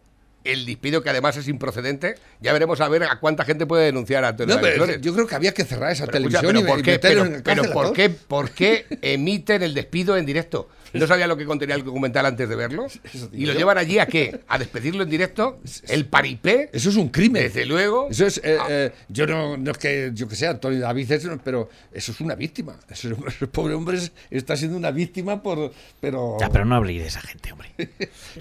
El 0.43 0.65
despido 0.65 1.03
que 1.03 1.09
además 1.09 1.37
es 1.37 1.47
improcedente. 1.47 2.15
Ya 2.39 2.51
veremos 2.53 2.81
a 2.81 2.87
ver 2.89 3.03
a 3.03 3.19
cuánta 3.19 3.45
gente 3.45 3.65
puede 3.65 3.85
denunciar 3.85 4.23
a 4.25 4.29
Antonio 4.29 4.55
No, 4.55 4.61
David 4.61 4.73
pero 4.73 4.85
Flores. 4.85 5.01
yo 5.01 5.13
creo 5.13 5.27
que 5.27 5.35
había 5.35 5.53
que 5.53 5.63
cerrar 5.65 5.91
esa 5.91 6.05
Pero, 6.07 6.17
escucha, 6.19 6.39
televisión 6.41 6.53
pero 6.55 6.59
y, 6.59 6.71
¿por 6.71 6.79
y 6.79 6.83
qué, 6.83 6.91
meterlos 6.93 7.23
pero, 7.27 7.35
en 7.37 7.43
pero 7.43 7.55
cárcel 7.61 7.71
a 7.71 7.73
¿por, 7.73 7.83
todos. 7.83 7.95
qué, 7.95 8.09
¿por 8.09 8.49
qué 8.51 8.85
emiten 9.01 9.61
el 9.63 9.73
despido 9.73 10.17
en 10.17 10.25
directo? 10.25 10.67
¿No 10.93 11.07
sabía 11.07 11.27
lo 11.27 11.37
que 11.37 11.45
contenía 11.45 11.75
el 11.75 11.83
documental 11.83 12.25
antes 12.25 12.47
de 12.49 12.55
verlo? 12.55 12.87
¿Y 13.31 13.45
lo 13.45 13.53
llevan 13.53 13.77
allí 13.77 13.99
a 13.99 14.05
qué? 14.05 14.41
¿A 14.47 14.57
despedirlo 14.57 15.03
en 15.03 15.09
directo? 15.09 15.59
¿El 15.87 16.05
paripé? 16.05 16.69
Eso 16.73 16.89
es 16.89 16.95
un 16.97 17.09
crimen. 17.09 17.43
Desde 17.43 17.65
luego. 17.65 18.09
Eso 18.09 18.25
es, 18.25 18.41
eh, 18.43 18.57
Ah. 18.59 18.67
eh, 18.69 18.91
yo 19.09 19.25
no, 19.27 19.55
no 19.57 19.71
es 19.71 19.77
que 19.77 20.11
yo 20.13 20.27
que 20.27 20.35
sea 20.35 20.51
Antonio 20.51 20.79
David, 20.79 21.11
eso, 21.11 21.39
pero 21.43 21.69
eso 21.93 22.11
es 22.11 22.19
una 22.21 22.35
víctima. 22.35 22.75
Eso, 22.89 23.09
ese 23.27 23.47
pobre 23.47 23.73
hombre 23.73 23.97
es- 23.97 24.11
está 24.29 24.55
siendo 24.57 24.77
una 24.77 24.91
víctima 24.91 25.41
por, 25.41 25.71
pero. 25.99 26.37
Ya, 26.39 26.49
pero 26.49 26.65
no 26.65 26.75
habléis 26.75 27.01
de 27.01 27.07
esa 27.07 27.21
gente, 27.21 27.51
hombre. 27.53 27.69
No, 27.77 27.87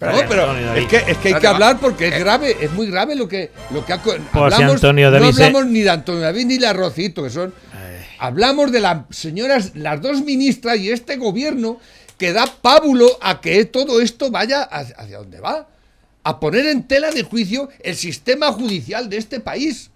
pero 0.28 0.56
es 0.76 0.86
que, 0.88 0.96
es 1.12 1.18
que 1.18 1.34
hay 1.34 1.40
que 1.40 1.46
hablar 1.46 1.78
porque 1.80 2.08
es 2.08 2.18
grave, 2.18 2.56
es 2.60 2.72
muy 2.72 2.86
grave 2.90 3.14
lo 3.14 3.28
que, 3.28 3.50
lo 3.72 3.84
que 3.86 3.92
ha 3.92 4.02
Pues 4.02 4.16
si 4.20 4.38
hablamos, 4.38 4.74
Antonio 4.74 5.10
no 5.10 5.32
se- 5.32 5.44
hablamos 5.44 5.66
ni 5.70 5.80
de 5.82 5.90
Antonio 5.90 6.20
David 6.22 6.46
ni 6.46 6.58
de 6.58 6.66
Arrocito, 6.66 7.22
que 7.22 7.30
son 7.30 7.54
hablamos 8.18 8.70
de 8.72 8.80
las 8.80 8.98
señoras, 9.10 9.72
las 9.74 10.00
dos 10.02 10.22
ministras 10.22 10.78
y 10.78 10.90
este 10.90 11.16
gobierno 11.16 11.78
que 12.20 12.34
da 12.34 12.44
pábulo 12.46 13.08
a 13.22 13.40
que 13.40 13.64
todo 13.64 14.02
esto 14.02 14.30
vaya 14.30 14.62
hacia, 14.62 15.16
donde 15.16 15.40
va, 15.40 15.66
a 16.22 16.38
poner 16.38 16.66
en 16.66 16.86
tela 16.86 17.10
de 17.10 17.22
juicio 17.22 17.70
el 17.82 17.96
sistema 17.96 18.52
judicial 18.52 19.08
de 19.08 19.16
este 19.16 19.40
país. 19.40 19.90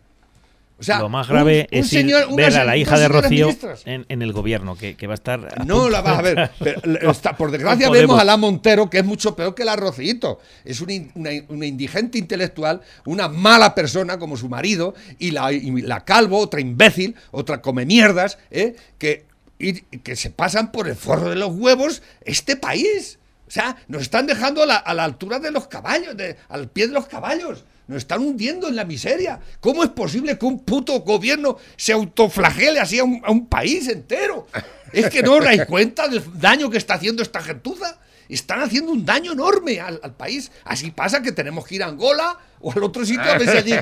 O 0.77 0.83
sea, 0.83 0.99
Lo 1.01 1.09
más 1.11 1.29
grave 1.29 1.69
un 1.71 1.79
es 1.81 1.89
señor- 1.93 2.27
ver 2.35 2.49
unas- 2.49 2.55
a 2.57 2.65
la 2.65 2.77
hija 2.79 2.99
de 2.99 3.09
Rocío 3.09 3.49
en, 3.85 4.07
en 4.09 4.23
el 4.23 4.33
gobierno, 4.33 4.75
que, 4.77 4.97
que 4.97 5.07
va 5.07 5.13
a 5.13 5.21
estar. 5.21 5.49
a 5.55 5.65
No 5.65 5.89
la 5.91 6.01
vas 6.01 6.19
a 6.19 6.23
ver. 6.23 6.39
entrar. 6.39 6.53
pero 6.59 7.11
está- 7.13 7.37
por 7.37 7.51
desgracia 7.53 7.87
No 7.87 7.93
vemos 7.93 8.19
a 8.19 8.25
la 8.25 8.37
Montero, 8.39 8.89
que 8.91 8.99
es 8.99 9.05
mucho 9.05 9.37
peor 9.37 9.55
que 9.55 9.65
la 9.65 9.77
Rocito. 9.77 10.41
Es 10.65 10.81
una, 10.81 10.95
una- 11.15 11.31
una 11.49 11.67
indigente 11.67 12.17
intelectual, 12.19 12.81
una 13.05 13.29
mala 13.29 13.75
persona 13.75 14.19
como 14.19 14.37
su 14.39 14.49
marido, 14.49 14.95
y 15.19 15.31
la, 15.31 15.53
y 15.53 15.71
la 15.83 16.05
Calvo, 16.07 16.39
otra 16.39 16.61
imbécil, 16.61 17.15
otra 17.31 17.61
come 17.63 17.85
mierdas, 17.87 18.39
¿eh? 18.51 18.75
que, 18.99 19.27
y- 19.69 19.99
que 19.99 20.17
se 20.17 20.31
pasan 20.31 20.73
por 20.73 20.89
el 20.89 20.97
forro 20.97 21.31
de 21.31 21.37
los 21.37 21.53
huevos 21.55 22.03
este 22.25 22.57
país. 22.57 23.19
O 23.47 23.51
sea, 23.51 23.77
nos 23.89 24.03
están 24.03 24.27
dejando 24.27 24.63
a 24.63 24.67
la, 24.67 24.77
a 24.77 24.95
la 24.95 25.05
altura 25.05 25.39
de 25.39 25.51
los 25.51 25.67
caballos, 25.69 26.17
de- 26.17 26.37
al 26.49 26.69
pie 26.69 26.87
de 26.89 26.95
los 26.95 27.07
caballos. 27.07 27.65
Nos 27.87 27.99
están 27.99 28.23
hundiendo 28.23 28.67
en 28.69 28.77
la 28.77 28.85
miseria. 28.85 29.41
¿Cómo 29.61 29.85
es 29.85 29.91
posible 29.91 30.39
que 30.39 30.47
un 30.47 30.61
puto 30.65 31.01
gobierno 31.01 31.59
se 31.77 31.93
autoflagele 31.93 32.81
así 32.81 32.99
a 32.99 33.05
un, 33.05 33.21
a 33.25 33.31
un 33.31 33.47
país 33.47 33.89
entero? 33.89 34.47
Es 34.93 35.11
que 35.11 35.23
no 35.23 35.35
os 35.35 35.45
dais 35.45 35.67
cuenta 35.67 36.09
del 36.09 36.23
daño 36.41 36.71
que 36.71 36.79
está 36.79 36.95
haciendo 36.95 37.23
esta 37.23 37.43
gentuza. 37.43 37.99
Están 38.27 38.63
haciendo 38.63 38.91
un 38.91 39.05
daño 39.05 39.33
enorme 39.33 39.81
al, 39.81 40.01
al 40.03 40.15
país. 40.15 40.51
Así 40.65 40.91
pasa 40.93 41.21
que 41.21 41.33
tenemos 41.33 41.67
que 41.67 41.75
ir 41.75 41.83
a 41.83 41.89
Angola 41.89 42.39
o 42.65 42.73
al 42.73 42.83
otro 42.83 43.05
sitio 43.05 43.23
a 43.31 43.39
ver 43.39 43.49
si 43.49 43.57
allí. 43.59 43.75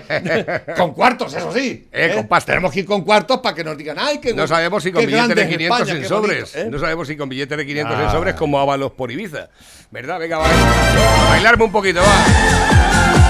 con 0.77 0.93
cuartos, 0.93 1.33
eso 1.35 1.53
sí. 1.53 1.89
Eh, 1.93 2.13
con 2.15 2.27
pasta. 2.29 2.53
Tenemos 2.53 2.73
que 2.73 2.81
ir 2.81 2.87
con 2.87 3.03
cuartos 3.03 3.39
para 3.39 3.55
que 3.55 3.63
nos 3.65 3.77
digan, 3.77 3.97
ay, 3.99 4.19
que 4.19 4.35
No 4.35 4.47
sabemos 4.47 4.83
si 4.83 4.91
con 4.93 5.01
qué 5.01 5.07
billetes 5.07 5.37
de 5.37 5.43
es 5.43 5.49
500 5.49 5.79
España, 5.81 5.93
en 5.97 6.03
qué 6.03 6.09
sobres. 6.09 6.53
bonito, 6.53 6.59
¿eh? 6.59 6.71
No 6.71 6.79
sabemos 6.79 7.09
si 7.09 7.17
con 7.17 7.29
billetes 7.29 7.57
de 7.59 7.67
500 7.67 7.99
en 7.99 8.07
Ah. 8.07 8.13
sobres 8.13 8.35
como 8.35 8.59
Ábalos 8.61 8.93
por 8.93 9.11
Ibiza. 9.11 9.49
¿Verdad? 9.91 10.19
Venga, 10.19 10.39
va. 10.39 10.47
A 10.47 11.31
bailarme 11.31 11.65
un 11.65 11.73
poquito, 11.73 12.01
va. 12.01 13.23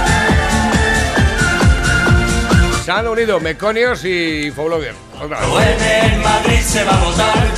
Se 2.85 2.91
han 2.91 3.07
unido 3.07 3.38
Meconios 3.38 4.05
y 4.05 4.51
Foblogger. 4.51 4.95
Otra 5.21 5.38
vez. 5.41 5.83
En 6.12 6.21
Madrid 6.23 6.61
se 6.61 6.83
va 6.85 6.93
a 7.01 7.05
votar. 7.05 7.49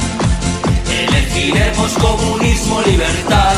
Elegiremos 0.90 1.92
comunismo, 1.94 2.82
libertad. 2.82 3.54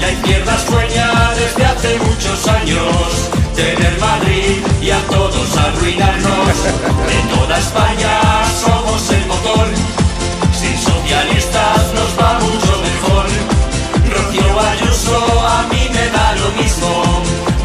La 0.00 0.10
izquierda 0.12 0.56
sueña 0.58 1.34
desde 1.34 1.64
hace 1.64 1.98
muchos 1.98 2.48
años 2.48 2.86
tener 3.58 3.98
Madrid 3.98 4.56
y 4.80 4.90
a 4.90 5.00
todos 5.08 5.56
arruinarnos. 5.56 6.56
De 7.10 7.18
toda 7.34 7.58
España 7.58 8.12
somos 8.64 9.10
el 9.10 9.26
motor. 9.26 9.66
Sin 10.60 10.76
socialistas 10.78 11.80
nos 11.98 12.10
va 12.18 12.38
mucho 12.38 12.72
mejor. 12.88 13.26
Rocío 14.14 14.60
Ayuso 14.72 15.18
a 15.56 15.62
mí 15.72 15.82
me 15.96 16.06
da 16.16 16.26
lo 16.42 16.48
mismo. 16.60 16.90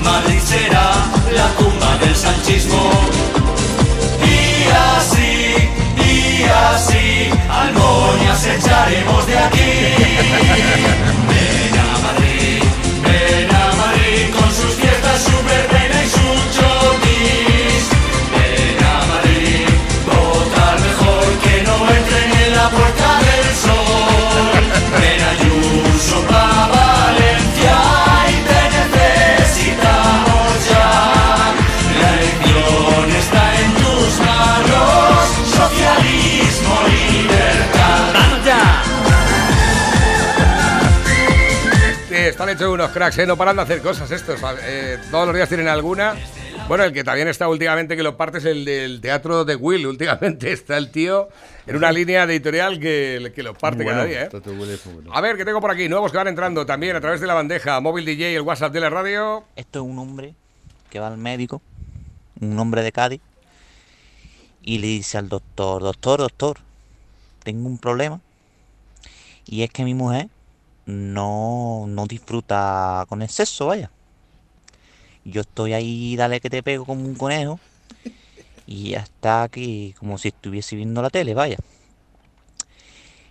Madrid 0.03 0.41
será 0.53 0.89
la 1.37 1.47
tumba 1.59 1.91
del 2.01 2.15
sanchismo. 2.15 2.83
Y 4.35 4.41
así, 4.97 5.35
y 6.09 6.43
así, 6.71 7.29
almonias 7.61 8.41
echaremos 8.55 9.27
de 9.27 9.37
aquí. 9.37 9.71
son 42.63 42.73
unos 42.73 42.91
cracks, 42.91 43.17
¿eh? 43.17 43.25
No 43.25 43.37
paran 43.37 43.55
de 43.57 43.61
hacer 43.61 43.81
cosas 43.81 44.09
estos. 44.11 44.39
eh, 44.63 44.97
todos 45.11 45.27
los 45.27 45.35
días 45.35 45.49
tienen 45.49 45.67
alguna. 45.67 46.15
Bueno, 46.67 46.85
el 46.85 46.93
que 46.93 47.03
también 47.03 47.27
está 47.27 47.49
últimamente 47.49 47.97
que 47.97 48.03
lo 48.03 48.15
parte 48.15 48.37
es 48.37 48.45
el 48.45 48.63
del 48.63 49.01
teatro 49.01 49.43
de 49.43 49.55
Will. 49.55 49.85
Últimamente 49.85 50.51
está 50.53 50.77
el 50.77 50.89
tío 50.91 51.27
en 51.67 51.75
una 51.75 51.91
línea 51.91 52.25
de 52.25 52.35
editorial 52.35 52.79
que, 52.79 53.31
que 53.35 53.43
lo 53.43 53.53
parte 53.53 53.85
cada 53.85 54.05
día, 54.05 54.23
¿eh? 54.23 54.29
Bueno. 54.31 55.13
A 55.13 55.19
ver, 55.21 55.35
que 55.35 55.43
tengo 55.45 55.59
por 55.59 55.71
aquí 55.71 55.89
nuevos 55.89 56.11
que 56.11 56.17
van 56.17 56.27
entrando 56.29 56.65
también 56.65 56.95
a 56.95 57.01
través 57.01 57.19
de 57.19 57.27
la 57.27 57.33
bandeja, 57.33 57.79
móvil 57.81 58.05
DJ, 58.05 58.35
el 58.35 58.41
WhatsApp 58.41 58.71
de 58.71 58.79
la 58.79 58.89
radio. 58.89 59.43
Esto 59.55 59.79
es 59.79 59.85
un 59.85 59.99
hombre 59.99 60.33
que 60.89 60.99
va 60.99 61.07
al 61.07 61.17
médico, 61.17 61.61
un 62.39 62.57
hombre 62.57 62.81
de 62.81 62.91
Cádiz, 62.91 63.19
y 64.61 64.77
le 64.77 64.87
dice 64.87 65.17
al 65.17 65.27
doctor, 65.27 65.81
doctor, 65.81 66.19
doctor, 66.19 66.57
tengo 67.43 67.67
un 67.67 67.77
problema. 67.77 68.21
Y 69.45 69.63
es 69.63 69.69
que 69.69 69.83
mi 69.83 69.93
mujer 69.93 70.27
no, 70.85 71.85
no 71.87 72.05
disfruta 72.07 73.05
con 73.09 73.21
el 73.21 73.29
sexo, 73.29 73.67
vaya. 73.67 73.89
Yo 75.25 75.41
estoy 75.41 75.73
ahí, 75.73 76.15
dale 76.15 76.41
que 76.41 76.49
te 76.49 76.63
pego 76.63 76.85
como 76.85 77.05
un 77.05 77.15
conejo. 77.15 77.59
Y 78.65 78.91
ya 78.91 78.99
está 78.99 79.43
aquí 79.43 79.93
como 79.99 80.17
si 80.17 80.29
estuviese 80.29 80.75
viendo 80.75 81.01
la 81.01 81.09
tele, 81.09 81.33
vaya. 81.33 81.57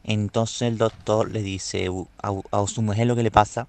Entonces 0.05 0.62
el 0.62 0.78
doctor 0.78 1.30
le 1.30 1.42
dice 1.42 1.88
"U- 1.90 2.09
a, 2.22 2.32
a 2.50 2.66
su 2.66 2.82
mujer 2.82 3.07
lo 3.07 3.16
que 3.16 3.22
le 3.22 3.30
pasa 3.30 3.66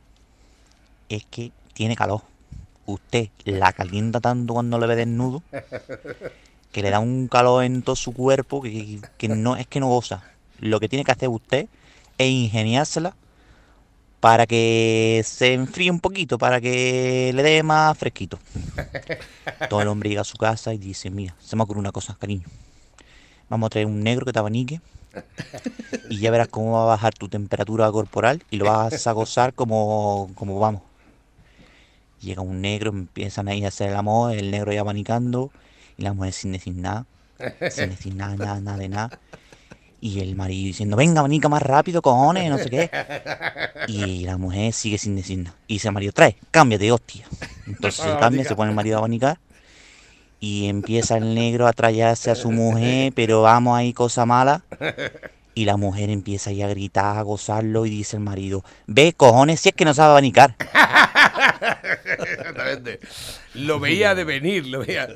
es 1.10 1.26
que 1.26 1.52
tiene 1.74 1.96
calor. 1.96 2.22
Usted 2.86 3.30
la 3.46 3.72
calienta 3.72 4.20
tanto 4.20 4.54
cuando 4.54 4.78
le 4.78 4.88
ve 4.88 4.96
desnudo 4.96 5.42
que 6.72 6.82
le 6.82 6.90
da 6.90 7.00
un 7.00 7.28
calor 7.28 7.64
en 7.64 7.82
todo 7.84 7.96
su 7.96 8.14
cuerpo 8.14 8.62
que- 8.62 9.00
que 9.18 9.28
no 9.28 9.56
es 9.56 9.68
que 9.68 9.80
no 9.80 9.88
goza. 9.88 10.24
Lo 10.60 10.80
que 10.80 10.90
tiene 10.90 11.04
que 11.06 11.12
hacer 11.12 11.30
usted 11.30 11.68
es 12.18 12.28
ingeniársela 12.30 13.16
para 14.24 14.48
que 14.48 15.22
se 15.26 15.52
enfríe 15.52 15.92
un 15.92 16.00
poquito, 16.00 16.38
para 16.38 16.62
que 16.62 17.34
le 17.36 17.44
dé 17.44 17.62
más 17.62 17.98
fresquito. 17.98 18.40
Todo 19.70 19.82
el 19.82 19.90
hombre 19.90 20.08
llega 20.08 20.22
a 20.22 20.24
su 20.24 20.38
casa 20.38 20.74
y 20.74 20.78
dice, 20.78 21.10
mira, 21.10 21.36
se 21.42 21.58
me 21.58 21.64
ocurre 21.64 21.80
una 21.80 21.92
cosa, 21.92 22.16
cariño. 22.18 22.48
Vamos 23.50 23.68
a 23.68 23.72
traer 23.72 23.86
un 23.86 24.00
negro 24.00 24.26
que 24.26 24.32
te 24.32 24.40
abanique 24.40 24.80
y 26.10 26.20
ya 26.20 26.32
verás 26.32 26.48
cómo 26.48 26.72
va 26.72 26.84
a 26.84 26.86
bajar 26.86 27.14
tu 27.14 27.28
temperatura 27.28 27.92
corporal 27.92 28.42
y 28.50 28.56
lo 28.56 28.64
vas 28.64 29.06
a 29.08 29.12
gozar 29.12 29.54
como, 29.54 30.32
como 30.36 30.58
vamos. 30.58 30.84
Llega 32.22 32.42
un 32.42 32.62
negro, 32.62 32.92
empiezan 32.92 33.50
ahí 33.50 33.66
a 33.66 33.68
hacer 33.68 33.90
el 33.90 33.98
amor, 33.98 34.38
el 34.38 34.52
negro 34.52 34.72
ya 34.72 34.80
abanicando 34.80 35.52
y 35.98 36.04
la 36.04 36.14
mujer 36.14 36.32
sin 36.32 36.54
decir 36.54 36.76
nada, 36.76 37.06
sin 37.70 37.90
decir 37.90 38.16
nada, 38.16 38.38
nada, 38.38 38.62
nada 38.62 38.78
de 38.78 38.88
nada. 38.88 39.20
Y 40.04 40.20
el 40.20 40.36
marido 40.36 40.66
diciendo, 40.66 40.98
venga, 40.98 41.22
abanica 41.22 41.48
más 41.48 41.62
rápido, 41.62 42.02
cojones, 42.02 42.50
no 42.50 42.58
sé 42.58 42.70
qué. 42.70 42.92
Y 43.88 44.26
la 44.26 44.38
mujer 44.38 44.74
sigue 44.74 44.98
sin 44.98 45.16
decir 45.16 45.38
nada. 45.38 45.56
Y 45.66 45.76
dice 45.76 45.88
el 45.88 45.94
marido, 45.94 46.12
trae, 46.12 46.36
cámbiate, 46.52 46.92
hostia. 46.92 47.26
Entonces 47.68 48.04
se 48.04 48.18
cambia, 48.20 48.44
se 48.44 48.54
pone 48.54 48.72
el 48.72 48.76
marido 48.76 48.98
a 48.98 49.00
abanicar. 49.00 49.40
Y 50.42 50.68
empieza 50.68 51.16
el 51.16 51.34
negro 51.34 51.68
a 51.68 51.72
trallarse 51.72 52.32
a 52.32 52.36
su 52.36 52.52
mujer, 52.52 53.14
pero 53.16 53.44
vamos, 53.44 53.78
hay 53.78 53.94
cosa 53.94 54.26
mala. 54.26 54.66
Y 55.56 55.66
la 55.66 55.78
mujer 55.78 56.10
empieza 56.10 56.50
ahí 56.50 56.62
a 56.62 56.68
gritar, 56.68 57.18
a 57.18 57.22
gozarlo, 57.22 57.86
y 57.86 57.90
dice 57.90 58.18
el 58.18 58.24
marido, 58.24 58.64
ve, 58.88 59.14
cojones, 59.16 59.60
si 59.60 59.70
es 59.70 59.76
que 59.76 59.86
no 59.86 59.94
sabe 59.94 60.12
abanicar. 60.12 60.56
Exactamente. 62.20 63.00
Lo 63.54 63.80
veía 63.80 64.16
de 64.16 64.24
venir, 64.24 64.68
lo 64.68 64.80
veía. 64.80 65.08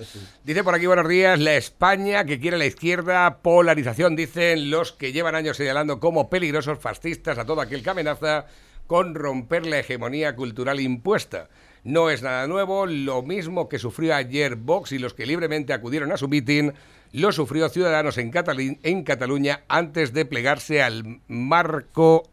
Dice 0.44 0.64
por 0.64 0.76
aquí, 0.76 0.86
buenos 0.86 1.08
días, 1.08 1.40
la 1.40 1.56
España 1.56 2.26
que 2.26 2.40
quiere 2.40 2.58
la 2.58 2.66
izquierda, 2.66 3.40
polarización, 3.42 4.16
dicen 4.16 4.70
los 4.70 4.92
que 4.92 5.12
llevan 5.12 5.36
años 5.36 5.58
señalando 5.58 6.00
como 6.00 6.30
peligrosos 6.30 6.80
fascistas 6.80 7.38
a 7.38 7.46
todo 7.46 7.62
aquel 7.62 7.84
que 7.84 7.90
amenaza 7.90 8.46
con 8.86 9.16
romper 9.16 9.66
la 9.66 9.80
hegemonía 9.80 10.36
cultural 10.36 10.80
impuesta. 10.80 11.50
No 11.84 12.10
es 12.10 12.22
nada 12.22 12.48
nuevo, 12.48 12.86
lo 12.86 13.22
mismo 13.22 13.70
que 13.70 13.80
sufrió 13.80 14.16
ayer 14.16 14.56
Vox 14.56 14.92
y 14.92 15.00
los 15.00 15.14
que 15.14 15.26
libremente 15.26 15.74
acudieron 15.74 16.12
a 16.12 16.18
su 16.18 16.28
mitin, 16.28 16.74
lo 17.12 17.32
sufrió 17.32 17.70
Ciudadanos 17.70 18.18
en, 18.18 18.32
en 18.84 19.04
Cataluña 19.04 19.62
antes 19.68 20.14
de 20.14 20.26
plegarse 20.26 20.82
al 20.82 21.22
marco 21.28 22.24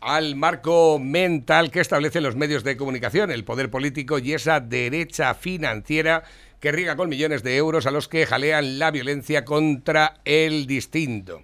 al 0.00 0.34
marco 0.34 0.98
mental 0.98 1.70
que 1.70 1.80
establecen 1.80 2.22
los 2.22 2.34
medios 2.34 2.64
de 2.64 2.76
comunicación, 2.76 3.30
el 3.30 3.44
poder 3.44 3.70
político 3.70 4.18
y 4.18 4.32
esa 4.32 4.58
derecha 4.60 5.34
financiera 5.34 6.24
que 6.58 6.72
riega 6.72 6.96
con 6.96 7.08
millones 7.08 7.42
de 7.42 7.56
euros 7.56 7.86
a 7.86 7.90
los 7.90 8.08
que 8.08 8.26
jalean 8.26 8.78
la 8.78 8.90
violencia 8.90 9.44
contra 9.44 10.20
el 10.24 10.66
distinto. 10.66 11.42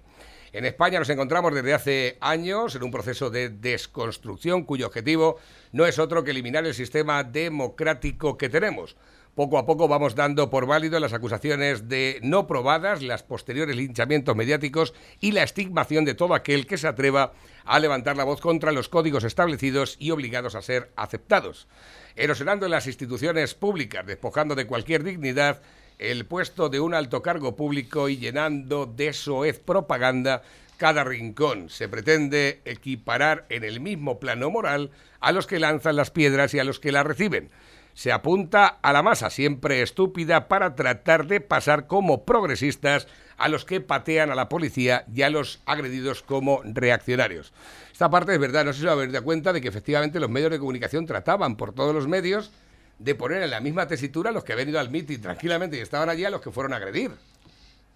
En 0.53 0.65
España 0.65 0.97
nos 0.97 1.09
encontramos 1.09 1.53
desde 1.53 1.73
hace 1.73 2.17
años 2.19 2.75
en 2.75 2.83
un 2.83 2.91
proceso 2.91 3.29
de 3.29 3.49
desconstrucción 3.49 4.63
cuyo 4.63 4.87
objetivo 4.87 5.37
no 5.71 5.85
es 5.85 5.99
otro 5.99 6.23
que 6.23 6.31
eliminar 6.31 6.65
el 6.65 6.73
sistema 6.73 7.23
democrático 7.23 8.37
que 8.37 8.49
tenemos. 8.49 8.95
Poco 9.37 9.59
a 9.59 9.67
poco 9.67 9.87
vamos 9.87 10.15
dando 10.15 10.49
por 10.49 10.65
válido 10.65 10.99
las 10.99 11.13
acusaciones 11.13 11.87
de 11.87 12.19
no 12.23 12.47
probadas, 12.47 13.03
las 13.03 13.21
posteriores 13.21 13.75
linchamientos 13.75 14.35
mediáticos 14.35 14.95
y 15.19 15.31
la 15.31 15.43
estigmación 15.43 16.05
de 16.05 16.15
todo 16.15 16.33
aquel 16.33 16.65
que 16.65 16.79
se 16.79 16.87
atreva 16.87 17.33
a 17.63 17.77
levantar 17.77 18.17
la 18.17 18.23
voz 18.23 18.41
contra 18.41 18.71
los 18.71 18.89
códigos 18.89 19.23
establecidos 19.23 19.95
y 19.99 20.09
obligados 20.09 20.55
a 20.55 20.63
ser 20.63 20.91
aceptados. 20.95 21.67
Erosionando 22.15 22.67
las 22.67 22.87
instituciones 22.87 23.53
públicas, 23.53 24.07
despojando 24.07 24.55
de 24.55 24.65
cualquier 24.65 25.03
dignidad 25.03 25.61
el 25.99 26.25
puesto 26.25 26.69
de 26.69 26.79
un 26.79 26.95
alto 26.95 27.21
cargo 27.21 27.55
público 27.55 28.09
y 28.09 28.17
llenando 28.17 28.87
de 28.87 29.13
soez 29.13 29.59
propaganda 29.59 30.41
cada 30.77 31.03
rincón. 31.03 31.69
Se 31.69 31.87
pretende 31.87 32.61
equiparar 32.65 33.45
en 33.49 33.63
el 33.63 33.81
mismo 33.81 34.19
plano 34.19 34.49
moral 34.49 34.89
a 35.19 35.31
los 35.31 35.45
que 35.45 35.59
lanzan 35.59 35.95
las 35.95 36.09
piedras 36.09 36.55
y 36.55 36.59
a 36.59 36.63
los 36.63 36.79
que 36.79 36.91
las 36.91 37.05
reciben. 37.05 37.51
Se 37.97 38.11
apunta 38.11 38.67
a 38.67 38.93
la 38.93 39.01
masa, 39.01 39.31
siempre 39.31 39.81
estúpida, 39.81 40.47
para 40.47 40.75
tratar 40.75 41.25
de 41.25 41.41
pasar 41.41 41.87
como 41.87 42.25
progresistas 42.25 43.07
a 43.37 43.47
los 43.47 43.65
que 43.65 43.81
patean 43.81 44.29
a 44.29 44.35
la 44.35 44.49
policía 44.49 45.03
y 45.11 45.23
a 45.23 45.31
los 45.31 45.61
agredidos 45.65 46.21
como 46.21 46.61
reaccionarios. 46.63 47.53
Esta 47.91 48.11
parte 48.11 48.35
es 48.35 48.39
verdad, 48.39 48.65
no 48.65 48.73
sé 48.73 48.81
si 48.81 48.85
os 48.85 48.91
habéis 48.91 49.11
dado 49.11 49.25
cuenta 49.25 49.51
de 49.51 49.61
que 49.61 49.67
efectivamente 49.69 50.19
los 50.19 50.29
medios 50.29 50.51
de 50.51 50.59
comunicación 50.59 51.07
trataban 51.07 51.57
por 51.57 51.73
todos 51.73 51.95
los 51.95 52.07
medios 52.07 52.51
de 52.99 53.15
poner 53.15 53.41
en 53.41 53.49
la 53.49 53.61
misma 53.61 53.87
tesitura 53.87 54.29
a 54.29 54.33
los 54.33 54.43
que 54.43 54.53
habían 54.53 54.69
ido 54.69 54.79
al 54.79 54.91
mitin 54.91 55.19
tranquilamente 55.19 55.77
y 55.77 55.79
estaban 55.79 56.07
allí 56.07 56.23
a 56.23 56.29
los 56.29 56.41
que 56.41 56.51
fueron 56.51 56.73
a 56.73 56.75
agredir, 56.75 57.09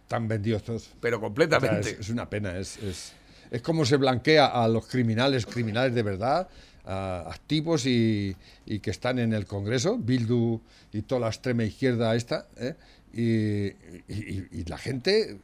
Tan 0.08 0.28
vendidos 0.28 0.64
todos. 0.64 0.90
pero 1.00 1.18
O 1.18 1.20
sea, 1.20 1.28
completamente. 1.28 1.92
es, 1.92 2.00
es 2.00 2.10
una 2.10 2.28
pena, 2.28 2.58
es, 2.58 2.78
es, 2.78 3.14
es 3.52 3.62
como 3.62 3.86
se 3.86 3.98
blanquea 3.98 4.48
a 4.48 4.68
los 4.68 4.88
criminales, 4.88 5.46
criminales 5.46 5.94
de 5.94 6.02
verdad, 6.02 6.50
activos 6.86 7.86
y, 7.86 8.36
que 8.82 8.92
están 8.92 9.20
en 9.20 9.34
el 9.34 9.46
Congreso, 9.46 9.98
Bildu 9.98 10.62
y 10.94 11.02
toda 11.04 11.22
la 11.22 11.28
extrema 11.28 11.64
izquierda 11.64 12.16
esta, 12.16 12.48
¿eh? 12.58 12.76
y, 13.14 14.64
la 14.66 14.78
gente, 14.78 15.40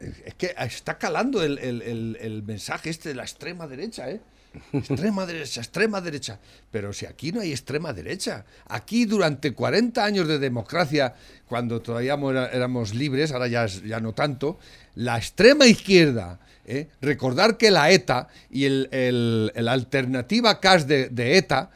eh, 0.00 0.12
es 0.26 0.34
que 0.34 0.54
está 0.58 0.98
calando 0.98 1.42
el, 1.42 2.42
mensaje 2.46 2.90
este 2.90 3.10
de 3.10 3.14
la 3.16 3.22
extrema 3.22 3.66
derecha, 3.66 4.10
¿eh? 4.10 4.20
Extrema 4.72 5.26
derecha, 5.26 5.60
extrema 5.60 6.00
derecha. 6.00 6.40
Pero 6.70 6.92
si 6.92 7.06
aquí 7.06 7.30
no 7.30 7.40
hay 7.40 7.52
extrema 7.52 7.92
derecha. 7.92 8.44
Aquí 8.66 9.04
durante 9.04 9.52
40 9.52 10.04
años 10.04 10.26
de 10.26 10.40
democracia, 10.40 11.14
cuando 11.46 11.80
todavía 11.80 12.18
éramos 12.52 12.94
libres, 12.94 13.30
ahora 13.30 13.46
ya, 13.46 13.66
ya 13.66 14.00
no 14.00 14.12
tanto, 14.12 14.58
la 14.94 15.16
extrema 15.18 15.66
izquierda, 15.66 16.40
¿eh? 16.66 16.88
recordar 17.00 17.56
que 17.56 17.70
la 17.70 17.90
ETA 17.90 18.28
y 18.50 18.64
el, 18.64 18.88
el- 18.92 19.68
alternativa 19.68 20.60
CAS 20.60 20.86
de, 20.86 21.08
de 21.08 21.36
ETA, 21.38 21.70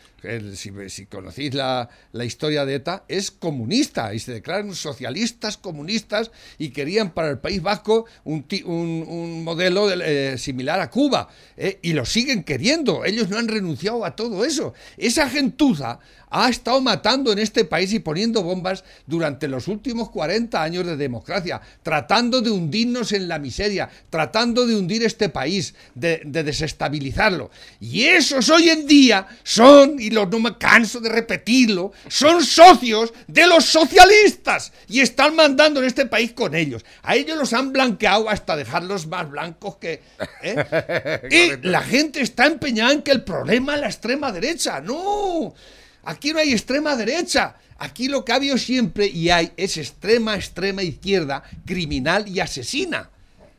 si, 0.55 1.05
conocéis 1.07 1.53
la, 1.53 1.89
la 2.13 2.25
historia 2.25 2.65
de 2.65 2.77
ETA, 2.77 3.05
es 3.09 3.31
comunista 3.31 4.15
y 4.15 4.19
se 4.19 4.33
declaran 4.33 4.75
socialistas 4.75 5.59
comunistas 5.59 6.31
y 6.59 6.71
querían 6.71 7.11
para 7.13 7.29
el 7.29 7.39
País 7.39 7.61
Vasco 7.61 8.07
un, 8.25 8.47
un- 8.65 9.45
modelo 9.45 9.87
de- 9.87 10.33
eh, 10.33 10.39
similar 10.39 10.81
a 10.81 10.89
Cuba 10.91 11.29
¿eh? 11.59 11.79
y 11.83 11.93
lo 11.93 12.07
siguen 12.07 12.43
queriendo. 12.43 13.05
Ellos 13.05 13.29
no 13.29 13.37
han 13.39 13.49
renunciado 13.49 14.05
a 14.05 14.17
todo 14.17 14.45
eso. 14.47 14.73
Esa 14.97 15.29
gentuza 15.29 15.99
ha 16.35 16.49
estado 16.49 16.81
matando 16.81 17.33
en 17.33 17.39
este 17.39 17.65
país 17.65 17.93
y 17.93 18.01
poniendo 18.01 18.43
bombas 18.43 18.83
durante 19.07 19.47
los 19.47 19.69
últimos 19.69 20.11
40 20.11 20.61
años 20.61 20.85
de 20.85 20.97
democracia, 20.97 21.61
tratando 21.85 22.41
de 22.41 22.51
hundirnos 22.51 23.13
en 23.13 23.29
la 23.29 23.39
miseria, 23.39 23.89
tratando 24.11 24.67
de 24.67 24.75
hundir 24.75 25.05
este 25.05 25.29
país, 25.29 25.75
de, 25.95 26.23
de 26.25 26.43
desestabilizarlo. 26.43 27.53
Y 27.81 28.03
esos 28.03 28.49
hoy 28.51 28.69
en 28.69 28.85
día 28.85 29.29
son, 29.45 30.01
y 30.01 30.11
lo, 30.11 30.27
no 30.27 30.41
me 30.41 30.59
canso 30.59 30.99
de 30.99 31.09
repetirlo, 31.09 31.93
son 32.09 32.45
socios 32.45 33.13
de 33.29 33.47
los 33.47 33.65
socialistas 33.65 34.73
y 34.89 35.01
están 35.01 35.37
mandando 35.37 35.79
en 35.81 35.87
este 35.87 36.07
país 36.07 36.33
con 36.33 36.57
ellos. 36.57 36.85
A 37.05 37.15
ellos 37.15 37.39
los 37.39 37.53
han 37.53 37.73
blanqueado 37.73 38.29
hasta 38.29 38.57
dejarlos 38.57 39.07
más 39.07 39.31
blancos 39.31 39.77
que... 39.77 40.03
¿eh? 40.43 41.61
y 41.63 41.69
la 41.69 41.83
gente 41.83 42.21
está 42.21 42.47
empeñada 42.47 42.93
en 42.93 43.03
que 43.03 43.13
el 43.13 43.23
problema 43.23 43.77
es 43.77 43.81
la 43.81 43.87
extrema 43.87 44.33
derecha. 44.33 44.81
No, 44.81 45.55
aquí 46.05 46.33
no 46.33 46.39
hay 46.39 46.53
extrema 46.53 46.97
derecha. 46.97 47.57
Aquí 47.79 48.09
lo 48.09 48.25
que 48.25 48.33
ha 48.33 48.37
habido 48.37 48.57
siempre 48.57 49.07
y 49.07 49.31
hay 49.31 49.53
es 49.57 49.77
extrema, 49.77 50.37
extrema 50.37 50.83
izquierda, 50.83 51.43
criminal 51.67 52.29
y 52.29 52.41
asesina. 52.41 53.11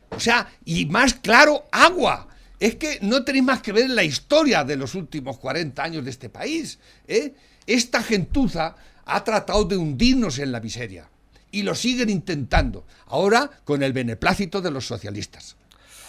O 0.09 0.19
sea, 0.19 0.49
y 0.63 0.85
más 0.85 1.15
claro, 1.15 1.65
agua. 1.71 2.29
es 2.59 2.75
que 2.75 2.99
no 3.01 3.23
tenéis 3.23 3.43
más 3.43 3.61
que 3.61 3.73
ver 3.73 3.89
la 3.89 4.03
historia 4.03 4.63
de 4.63 4.77
los 4.77 4.95
últimos 4.95 5.37
40 5.37 5.83
años 5.83 6.05
de 6.05 6.11
este 6.11 6.29
país. 6.29 6.79
¿eh? 7.07 7.33
Esta 7.67 8.01
gentuza 8.01 8.75
ha 9.05 9.23
tratado 9.23 9.65
de 9.65 9.77
hundirnos 9.77 10.39
en 10.39 10.51
la 10.51 10.61
miseria 10.61 11.09
y 11.51 11.63
lo 11.63 11.75
siguen 11.75 12.09
intentando, 12.09 12.85
ahora 13.07 13.49
con 13.63 13.83
el 13.83 13.93
beneplácito 13.93 14.61
de 14.61 14.71
los 14.71 14.85
socialistas. 14.85 15.55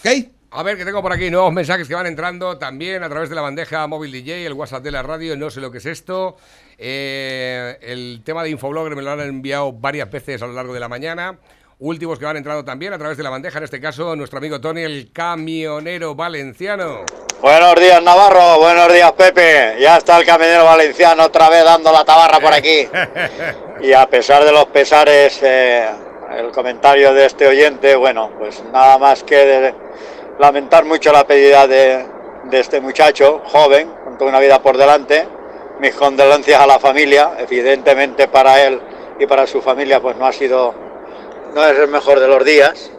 ¿Ok? 0.06 0.12
A 0.52 0.62
ver, 0.62 0.76
que 0.76 0.84
tengo 0.84 1.02
por 1.02 1.12
aquí 1.12 1.30
nuevos 1.30 1.52
mensajes 1.52 1.88
que 1.88 1.94
van 1.94 2.06
entrando 2.06 2.56
también 2.58 3.02
a 3.02 3.08
través 3.08 3.28
de 3.28 3.34
la 3.34 3.42
bandeja 3.42 3.84
móvil 3.88 4.12
DJ, 4.12 4.46
el 4.46 4.52
WhatsApp 4.52 4.84
de 4.84 4.92
la 4.92 5.02
radio, 5.02 5.36
no 5.36 5.50
sé 5.50 5.60
lo 5.60 5.72
que 5.72 5.78
es 5.78 5.86
esto. 5.86 6.36
Eh, 6.78 7.76
el 7.82 8.22
tema 8.24 8.44
de 8.44 8.50
Infoblogger 8.50 8.94
me 8.94 9.02
lo 9.02 9.10
han 9.10 9.20
enviado 9.20 9.72
varias 9.72 10.08
veces 10.08 10.40
a 10.42 10.46
lo 10.46 10.52
largo 10.52 10.72
de 10.72 10.78
la 10.78 10.88
mañana. 10.88 11.40
Últimos 11.80 12.20
que 12.20 12.24
van 12.24 12.36
entrando 12.36 12.64
también 12.64 12.92
a 12.92 12.98
través 12.98 13.16
de 13.16 13.24
la 13.24 13.30
bandeja, 13.30 13.58
en 13.58 13.64
este 13.64 13.80
caso 13.80 14.14
nuestro 14.14 14.38
amigo 14.38 14.60
Tony, 14.60 14.82
el 14.82 15.10
camionero 15.12 16.14
valenciano. 16.14 17.04
Buenos 17.42 17.74
días 17.74 18.00
Navarro, 18.00 18.60
buenos 18.60 18.92
días 18.92 19.10
Pepe. 19.12 19.76
Ya 19.80 19.96
está 19.96 20.20
el 20.20 20.24
camionero 20.24 20.64
valenciano 20.64 21.24
otra 21.24 21.50
vez 21.50 21.64
dando 21.64 21.90
la 21.90 22.04
tabarra 22.04 22.38
por 22.38 22.52
aquí. 22.52 22.88
Y 23.82 23.92
a 23.92 24.08
pesar 24.08 24.42
de 24.42 24.52
los 24.52 24.64
pesares, 24.66 25.38
eh, 25.42 25.86
el 26.32 26.50
comentario 26.50 27.14
de 27.14 27.26
este 27.26 27.46
oyente, 27.46 27.94
bueno, 27.96 28.30
pues 28.38 28.62
nada 28.72 28.98
más 28.98 29.22
que 29.22 29.36
de 29.36 29.74
lamentar 30.38 30.84
mucho 30.84 31.12
la 31.12 31.26
pérdida 31.26 31.66
de, 31.66 32.06
de 32.44 32.60
este 32.60 32.80
muchacho 32.80 33.42
joven, 33.46 33.90
con 34.04 34.18
toda 34.18 34.30
una 34.30 34.40
vida 34.40 34.60
por 34.60 34.76
delante. 34.76 35.26
Mis 35.80 35.94
condolencias 35.94 36.60
a 36.60 36.66
la 36.66 36.78
familia, 36.78 37.32
evidentemente 37.38 38.28
para 38.28 38.64
él 38.64 38.80
y 39.18 39.26
para 39.26 39.46
su 39.46 39.60
familia, 39.60 40.00
pues 40.00 40.16
no 40.16 40.26
ha 40.26 40.32
sido 40.32 40.86
no 41.56 41.64
es 41.66 41.78
el 41.78 41.88
mejor 41.88 42.20
de 42.20 42.28
los 42.28 42.44
días. 42.44 42.90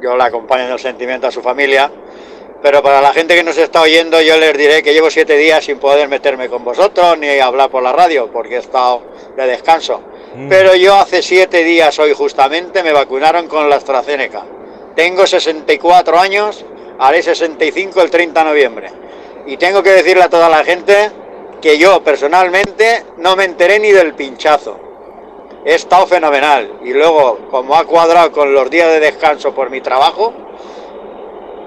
Yo 0.00 0.16
le 0.16 0.22
acompaño 0.22 0.66
en 0.66 0.72
el 0.72 0.78
sentimiento 0.78 1.26
a 1.26 1.32
su 1.32 1.42
familia. 1.42 1.90
Pero 2.62 2.82
para 2.82 3.00
la 3.00 3.12
gente 3.12 3.34
que 3.34 3.42
nos 3.42 3.58
está 3.58 3.80
oyendo, 3.80 4.20
yo 4.20 4.36
les 4.36 4.56
diré 4.56 4.82
que 4.82 4.92
llevo 4.92 5.10
siete 5.10 5.36
días 5.36 5.64
sin 5.64 5.78
poder 5.78 6.08
meterme 6.08 6.48
con 6.48 6.62
vosotros 6.62 7.18
ni 7.18 7.40
hablar 7.40 7.68
por 7.68 7.82
la 7.82 7.92
radio, 7.92 8.30
porque 8.30 8.56
he 8.56 8.58
estado 8.58 9.02
de 9.36 9.46
descanso. 9.46 10.00
Pero 10.48 10.74
yo 10.74 10.94
hace 10.94 11.22
siete 11.22 11.64
días, 11.64 11.98
hoy 11.98 12.12
justamente, 12.12 12.82
me 12.82 12.92
vacunaron 12.92 13.48
con 13.48 13.68
la 13.68 13.76
AstraZeneca. 13.76 14.44
Tengo 14.94 15.26
64 15.26 16.18
años, 16.18 16.64
haré 16.98 17.22
65 17.22 18.00
el 18.00 18.10
30 18.10 18.40
de 18.40 18.50
noviembre. 18.50 18.92
Y 19.46 19.56
tengo 19.56 19.82
que 19.82 19.90
decirle 19.90 20.22
a 20.22 20.28
toda 20.28 20.48
la 20.48 20.64
gente 20.64 21.10
que 21.60 21.78
yo 21.78 22.02
personalmente 22.02 23.04
no 23.18 23.34
me 23.36 23.44
enteré 23.44 23.78
ni 23.78 23.90
del 23.90 24.14
pinchazo 24.14 24.90
he 25.64 25.74
estado 25.74 26.06
fenomenal. 26.06 26.70
Y 26.84 26.92
luego, 26.92 27.38
como 27.50 27.76
ha 27.76 27.84
cuadrado 27.84 28.32
con 28.32 28.52
los 28.52 28.70
días 28.70 28.88
de 28.88 29.00
descanso 29.00 29.54
por 29.54 29.70
mi 29.70 29.80
trabajo, 29.80 30.32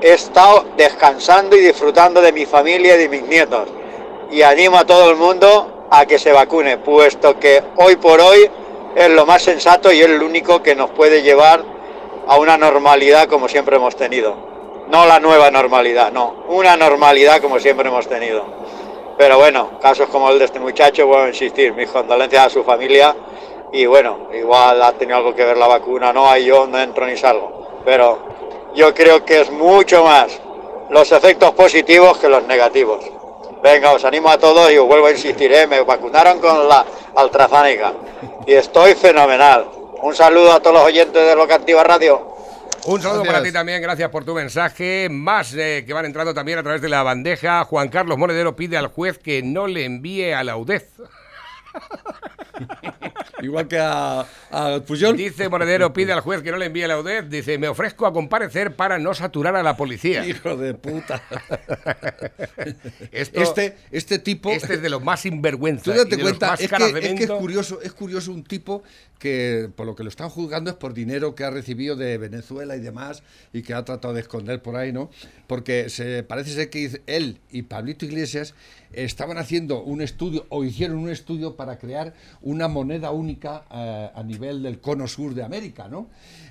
he 0.02 0.14
estado 0.14 0.66
descansando 0.76 1.56
y 1.56 1.62
disfrutando 1.62 2.22
de 2.22 2.32
mi 2.32 2.46
familia 2.46 2.96
y 2.96 3.00
de 3.00 3.10
mis 3.10 3.24
nietos. 3.24 3.70
Y 4.32 4.42
animo 4.42 4.78
a 4.78 4.86
todo 4.86 5.10
el 5.10 5.16
mundo 5.16 5.73
a 5.96 6.08
que 6.08 6.18
se 6.18 6.32
vacune, 6.32 6.80
puesto 6.80 7.40
que 7.40 7.62
hoy 7.78 7.98
por 7.98 8.20
hoy 8.20 8.50
es 8.96 9.10
lo 9.12 9.28
más 9.28 9.44
sensato 9.44 9.92
y 9.92 10.02
es 10.02 10.10
lo 10.10 10.26
único 10.26 10.64
que 10.64 10.74
nos 10.74 10.90
puede 10.90 11.22
llevar 11.22 11.64
a 12.28 12.36
una 12.38 12.58
normalidad 12.58 13.28
como 13.28 13.48
siempre 13.48 13.76
hemos 13.76 13.96
tenido. 13.96 14.36
No 14.90 15.06
la 15.06 15.20
nueva 15.20 15.52
normalidad, 15.52 16.12
no, 16.12 16.46
una 16.48 16.76
normalidad 16.76 17.40
como 17.42 17.60
siempre 17.60 17.90
hemos 17.90 18.08
tenido. 18.08 18.44
Pero 19.20 19.38
bueno, 19.38 19.78
casos 19.80 20.10
como 20.10 20.32
el 20.32 20.40
de 20.40 20.46
este 20.46 20.60
muchacho, 20.60 21.16
a 21.16 21.28
insistir, 21.28 21.74
mis 21.74 21.92
condolencias 21.92 22.48
a 22.48 22.50
su 22.50 22.64
familia 22.64 23.16
y 23.72 23.86
bueno, 23.86 24.30
igual 24.34 24.82
ha 24.82 24.94
tenido 24.94 25.18
algo 25.18 25.36
que 25.36 25.46
ver 25.46 25.58
la 25.58 25.68
vacuna, 25.68 26.12
no, 26.12 26.28
ahí 26.28 26.46
yo 26.46 26.66
no 26.66 26.80
entro 26.80 27.06
ni 27.06 27.18
salgo, 27.18 27.68
pero 27.86 28.18
yo 28.74 28.96
creo 28.96 29.24
que 29.24 29.42
es 29.42 29.52
mucho 29.52 30.04
más 30.04 30.42
los 30.90 31.12
efectos 31.12 31.52
positivos 31.52 32.18
que 32.18 32.30
los 32.30 32.44
negativos. 32.48 33.13
Venga, 33.64 33.94
os 33.94 34.04
animo 34.04 34.30
a 34.30 34.38
todos 34.38 34.70
y 34.74 34.78
os 34.78 34.86
vuelvo 34.86 35.08
a 35.08 35.12
insistir, 35.12 35.50
¿eh? 35.54 35.66
me 35.66 35.82
vacunaron 35.82 36.40
con 36.42 36.68
la 36.68 36.86
AstraZeneca 37.16 37.94
y 38.46 38.52
estoy 38.54 38.94
fenomenal. 38.94 39.66
Un 40.02 40.14
saludo 40.14 40.52
a 40.52 40.60
todos 40.60 40.76
los 40.76 40.86
oyentes 40.86 41.26
de 41.26 41.34
Locativa 41.34 41.82
Radio. 41.82 42.36
Un 42.86 43.02
saludo 43.02 43.22
Gracias. 43.22 43.34
para 43.34 43.44
ti 43.46 43.54
también, 43.54 43.82
gracias 43.82 44.10
por 44.10 44.26
tu 44.26 44.34
mensaje. 44.34 45.08
Más 45.10 45.54
eh, 45.54 45.86
que 45.88 45.94
van 45.94 46.04
entrando 46.04 46.34
también 46.34 46.60
a 46.60 46.64
través 46.64 46.82
de 46.82 46.90
la 46.90 47.04
bandeja. 47.04 47.64
Juan 47.64 47.88
Carlos 47.88 48.18
Monedero 48.18 48.54
pide 48.54 48.76
al 48.76 48.88
juez 48.88 49.18
que 49.18 49.42
no 49.42 49.68
le 49.68 49.86
envíe 49.86 50.34
a 50.34 50.44
la 50.44 50.58
UDEZ. 50.58 50.84
Igual 53.44 53.68
que 53.68 53.78
a, 53.80 54.22
a. 54.52 54.80
Dice 55.16 55.50
Monedero, 55.50 55.94
pide 55.94 56.14
al 56.14 56.22
juez 56.22 56.42
que 56.42 56.52
no 56.52 56.58
le 56.58 56.66
envíe 56.68 56.88
la 56.88 57.00
UDEZ. 57.00 57.30
Dice, 57.30 57.58
me 57.58 57.68
ofrezco 57.68 58.06
a 58.06 58.14
comparecer 58.14 58.76
para 58.76 59.00
no 59.00 59.14
saturar 59.14 59.56
a 59.56 59.64
la 59.64 59.76
policía. 59.78 60.26
Hijo 60.26 60.56
de 60.58 60.74
puta. 60.74 61.22
Esto- 63.12 63.42
Este, 63.42 63.76
este 63.92 64.20
tipo. 64.20 64.50
Este 64.52 64.76
es 64.76 64.82
de 64.82 64.90
los 64.90 65.04
más 65.04 65.22
sinvergüenza. 65.22 65.84
Tú 65.84 65.92
date 65.98 66.18
cuenta, 66.18 66.48
más 66.48 66.62
es 66.62 66.70
que, 66.72 66.86
es 66.86 67.14
que 67.14 67.24
es 67.24 67.30
curioso, 67.32 67.82
es 67.82 67.94
curioso 67.94 68.32
un 68.32 68.44
tipo 68.44 68.84
que 69.20 69.70
por 69.76 69.86
lo 69.86 69.96
que 69.96 70.04
lo 70.04 70.10
están 70.10 70.30
juzgando 70.30 70.70
es 70.70 70.76
por 70.76 70.94
dinero 70.94 71.34
que 71.36 71.44
ha 71.46 71.50
recibido 71.50 71.96
de 71.96 72.18
Venezuela 72.18 72.76
y 72.76 72.82
demás 72.82 73.24
y 73.54 73.62
que 73.62 73.74
ha 73.74 73.86
tratado 73.86 74.14
de 74.14 74.22
esconder 74.22 74.62
por 74.62 74.76
ahí, 74.76 74.92
¿no? 74.92 75.10
Porque 75.48 75.90
se 75.90 76.24
parece 76.24 76.52
ser 76.52 76.70
que 76.70 77.02
él 77.08 77.40
y 77.50 77.64
Pablito 77.64 78.06
Iglesias 78.06 78.54
estaban 78.94 79.38
haciendo 79.38 79.84
un 79.84 80.02
estudio 80.02 80.46
o 80.50 80.64
hicieron 80.64 80.98
un 80.98 81.10
estudio 81.10 81.56
para 81.56 81.78
crear 81.78 82.14
una 82.42 82.68
moneda 82.68 83.12
única 83.12 83.66
eh, 83.72 84.10
a 84.14 84.24
nivel 84.24 84.64
del 84.64 84.80
cono 84.80 85.08
sur 85.08 85.34
de 85.34 85.44
América, 85.44 85.88
¿no? 85.88 86.10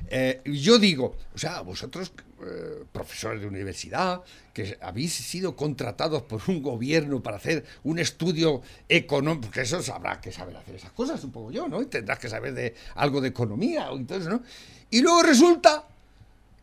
Eh, 0.09 0.43
yo 0.45 0.79
digo, 0.79 1.17
o 1.35 1.39
sea, 1.39 1.61
vosotros, 1.61 2.13
eh, 2.45 2.85
profesores 2.93 3.41
de 3.41 3.47
universidad, 3.47 4.23
que 4.53 4.77
habéis 4.81 5.15
sido 5.15 5.57
contratados 5.57 6.23
por 6.23 6.43
un 6.49 6.63
gobierno 6.63 7.23
para 7.23 7.37
hacer 7.37 7.65
un 7.85 7.99
estudio 7.99 8.63
económico, 8.89 9.47
porque 9.47 9.63
eso 9.63 9.83
sabrá 9.83 10.21
que 10.21 10.33
saber 10.33 10.57
hacer 10.57 10.75
esas 10.75 10.93
cosas, 10.93 11.21
supongo 11.21 11.51
yo, 11.51 11.69
¿no? 11.69 11.81
Y 11.81 11.87
tendrás 11.87 12.19
que 12.19 12.29
saber 12.29 12.53
de 12.55 12.75
algo 12.95 13.21
de 13.21 13.29
economía 13.29 13.91
o 13.91 13.97
entonces, 13.97 14.29
¿no? 14.29 14.43
Y 14.91 15.01
luego 15.01 15.23
resulta 15.23 15.87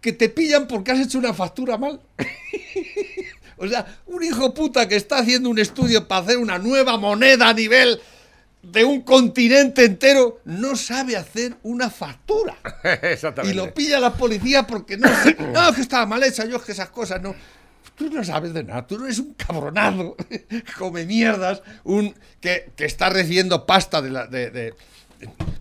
que 0.02 0.14
te 0.14 0.30
pillan 0.30 0.68
porque 0.68 0.92
has 0.92 1.00
hecho 1.00 1.18
una 1.18 1.34
factura 1.34 1.78
mal. 1.78 2.00
o 3.60 3.68
sea, 3.68 3.86
un 4.08 4.24
hijo 4.24 4.54
puta 4.54 4.88
que 4.88 4.96
está 4.96 5.20
haciendo 5.20 5.50
un 5.50 5.60
estudio 5.60 6.08
para 6.08 6.22
hacer 6.22 6.38
una 6.38 6.58
nueva 6.58 6.98
moneda 6.98 7.50
a 7.50 7.54
nivel 7.54 8.00
de 8.62 8.84
un 8.84 9.02
continente 9.02 9.86
entero 9.86 10.42
no 10.46 10.76
sabe 10.76 11.16
hacer 11.16 11.56
una 11.64 11.90
factura. 11.90 12.58
Exactamente. 13.04 13.54
Y 13.54 13.58
lo 13.58 13.74
pilla 13.74 14.00
la 14.00 14.14
policía 14.14 14.66
porque 14.68 14.98
no 14.98 15.08
sé. 15.24 15.36
No, 15.54 15.70
es 15.70 15.76
que 15.76 15.82
estaba 15.82 16.06
mal 16.06 16.24
hecha, 16.24 16.46
yo 16.46 16.58
es 16.58 16.64
que 16.64 16.72
esas 16.74 16.90
cosas 16.90 17.22
no. 17.22 17.36
Tú 17.96 18.10
no 18.10 18.24
sabes 18.24 18.54
de 18.54 18.64
nada, 18.64 18.88
tú 18.88 18.98
no 18.98 19.06
eres 19.06 19.20
un 19.20 19.34
cabronado, 19.34 20.16
come 20.78 21.06
mierdas, 21.06 21.62
un 21.84 22.16
que, 22.40 22.72
que 22.78 22.86
está 22.86 23.10
recibiendo 23.10 23.66
pasta 23.66 24.02
de 24.02 24.10
la. 24.10 24.26
De, 24.28 24.52
de- 24.52 24.74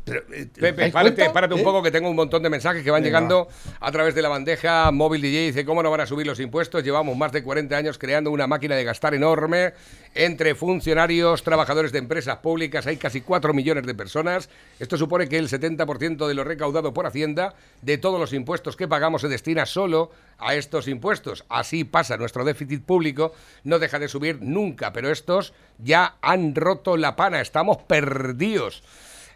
pero, 0.09 0.23
eh, 0.33 0.47
Pepe, 0.53 0.91
¿dais 0.91 0.93
párate, 0.93 1.55
un 1.55 1.61
¿Eh? 1.61 1.65
poco 1.65 1.83
que 1.83 1.91
tengo 1.91 2.09
un 2.09 2.17
montón 2.17 2.43
de 2.43 2.51
mensajes 2.51 2.83
que 2.83 2.91
van 2.91 3.03
Venga, 3.03 3.19
llegando 3.19 3.49
a 3.81 3.93
través 3.93 4.15
de 4.15 4.23
la 4.23 4.29
bandeja 4.29 4.91
móvil 4.91 5.23
DJ. 5.23 5.47
Dice, 5.47 5.65
¿cómo 5.65 5.83
no 5.83 5.91
van 5.91 6.01
a 6.01 6.07
subir 6.07 6.27
los 6.27 6.41
impuestos? 6.41 6.83
Llevamos 6.83 7.17
más 7.17 7.33
de 7.33 7.43
40 7.43 7.77
años 7.77 7.99
creando 7.99 8.31
una 8.31 8.47
máquina 8.47 8.75
de 8.75 8.85
gastar 8.85 9.15
enorme 9.15 9.75
entre 10.15 10.55
funcionarios, 10.55 11.43
trabajadores 11.43 11.93
de 11.93 11.99
empresas 11.99 12.39
públicas. 12.39 12.87
Hay 12.87 12.97
casi 12.97 13.21
4 13.21 13.53
millones 13.55 13.87
de 13.87 13.95
personas. 13.95 14.49
Esto 14.79 14.97
supone 14.97 15.29
que 15.29 15.39
el 15.39 15.49
70% 15.49 16.27
de 16.27 16.35
lo 16.35 16.45
recaudado 16.45 16.93
por 16.93 17.07
Hacienda, 17.07 17.55
de 17.83 17.99
todos 17.99 18.19
los 18.19 18.33
impuestos 18.33 18.77
que 18.77 18.89
pagamos, 18.89 19.23
se 19.23 19.29
destina 19.29 19.67
solo 19.67 20.11
a 20.39 20.55
estos 20.55 20.89
impuestos. 20.89 21.45
Así 21.49 21.85
pasa, 21.85 22.17
nuestro 22.17 22.45
déficit 22.45 22.83
público 22.83 23.33
no 23.65 23.79
deja 23.79 23.99
de 23.99 24.09
subir 24.09 24.39
nunca, 24.41 24.93
pero 24.93 25.11
estos 25.11 25.53
ya 25.79 26.17
han 26.23 26.55
roto 26.55 26.97
la 26.97 27.17
pana. 27.17 27.41
Estamos 27.41 27.79
perdidos. 27.79 28.83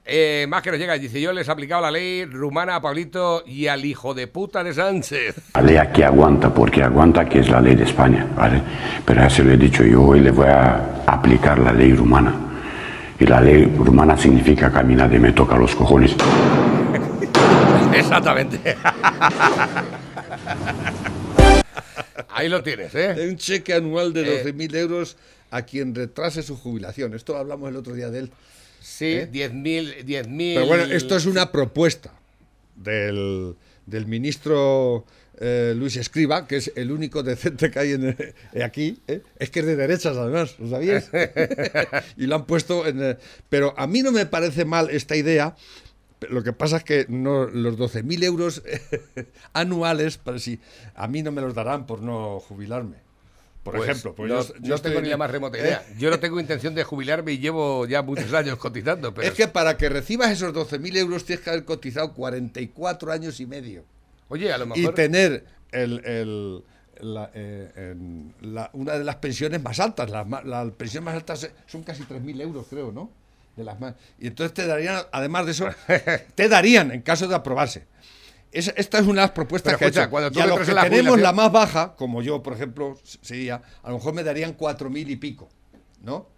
Eh, 0.04 0.46
más 0.48 0.62
que 0.62 0.70
nos 0.72 0.80
llega, 0.80 0.94
dice 0.98 1.20
yo 1.20 1.32
les 1.32 1.46
he 1.46 1.50
aplicado 1.52 1.82
la 1.82 1.90
ley 1.92 2.24
rumana 2.24 2.74
a 2.76 2.82
Pablito 2.82 3.44
y 3.46 3.68
al 3.68 3.84
hijo 3.84 4.14
de 4.14 4.26
puta 4.26 4.64
de 4.64 4.74
Sánchez. 4.74 5.36
La 5.54 5.62
ley 5.62 5.76
aquí 5.76 6.02
aguanta 6.02 6.52
porque 6.52 6.82
aguanta 6.82 7.24
que 7.28 7.38
es 7.38 7.48
la 7.48 7.60
ley 7.60 7.76
de 7.76 7.84
España, 7.84 8.26
¿vale? 8.36 8.60
Pero 9.06 9.20
ya 9.22 9.30
se 9.30 9.44
lo 9.44 9.52
he 9.52 9.56
dicho, 9.56 9.84
yo 9.84 10.02
hoy 10.02 10.18
le 10.20 10.32
voy 10.32 10.48
a 10.48 11.02
aplicar 11.06 11.58
la 11.60 11.72
ley 11.72 11.92
rumana. 11.94 12.34
Y 13.20 13.26
la 13.26 13.40
ley 13.40 13.64
rumana 13.64 14.16
significa 14.18 14.72
caminar 14.72 15.08
de 15.08 15.20
me 15.20 15.32
toca 15.32 15.56
los 15.56 15.72
cojones. 15.76 16.16
Exactamente. 17.94 18.76
Ahí 22.30 22.48
lo 22.48 22.62
tienes, 22.62 22.94
¿eh? 22.94 23.10
Hay 23.16 23.28
un 23.28 23.36
cheque 23.36 23.74
anual 23.74 24.12
de 24.12 24.40
Eh. 24.40 24.44
12.000 24.44 24.74
euros 24.76 25.16
a 25.50 25.62
quien 25.62 25.94
retrase 25.94 26.42
su 26.42 26.56
jubilación. 26.56 27.14
Esto 27.14 27.36
hablamos 27.36 27.68
el 27.68 27.76
otro 27.76 27.94
día 27.94 28.10
de 28.10 28.20
él. 28.20 28.32
Sí, 28.82 29.20
10.000. 29.32 30.04
10.000. 30.04 30.54
Pero 30.54 30.66
bueno, 30.66 30.84
esto 30.84 31.16
es 31.16 31.26
una 31.26 31.52
propuesta 31.52 32.12
del, 32.76 33.54
del 33.86 34.06
ministro 34.06 35.06
eh, 35.38 35.74
Luis 35.76 35.96
Escriba, 35.96 36.46
que 36.46 36.56
es 36.56 36.72
el 36.76 36.92
único 36.92 37.22
decente 37.22 37.70
que 37.70 37.78
hay 37.78 37.92
en, 37.92 38.16
eh, 38.52 38.62
aquí. 38.62 39.00
¿eh? 39.08 39.22
Es 39.38 39.50
que 39.50 39.60
es 39.60 39.66
de 39.66 39.76
derechas, 39.76 40.16
además, 40.16 40.56
¿lo 40.58 40.68
sabías? 40.68 41.10
y 42.16 42.26
lo 42.26 42.36
han 42.36 42.46
puesto 42.46 42.86
en... 42.86 43.02
eh, 43.02 43.18
pero 43.48 43.74
a 43.76 43.86
mí 43.86 44.02
no 44.02 44.12
me 44.12 44.26
parece 44.26 44.64
mal 44.64 44.90
esta 44.90 45.16
idea 45.16 45.56
Lo 46.28 46.42
que 46.42 46.52
pasa 46.52 46.78
es 46.78 46.84
que 46.84 47.06
no, 47.08 47.46
los 47.46 47.78
12.000 47.78 48.24
euros 48.24 48.62
anuales, 49.52 50.18
para 50.18 50.38
si, 50.38 50.60
a 50.94 51.08
mí 51.08 51.22
no 51.22 51.32
me 51.32 51.40
los 51.40 51.54
darán 51.54 51.86
por 51.86 52.02
no 52.02 52.38
jubilarme. 52.40 52.96
Por 53.62 53.76
Pues 53.76 53.88
ejemplo, 53.88 54.14
pues 54.16 54.28
no, 54.28 54.42
yo- 54.42 54.54
no 54.60 54.66
yo 54.66 54.78
tengo 54.78 54.98
en- 54.98 55.04
ni 55.04 55.10
la 55.10 55.16
más 55.16 55.30
remota 55.30 55.56
¿eh? 55.56 55.60
idea. 55.60 55.84
Yo 55.96 56.10
no 56.10 56.18
tengo 56.18 56.40
intención 56.40 56.74
de 56.74 56.82
jubilarme 56.82 57.32
y 57.32 57.38
llevo 57.38 57.86
ya 57.86 58.02
muchos 58.02 58.32
años 58.32 58.58
cotizando. 58.58 59.14
Pero 59.14 59.28
Es 59.28 59.34
que 59.34 59.46
para 59.46 59.76
que 59.76 59.88
recibas 59.88 60.30
esos 60.30 60.52
12.000 60.52 60.96
euros 60.96 61.24
tienes 61.24 61.44
que 61.44 61.50
haber 61.50 61.64
cotizado 61.64 62.12
44 62.12 63.12
años 63.12 63.38
y 63.38 63.46
medio. 63.46 63.84
Oye, 64.28 64.52
a 64.52 64.58
lo 64.58 64.64
Y 64.74 64.80
mejor. 64.80 64.94
tener 64.94 65.44
el, 65.70 66.04
el- 66.04 66.64
la, 67.00 67.30
eh, 67.34 67.70
en 67.76 68.34
la- 68.40 68.70
una 68.72 68.94
de 68.98 69.04
las 69.04 69.16
pensiones 69.16 69.62
más 69.62 69.78
altas. 69.78 70.10
Las 70.10 70.28
la, 70.44 70.64
pensión 70.76 71.04
más 71.04 71.14
alta 71.14 71.34
son 71.66 71.82
casi 71.84 72.02
3.000 72.04 72.40
euros, 72.40 72.66
creo, 72.68 72.90
¿no? 72.90 73.10
De 73.56 73.62
las 73.64 73.78
más. 73.78 73.94
Y 74.18 74.26
entonces 74.28 74.54
te 74.54 74.66
darían, 74.66 75.02
además 75.12 75.44
de 75.46 75.52
eso, 75.52 75.68
te 76.34 76.48
darían 76.48 76.90
en 76.90 77.02
caso 77.02 77.28
de 77.28 77.34
aprobarse. 77.36 77.84
Es- 78.52 78.72
esta 78.76 78.98
es 78.98 79.04
una 79.06 79.22
de 79.22 79.26
las 79.26 79.30
propuestas 79.30 79.72
Pero 79.72 79.78
que 79.78 79.84
escucha, 79.86 80.02
hecho. 80.02 80.10
cuando 80.10 80.30
tú 80.30 80.38
Y 80.38 80.42
a 80.42 80.46
los 80.46 80.52
entres 80.58 80.68
que 80.68 80.74
la 80.74 80.82
tenemos 80.82 81.18
la 81.20 81.32
más 81.32 81.50
baja, 81.50 81.94
como 81.96 82.22
yo, 82.22 82.42
por 82.42 82.52
ejemplo, 82.52 82.98
sería, 83.22 83.62
a 83.82 83.88
lo 83.90 83.96
mejor 83.96 84.12
me 84.14 84.22
darían 84.22 84.52
4.000 84.54 85.10
y 85.10 85.16
pico, 85.16 85.48
¿no? 86.02 86.28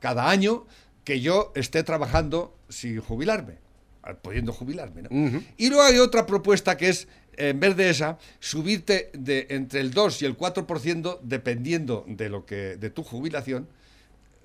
Cada 0.00 0.28
año 0.28 0.66
que 1.04 1.20
yo 1.20 1.52
esté 1.54 1.82
trabajando 1.84 2.56
sin 2.68 3.00
jubilarme, 3.00 3.54
ah, 4.02 4.14
pudiendo 4.14 4.52
jubilarme, 4.52 5.02
¿no? 5.02 5.08
Y 5.56 5.68
luego 5.68 5.84
hay 5.84 5.98
otra 5.98 6.26
propuesta 6.26 6.76
que 6.76 6.88
es, 6.88 7.06
en 7.36 7.60
vez 7.60 7.76
de 7.76 7.88
esa, 7.90 8.18
subirte 8.40 9.10
de 9.14 9.46
entre 9.50 9.80
el 9.80 9.92
2 9.92 10.22
y 10.22 10.26
el 10.26 10.36
4% 10.36 11.20
dependiendo 11.22 12.04
de 12.08 12.28
lo 12.28 12.44
que 12.44 12.76
de 12.76 12.90
tu 12.90 13.02
jubilación, 13.04 13.68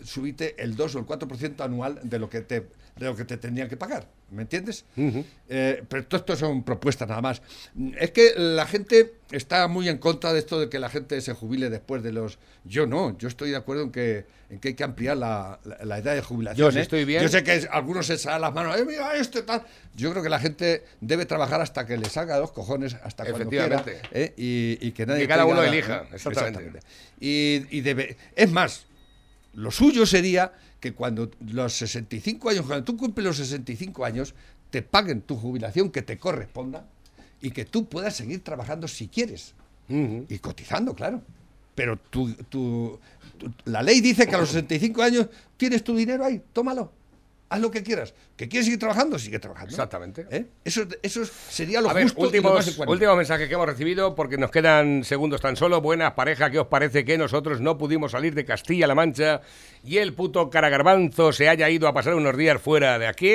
subirte 0.04 0.62
el 0.62 0.76
2 0.76 0.96
o 0.96 1.00
el 1.00 1.06
4% 1.06 1.64
anual 1.64 2.00
de 2.04 2.20
lo 2.20 2.30
que 2.30 2.42
te 2.42 2.68
de 2.96 3.06
lo 3.08 3.16
que 3.16 3.26
te 3.26 3.36
tendrían 3.36 3.68
que 3.68 3.76
pagar, 3.76 4.08
¿me 4.32 4.44
entiendes? 4.44 4.86
Eh, 5.50 5.84
pero 5.90 6.06
todo 6.06 6.18
esto 6.22 6.36
son 6.38 6.64
propuestas 6.64 7.10
nada 7.10 7.22
más. 7.22 7.42
Es 8.00 8.12
que 8.12 8.34
la 8.38 8.66
gente 8.66 9.16
está 9.32 9.68
muy 9.68 9.90
en 9.90 9.98
contra 9.98 10.32
de 10.32 10.40
esto 10.40 10.60
de 10.62 10.70
que 10.70 10.80
la 10.80 10.88
gente 10.90 11.20
se 11.20 11.34
jubile 11.34 11.70
después 11.70 12.04
de 12.04 12.14
los... 12.14 12.40
Yo 12.64 12.88
no, 12.88 13.18
yo 13.18 13.28
estoy 13.28 13.50
de 13.52 13.58
acuerdo 13.58 13.84
en 13.84 13.92
que, 13.92 14.26
en 14.50 14.60
que 14.60 14.70
hay 14.70 14.74
que 14.76 14.86
ampliar 14.86 15.18
la, 15.18 15.60
la- 15.66 15.84
la 15.84 15.98
edad 15.98 16.16
de 16.16 16.22
jubilación. 16.22 16.68
Yo 16.68 16.72
sí 16.72 16.78
¿eh? 16.80 16.82
estoy 16.84 17.04
bien. 17.04 17.22
Yo 17.22 17.28
sé 17.28 17.44
que 17.44 17.56
es- 17.56 17.68
algunos 17.70 18.06
se 18.08 18.18
salen 18.18 18.40
las 18.42 18.54
manos, 18.54 18.78
"Eh, 18.80 18.86
mira 18.86 19.14
este 19.18 19.42
tal. 19.42 19.64
Yo 19.94 20.12
creo 20.12 20.24
que 20.24 20.30
la 20.30 20.40
gente 20.40 20.86
debe 21.02 21.26
trabajar 21.26 21.60
hasta 21.60 21.86
que 21.86 21.98
le 21.98 22.06
salga 22.10 22.40
los 22.40 22.54
cojones, 22.54 22.96
hasta 23.04 23.26
cuando 23.26 23.50
quiera. 23.50 23.84
¿eh? 24.14 24.34
y, 24.38 24.78
y 24.88 24.92
que 24.94 25.06
nadie 25.06 25.24
Que 25.24 25.28
cada 25.28 25.44
uno 25.44 25.62
elija, 25.62 26.04
¿eh? 26.04 26.16
exactamente. 26.16 26.80
Y, 27.20 27.66
y 27.72 27.82
debe... 27.82 28.16
Es 28.38 28.50
más, 28.54 28.86
lo 29.54 29.70
suyo 29.70 30.06
sería 30.06 30.54
que 30.86 30.94
cuando 30.94 31.32
los 31.52 31.74
65 31.74 32.48
años, 32.52 32.64
cuando 32.68 32.84
tú 32.86 32.96
cumples 32.96 33.26
los 33.26 33.38
65 33.38 34.06
años, 34.06 34.36
te 34.70 34.84
paguen 34.84 35.22
tu 35.22 35.36
jubilación 35.36 35.90
que 35.90 36.04
te 36.04 36.20
corresponda 36.20 36.86
y 37.42 37.50
que 37.50 37.66
tú 37.66 37.88
puedas 37.90 38.16
seguir 38.16 38.44
trabajando 38.44 38.88
si 38.88 39.08
quieres. 39.08 39.56
Y 40.30 40.38
cotizando, 40.38 40.94
claro. 40.94 41.24
Pero 41.74 41.98
tú- 41.98 42.32
tú- 42.50 43.00
la 43.66 43.82
ley 43.82 44.00
dice 44.00 44.28
que 44.28 44.36
a 44.36 44.38
los 44.38 44.50
65 44.50 45.02
años 45.02 45.28
tienes 45.58 45.84
tu 45.84 45.96
dinero 45.96 46.24
ahí, 46.24 46.40
tómalo. 46.54 46.92
Haz 47.48 47.60
lo 47.62 47.70
que 47.70 47.84
quieras. 47.84 48.16
¿Que 48.36 48.50
quieres 48.50 48.66
seguir 48.66 48.80
trabajando? 48.80 49.20
Sigue 49.20 49.38
trabajando. 49.38 49.70
Exactamente. 49.70 50.26
¿Eh? 50.32 50.46
Eso, 50.64 50.82
eso 51.04 51.24
sería 51.26 51.80
lo 51.80 51.92
A 51.92 51.94
ver, 51.94 52.06
justo 52.06 52.20
lo 52.20 52.26
más 52.26 52.34
últimos, 52.34 52.68
ecuánime. 52.68 52.92
últimos 52.94 53.18
mensajes 53.18 53.48
que 53.48 53.54
hemos 53.54 53.68
recibido 53.68 54.16
porque 54.16 54.38
nos 54.38 54.50
quedan 54.50 55.04
segundos 55.04 55.42
tan 55.42 55.56
solo. 55.56 55.80
Buenas 55.80 56.14
pareja, 56.14 56.50
¿qué 56.50 56.58
os 56.58 56.68
parece 56.68 57.06
que 57.06 57.20
nosotros 57.20 57.62
no 57.62 57.78
pudimos 57.78 58.14
salir 58.14 58.34
de 58.34 58.46
Castilla-La 58.46 58.96
Mancha 58.96 59.42
y 59.84 59.98
el 59.98 60.14
puto 60.14 60.50
Caragarbanzo 60.50 61.32
se 61.32 61.48
haya 61.48 61.70
ido 61.70 61.88
a 61.88 61.94
pasar 61.94 62.16
unos 62.16 62.36
días 62.36 62.60
fuera 62.60 62.98
de 62.98 63.06
aquí? 63.06 63.32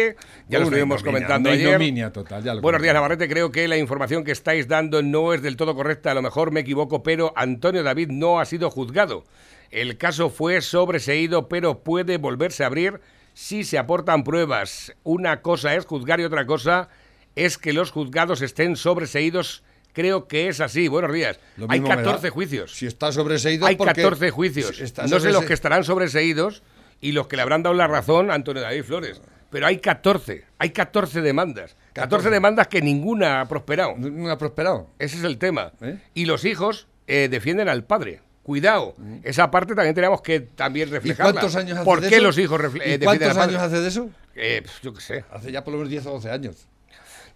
Ya 0.48 0.58
lo 0.58 0.64
estuvimos 0.64 1.04
comentando 1.04 1.48
ayer. 1.48 2.12
total, 2.12 2.42
ya 2.42 2.54
lo 2.54 2.62
Buenos 2.62 2.82
días. 2.82 2.94
Navarrete. 2.94 3.28
Creo 3.28 3.52
que 3.52 3.68
la 3.68 3.76
información 3.76 4.24
que 4.24 4.32
estáis 4.32 4.66
dando 4.66 5.02
no 5.02 5.32
es 5.32 5.40
del 5.40 5.56
todo 5.56 5.76
correcta. 5.76 6.11
A 6.11 6.14
lo 6.14 6.22
mejor 6.22 6.50
me 6.50 6.61
equivoco, 6.61 7.04
pero 7.04 7.32
Antonio 7.36 7.84
David 7.84 8.08
no 8.11 8.40
ha 8.40 8.44
sido 8.44 8.70
juzgado. 8.70 9.24
El 9.70 9.96
caso 9.98 10.30
fue 10.30 10.61
sobreseído, 10.62 11.48
pero 11.48 11.84
puede 11.84 12.18
volverse 12.18 12.64
a 12.64 12.66
abrir 12.66 13.00
si 13.34 13.64
se 13.64 13.78
aportan 13.78 14.24
pruebas. 14.24 14.92
Una 15.02 15.42
cosa 15.42 15.74
es 15.74 15.86
juzgar 15.86 16.20
y 16.20 16.24
otra 16.24 16.46
cosa 16.46 16.88
es 17.36 17.58
que 17.58 17.72
los 17.72 17.90
juzgados 17.90 18.42
estén 18.42 18.76
sobreseídos. 18.76 19.62
Creo 19.92 20.28
que 20.28 20.48
es 20.48 20.60
así. 20.60 20.88
Buenos 20.88 21.12
días. 21.12 21.40
Hay 21.68 21.80
mismo 21.80 21.88
me 21.88 22.02
da. 22.02 22.02
14 22.04 22.30
juicios. 22.30 22.74
Si 22.76 22.86
está 22.86 23.10
sobreseído 23.12 23.66
Hay 23.66 23.76
porque- 23.76 24.02
14 24.02 24.30
juicios. 24.30 24.76
si 24.76 24.84
No 25.08 25.18
sé 25.20 25.32
los 25.32 25.44
que 25.44 25.54
estarán 25.54 25.84
sobreseídos 25.84 26.62
y 27.00 27.12
los 27.12 27.26
que 27.26 27.36
le 27.36 27.42
habrán 27.42 27.62
dado 27.62 27.74
la 27.74 27.86
razón 27.88 28.30
a 28.30 28.34
Antonio 28.34 28.62
David 28.62 28.84
Flores. 28.84 29.20
Pero 29.50 29.66
hay 29.66 29.78
14. 29.78 30.44
Hay 30.58 30.70
14 30.70 31.22
demandas. 31.22 31.76
14 31.92 32.30
demandas 32.30 32.68
que 32.68 32.80
ninguna 32.82 33.40
ha 33.40 33.48
prosperado. 33.48 33.94
No 33.98 34.30
ha 34.30 34.38
prosperado. 34.38 34.90
Ese 35.00 35.16
es 35.16 35.24
el 35.24 35.38
tema. 35.38 35.72
¿Eh? 35.80 35.98
Y 36.14 36.26
los 36.26 36.44
hijos 36.44 36.86
eh, 37.08 37.26
defienden 37.28 37.68
al 37.68 37.82
padre. 37.84 38.20
Cuidado, 38.51 38.96
esa 39.22 39.48
parte 39.48 39.76
también 39.76 39.94
tenemos 39.94 40.22
que 40.22 40.40
también 40.40 40.88
¿Y 40.88 40.90
reflejarla. 40.90 41.34
cuántos 41.34 41.55
años 41.55 41.78
hace 41.78 41.84
¿Por 41.84 42.01
de 42.01 42.09
qué 42.09 42.16
eso? 42.16 42.24
los 42.24 42.36
hijos 42.36 42.61
¿Y 42.61 42.64
eh, 42.64 42.68
defienden 42.68 42.98
cuántos 43.05 43.36
años 43.36 43.62
hace 43.62 43.80
de 43.80 43.86
eso? 43.86 44.11
Eh, 44.34 44.62
pues, 44.64 44.80
yo 44.82 44.92
qué 44.92 45.01
sé. 45.01 45.24
Hace 45.30 45.53
ya 45.53 45.62
por 45.62 45.70
lo 45.70 45.78
menos 45.78 45.88
10 45.88 46.07
o 46.07 46.11
12 46.14 46.30
años. 46.32 46.66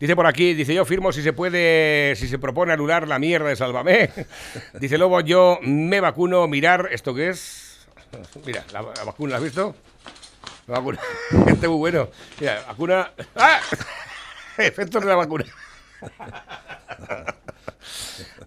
Dice 0.00 0.16
por 0.16 0.26
aquí, 0.26 0.54
dice 0.54 0.74
yo 0.74 0.84
firmo 0.84 1.12
si 1.12 1.22
se 1.22 1.32
puede, 1.32 2.16
si 2.16 2.26
se 2.26 2.40
propone 2.40 2.72
anular 2.72 3.06
la 3.06 3.20
mierda 3.20 3.48
de 3.48 3.54
Sálvame. 3.54 4.10
Dice 4.80 4.98
Lobo, 4.98 5.20
yo 5.20 5.60
me 5.62 6.00
vacuno, 6.00 6.48
mirar, 6.48 6.88
¿esto 6.90 7.14
qué 7.14 7.28
es? 7.28 7.86
Mira, 8.44 8.64
la, 8.72 8.82
la 8.82 9.04
vacuna, 9.04 9.30
¿la 9.30 9.36
has 9.36 9.44
visto? 9.44 9.76
La 10.66 10.80
vacuna. 10.80 10.98
Este 11.46 11.66
es 11.66 11.68
muy 11.68 11.78
bueno. 11.78 12.08
Mira, 12.40 12.64
vacuna. 12.66 13.12
¡Ah! 13.36 13.60
Efectos 14.58 15.00
de 15.00 15.08
la 15.08 15.14
vacuna. 15.14 15.44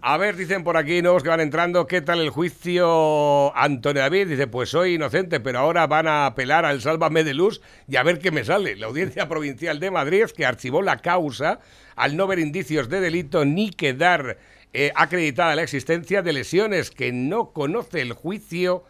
A 0.00 0.16
ver, 0.16 0.36
dicen 0.36 0.62
por 0.62 0.76
aquí 0.76 1.02
nuevos 1.02 1.24
que 1.24 1.28
van 1.28 1.40
entrando, 1.40 1.88
¿qué 1.88 2.00
tal 2.00 2.20
el 2.20 2.30
juicio 2.30 3.56
Antonio 3.56 4.00
David? 4.00 4.28
Dice, 4.28 4.46
pues 4.46 4.68
soy 4.68 4.94
inocente, 4.94 5.40
pero 5.40 5.58
ahora 5.58 5.88
van 5.88 6.06
a 6.06 6.26
apelar 6.26 6.64
al 6.64 6.80
Sálvame 6.80 7.24
de 7.24 7.34
Luz 7.34 7.60
y 7.88 7.96
a 7.96 8.04
ver 8.04 8.20
qué 8.20 8.30
me 8.30 8.44
sale. 8.44 8.76
La 8.76 8.86
Audiencia 8.86 9.28
Provincial 9.28 9.80
de 9.80 9.90
Madrid, 9.90 10.26
que 10.36 10.46
archivó 10.46 10.82
la 10.82 10.98
causa 10.98 11.58
al 11.96 12.16
no 12.16 12.28
ver 12.28 12.38
indicios 12.38 12.88
de 12.88 13.00
delito 13.00 13.44
ni 13.44 13.70
quedar 13.70 14.38
eh, 14.72 14.92
acreditada 14.94 15.56
la 15.56 15.62
existencia 15.62 16.22
de 16.22 16.32
lesiones 16.32 16.92
que 16.92 17.10
no 17.10 17.52
conoce 17.52 18.00
el 18.00 18.12
juicio 18.12 18.84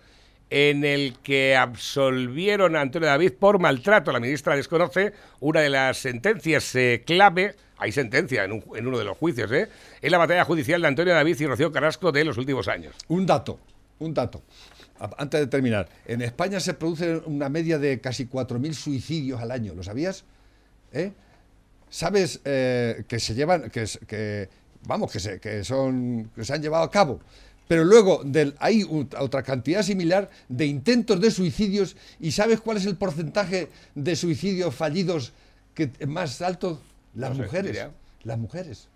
en 0.51 0.85
el 0.85 1.15
que 1.23 1.57
absolvieron 1.57 2.75
a 2.77 2.81
Antonio 2.81 3.09
David 3.09 3.33
por 3.39 3.59
maltrato. 3.59 4.13
La 4.13 4.21
ministra 4.21 4.57
desconoce 4.57 5.13
una 5.41 5.61
de 5.61 5.69
las 5.71 5.99
sentencias 5.99 6.75
eh, 6.75 7.03
clave, 7.07 7.55
hay 7.77 7.93
sentencia 7.93 8.45
en, 8.45 8.53
un- 8.53 8.65
en 8.75 8.87
uno 8.87 8.99
de 8.99 9.05
los 9.05 9.17
juicios, 9.17 9.51
¿eh? 9.53 9.69
en 10.01 10.11
la 10.11 10.19
batalla 10.19 10.45
judicial 10.45 10.81
de 10.83 10.89
Antonio 10.89 11.15
David 11.15 11.39
y 11.41 11.47
Rocío 11.47 11.71
Carrasco 11.71 12.11
de 12.13 12.25
los 12.25 12.39
últimos 12.39 12.67
años. 12.69 12.95
Un 13.09 13.27
dato, 13.27 13.59
un 13.99 14.15
dato. 14.15 14.43
Antes 15.17 15.39
de 15.41 15.47
terminar, 15.47 15.89
en 16.07 16.23
España 16.23 16.59
se 16.59 16.75
produce 16.75 17.19
una 17.27 17.49
media 17.49 17.79
de 17.79 18.01
casi 18.01 18.27
4.000 18.27 18.73
suicidios 18.73 19.41
al 19.41 19.53
año, 19.53 19.75
¿lo 19.75 19.83
sabías? 19.85 20.25
¿Eh? 20.93 21.13
¿Sabes 21.89 22.41
eh, 22.45 23.05
que 23.07 23.21
se 23.21 23.35
llevan, 23.35 23.71
que 23.71 24.49
vamos, 24.87 25.13
que 25.13 25.21
se, 25.21 25.39
que 25.41 25.63
son, 25.63 26.31
que 26.35 26.45
se 26.45 26.53
han 26.53 26.61
llevado 26.63 26.83
a 26.85 26.91
cabo? 26.91 27.21
Pero 27.69 27.85
luego 27.85 28.23
del, 28.25 28.55
hay 28.59 28.85
otra 29.19 29.43
cantidad 29.43 29.83
similar 29.83 30.31
de 30.49 30.67
intentos 30.67 31.21
de 31.21 31.31
suicidios 31.31 31.97
y 32.19 32.33
¿sabes 32.33 32.61
cuál 32.61 32.79
es 32.79 32.87
el 32.87 32.97
porcentaje 32.97 33.69
de 33.95 34.17
suicidios 34.17 34.75
fallidos 34.75 35.33
que 35.75 35.91
más 36.07 36.41
alto? 36.43 36.81
Las 37.15 37.37
No 37.37 37.45
mujeres. 37.45 37.87
Las 38.25 38.39
mujeres. 38.39 38.89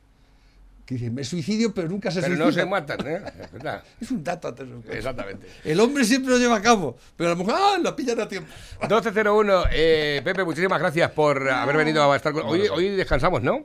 Que 0.86 0.94
dicen, 0.94 1.14
me 1.14 1.22
suicidio, 1.22 1.72
pero 1.72 1.88
nunca 1.88 2.10
se 2.10 2.20
Pero 2.20 2.34
suicidan. 2.34 2.48
no 2.48 2.52
se 2.52 2.66
matan, 2.66 3.06
¿eh? 3.06 3.22
Es 3.40 3.52
verdad. 3.52 3.84
Es 4.00 4.10
un 4.10 4.24
dato 4.24 4.54
Exactamente. 4.90 5.46
El 5.64 5.78
hombre 5.78 6.04
siempre 6.04 6.32
lo 6.32 6.38
lleva 6.38 6.56
a 6.56 6.62
cabo, 6.62 6.96
pero 7.16 7.30
la 7.30 7.36
mujer, 7.36 7.54
¡ah! 7.56 7.78
La 7.80 7.94
pillan 7.94 8.20
a 8.20 8.26
tiempo. 8.26 8.50
1201, 8.80 9.64
eh, 9.70 10.20
Pepe, 10.24 10.44
muchísimas 10.44 10.80
gracias 10.80 11.10
por 11.12 11.48
haber 11.48 11.76
venido 11.76 12.10
a 12.10 12.16
estar 12.16 12.32
con... 12.32 12.44
Hoy, 12.46 12.62
hoy 12.68 12.88
descansamos, 12.90 13.42
¿no? 13.42 13.64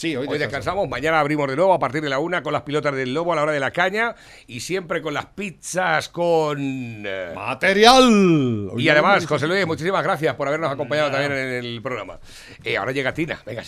Sí, 0.00 0.16
Hoy 0.16 0.38
descansamos, 0.38 0.88
mañana 0.88 1.20
abrimos 1.20 1.46
de 1.46 1.56
nuevo 1.56 1.74
a 1.74 1.78
partir 1.78 2.00
de 2.00 2.08
la 2.08 2.18
una 2.20 2.42
con 2.42 2.54
las 2.54 2.62
pilotas 2.62 2.94
del 2.94 3.12
lobo 3.12 3.34
a 3.34 3.36
la 3.36 3.42
hora 3.42 3.52
de 3.52 3.60
la 3.60 3.70
caña 3.70 4.14
y 4.46 4.60
siempre 4.60 5.02
con 5.02 5.12
las 5.12 5.26
pizzas 5.26 6.08
con... 6.08 6.56
eh, 7.04 7.32
Material. 7.34 8.70
y 8.78 8.88
además, 8.88 9.26
José 9.26 9.46
Luis, 9.46 9.66
muchísimas 9.66 10.02
gracias 10.02 10.34
por 10.36 10.48
habernos 10.48 10.72
acompañado 10.72 11.10
también 11.10 11.32
en 11.32 11.48
el 11.66 11.82
programa. 11.82 12.18
Eh, 12.64 12.78
ahora 12.78 12.92
llega 12.92 13.12
Tina, 13.12 13.42
venga. 13.44 13.58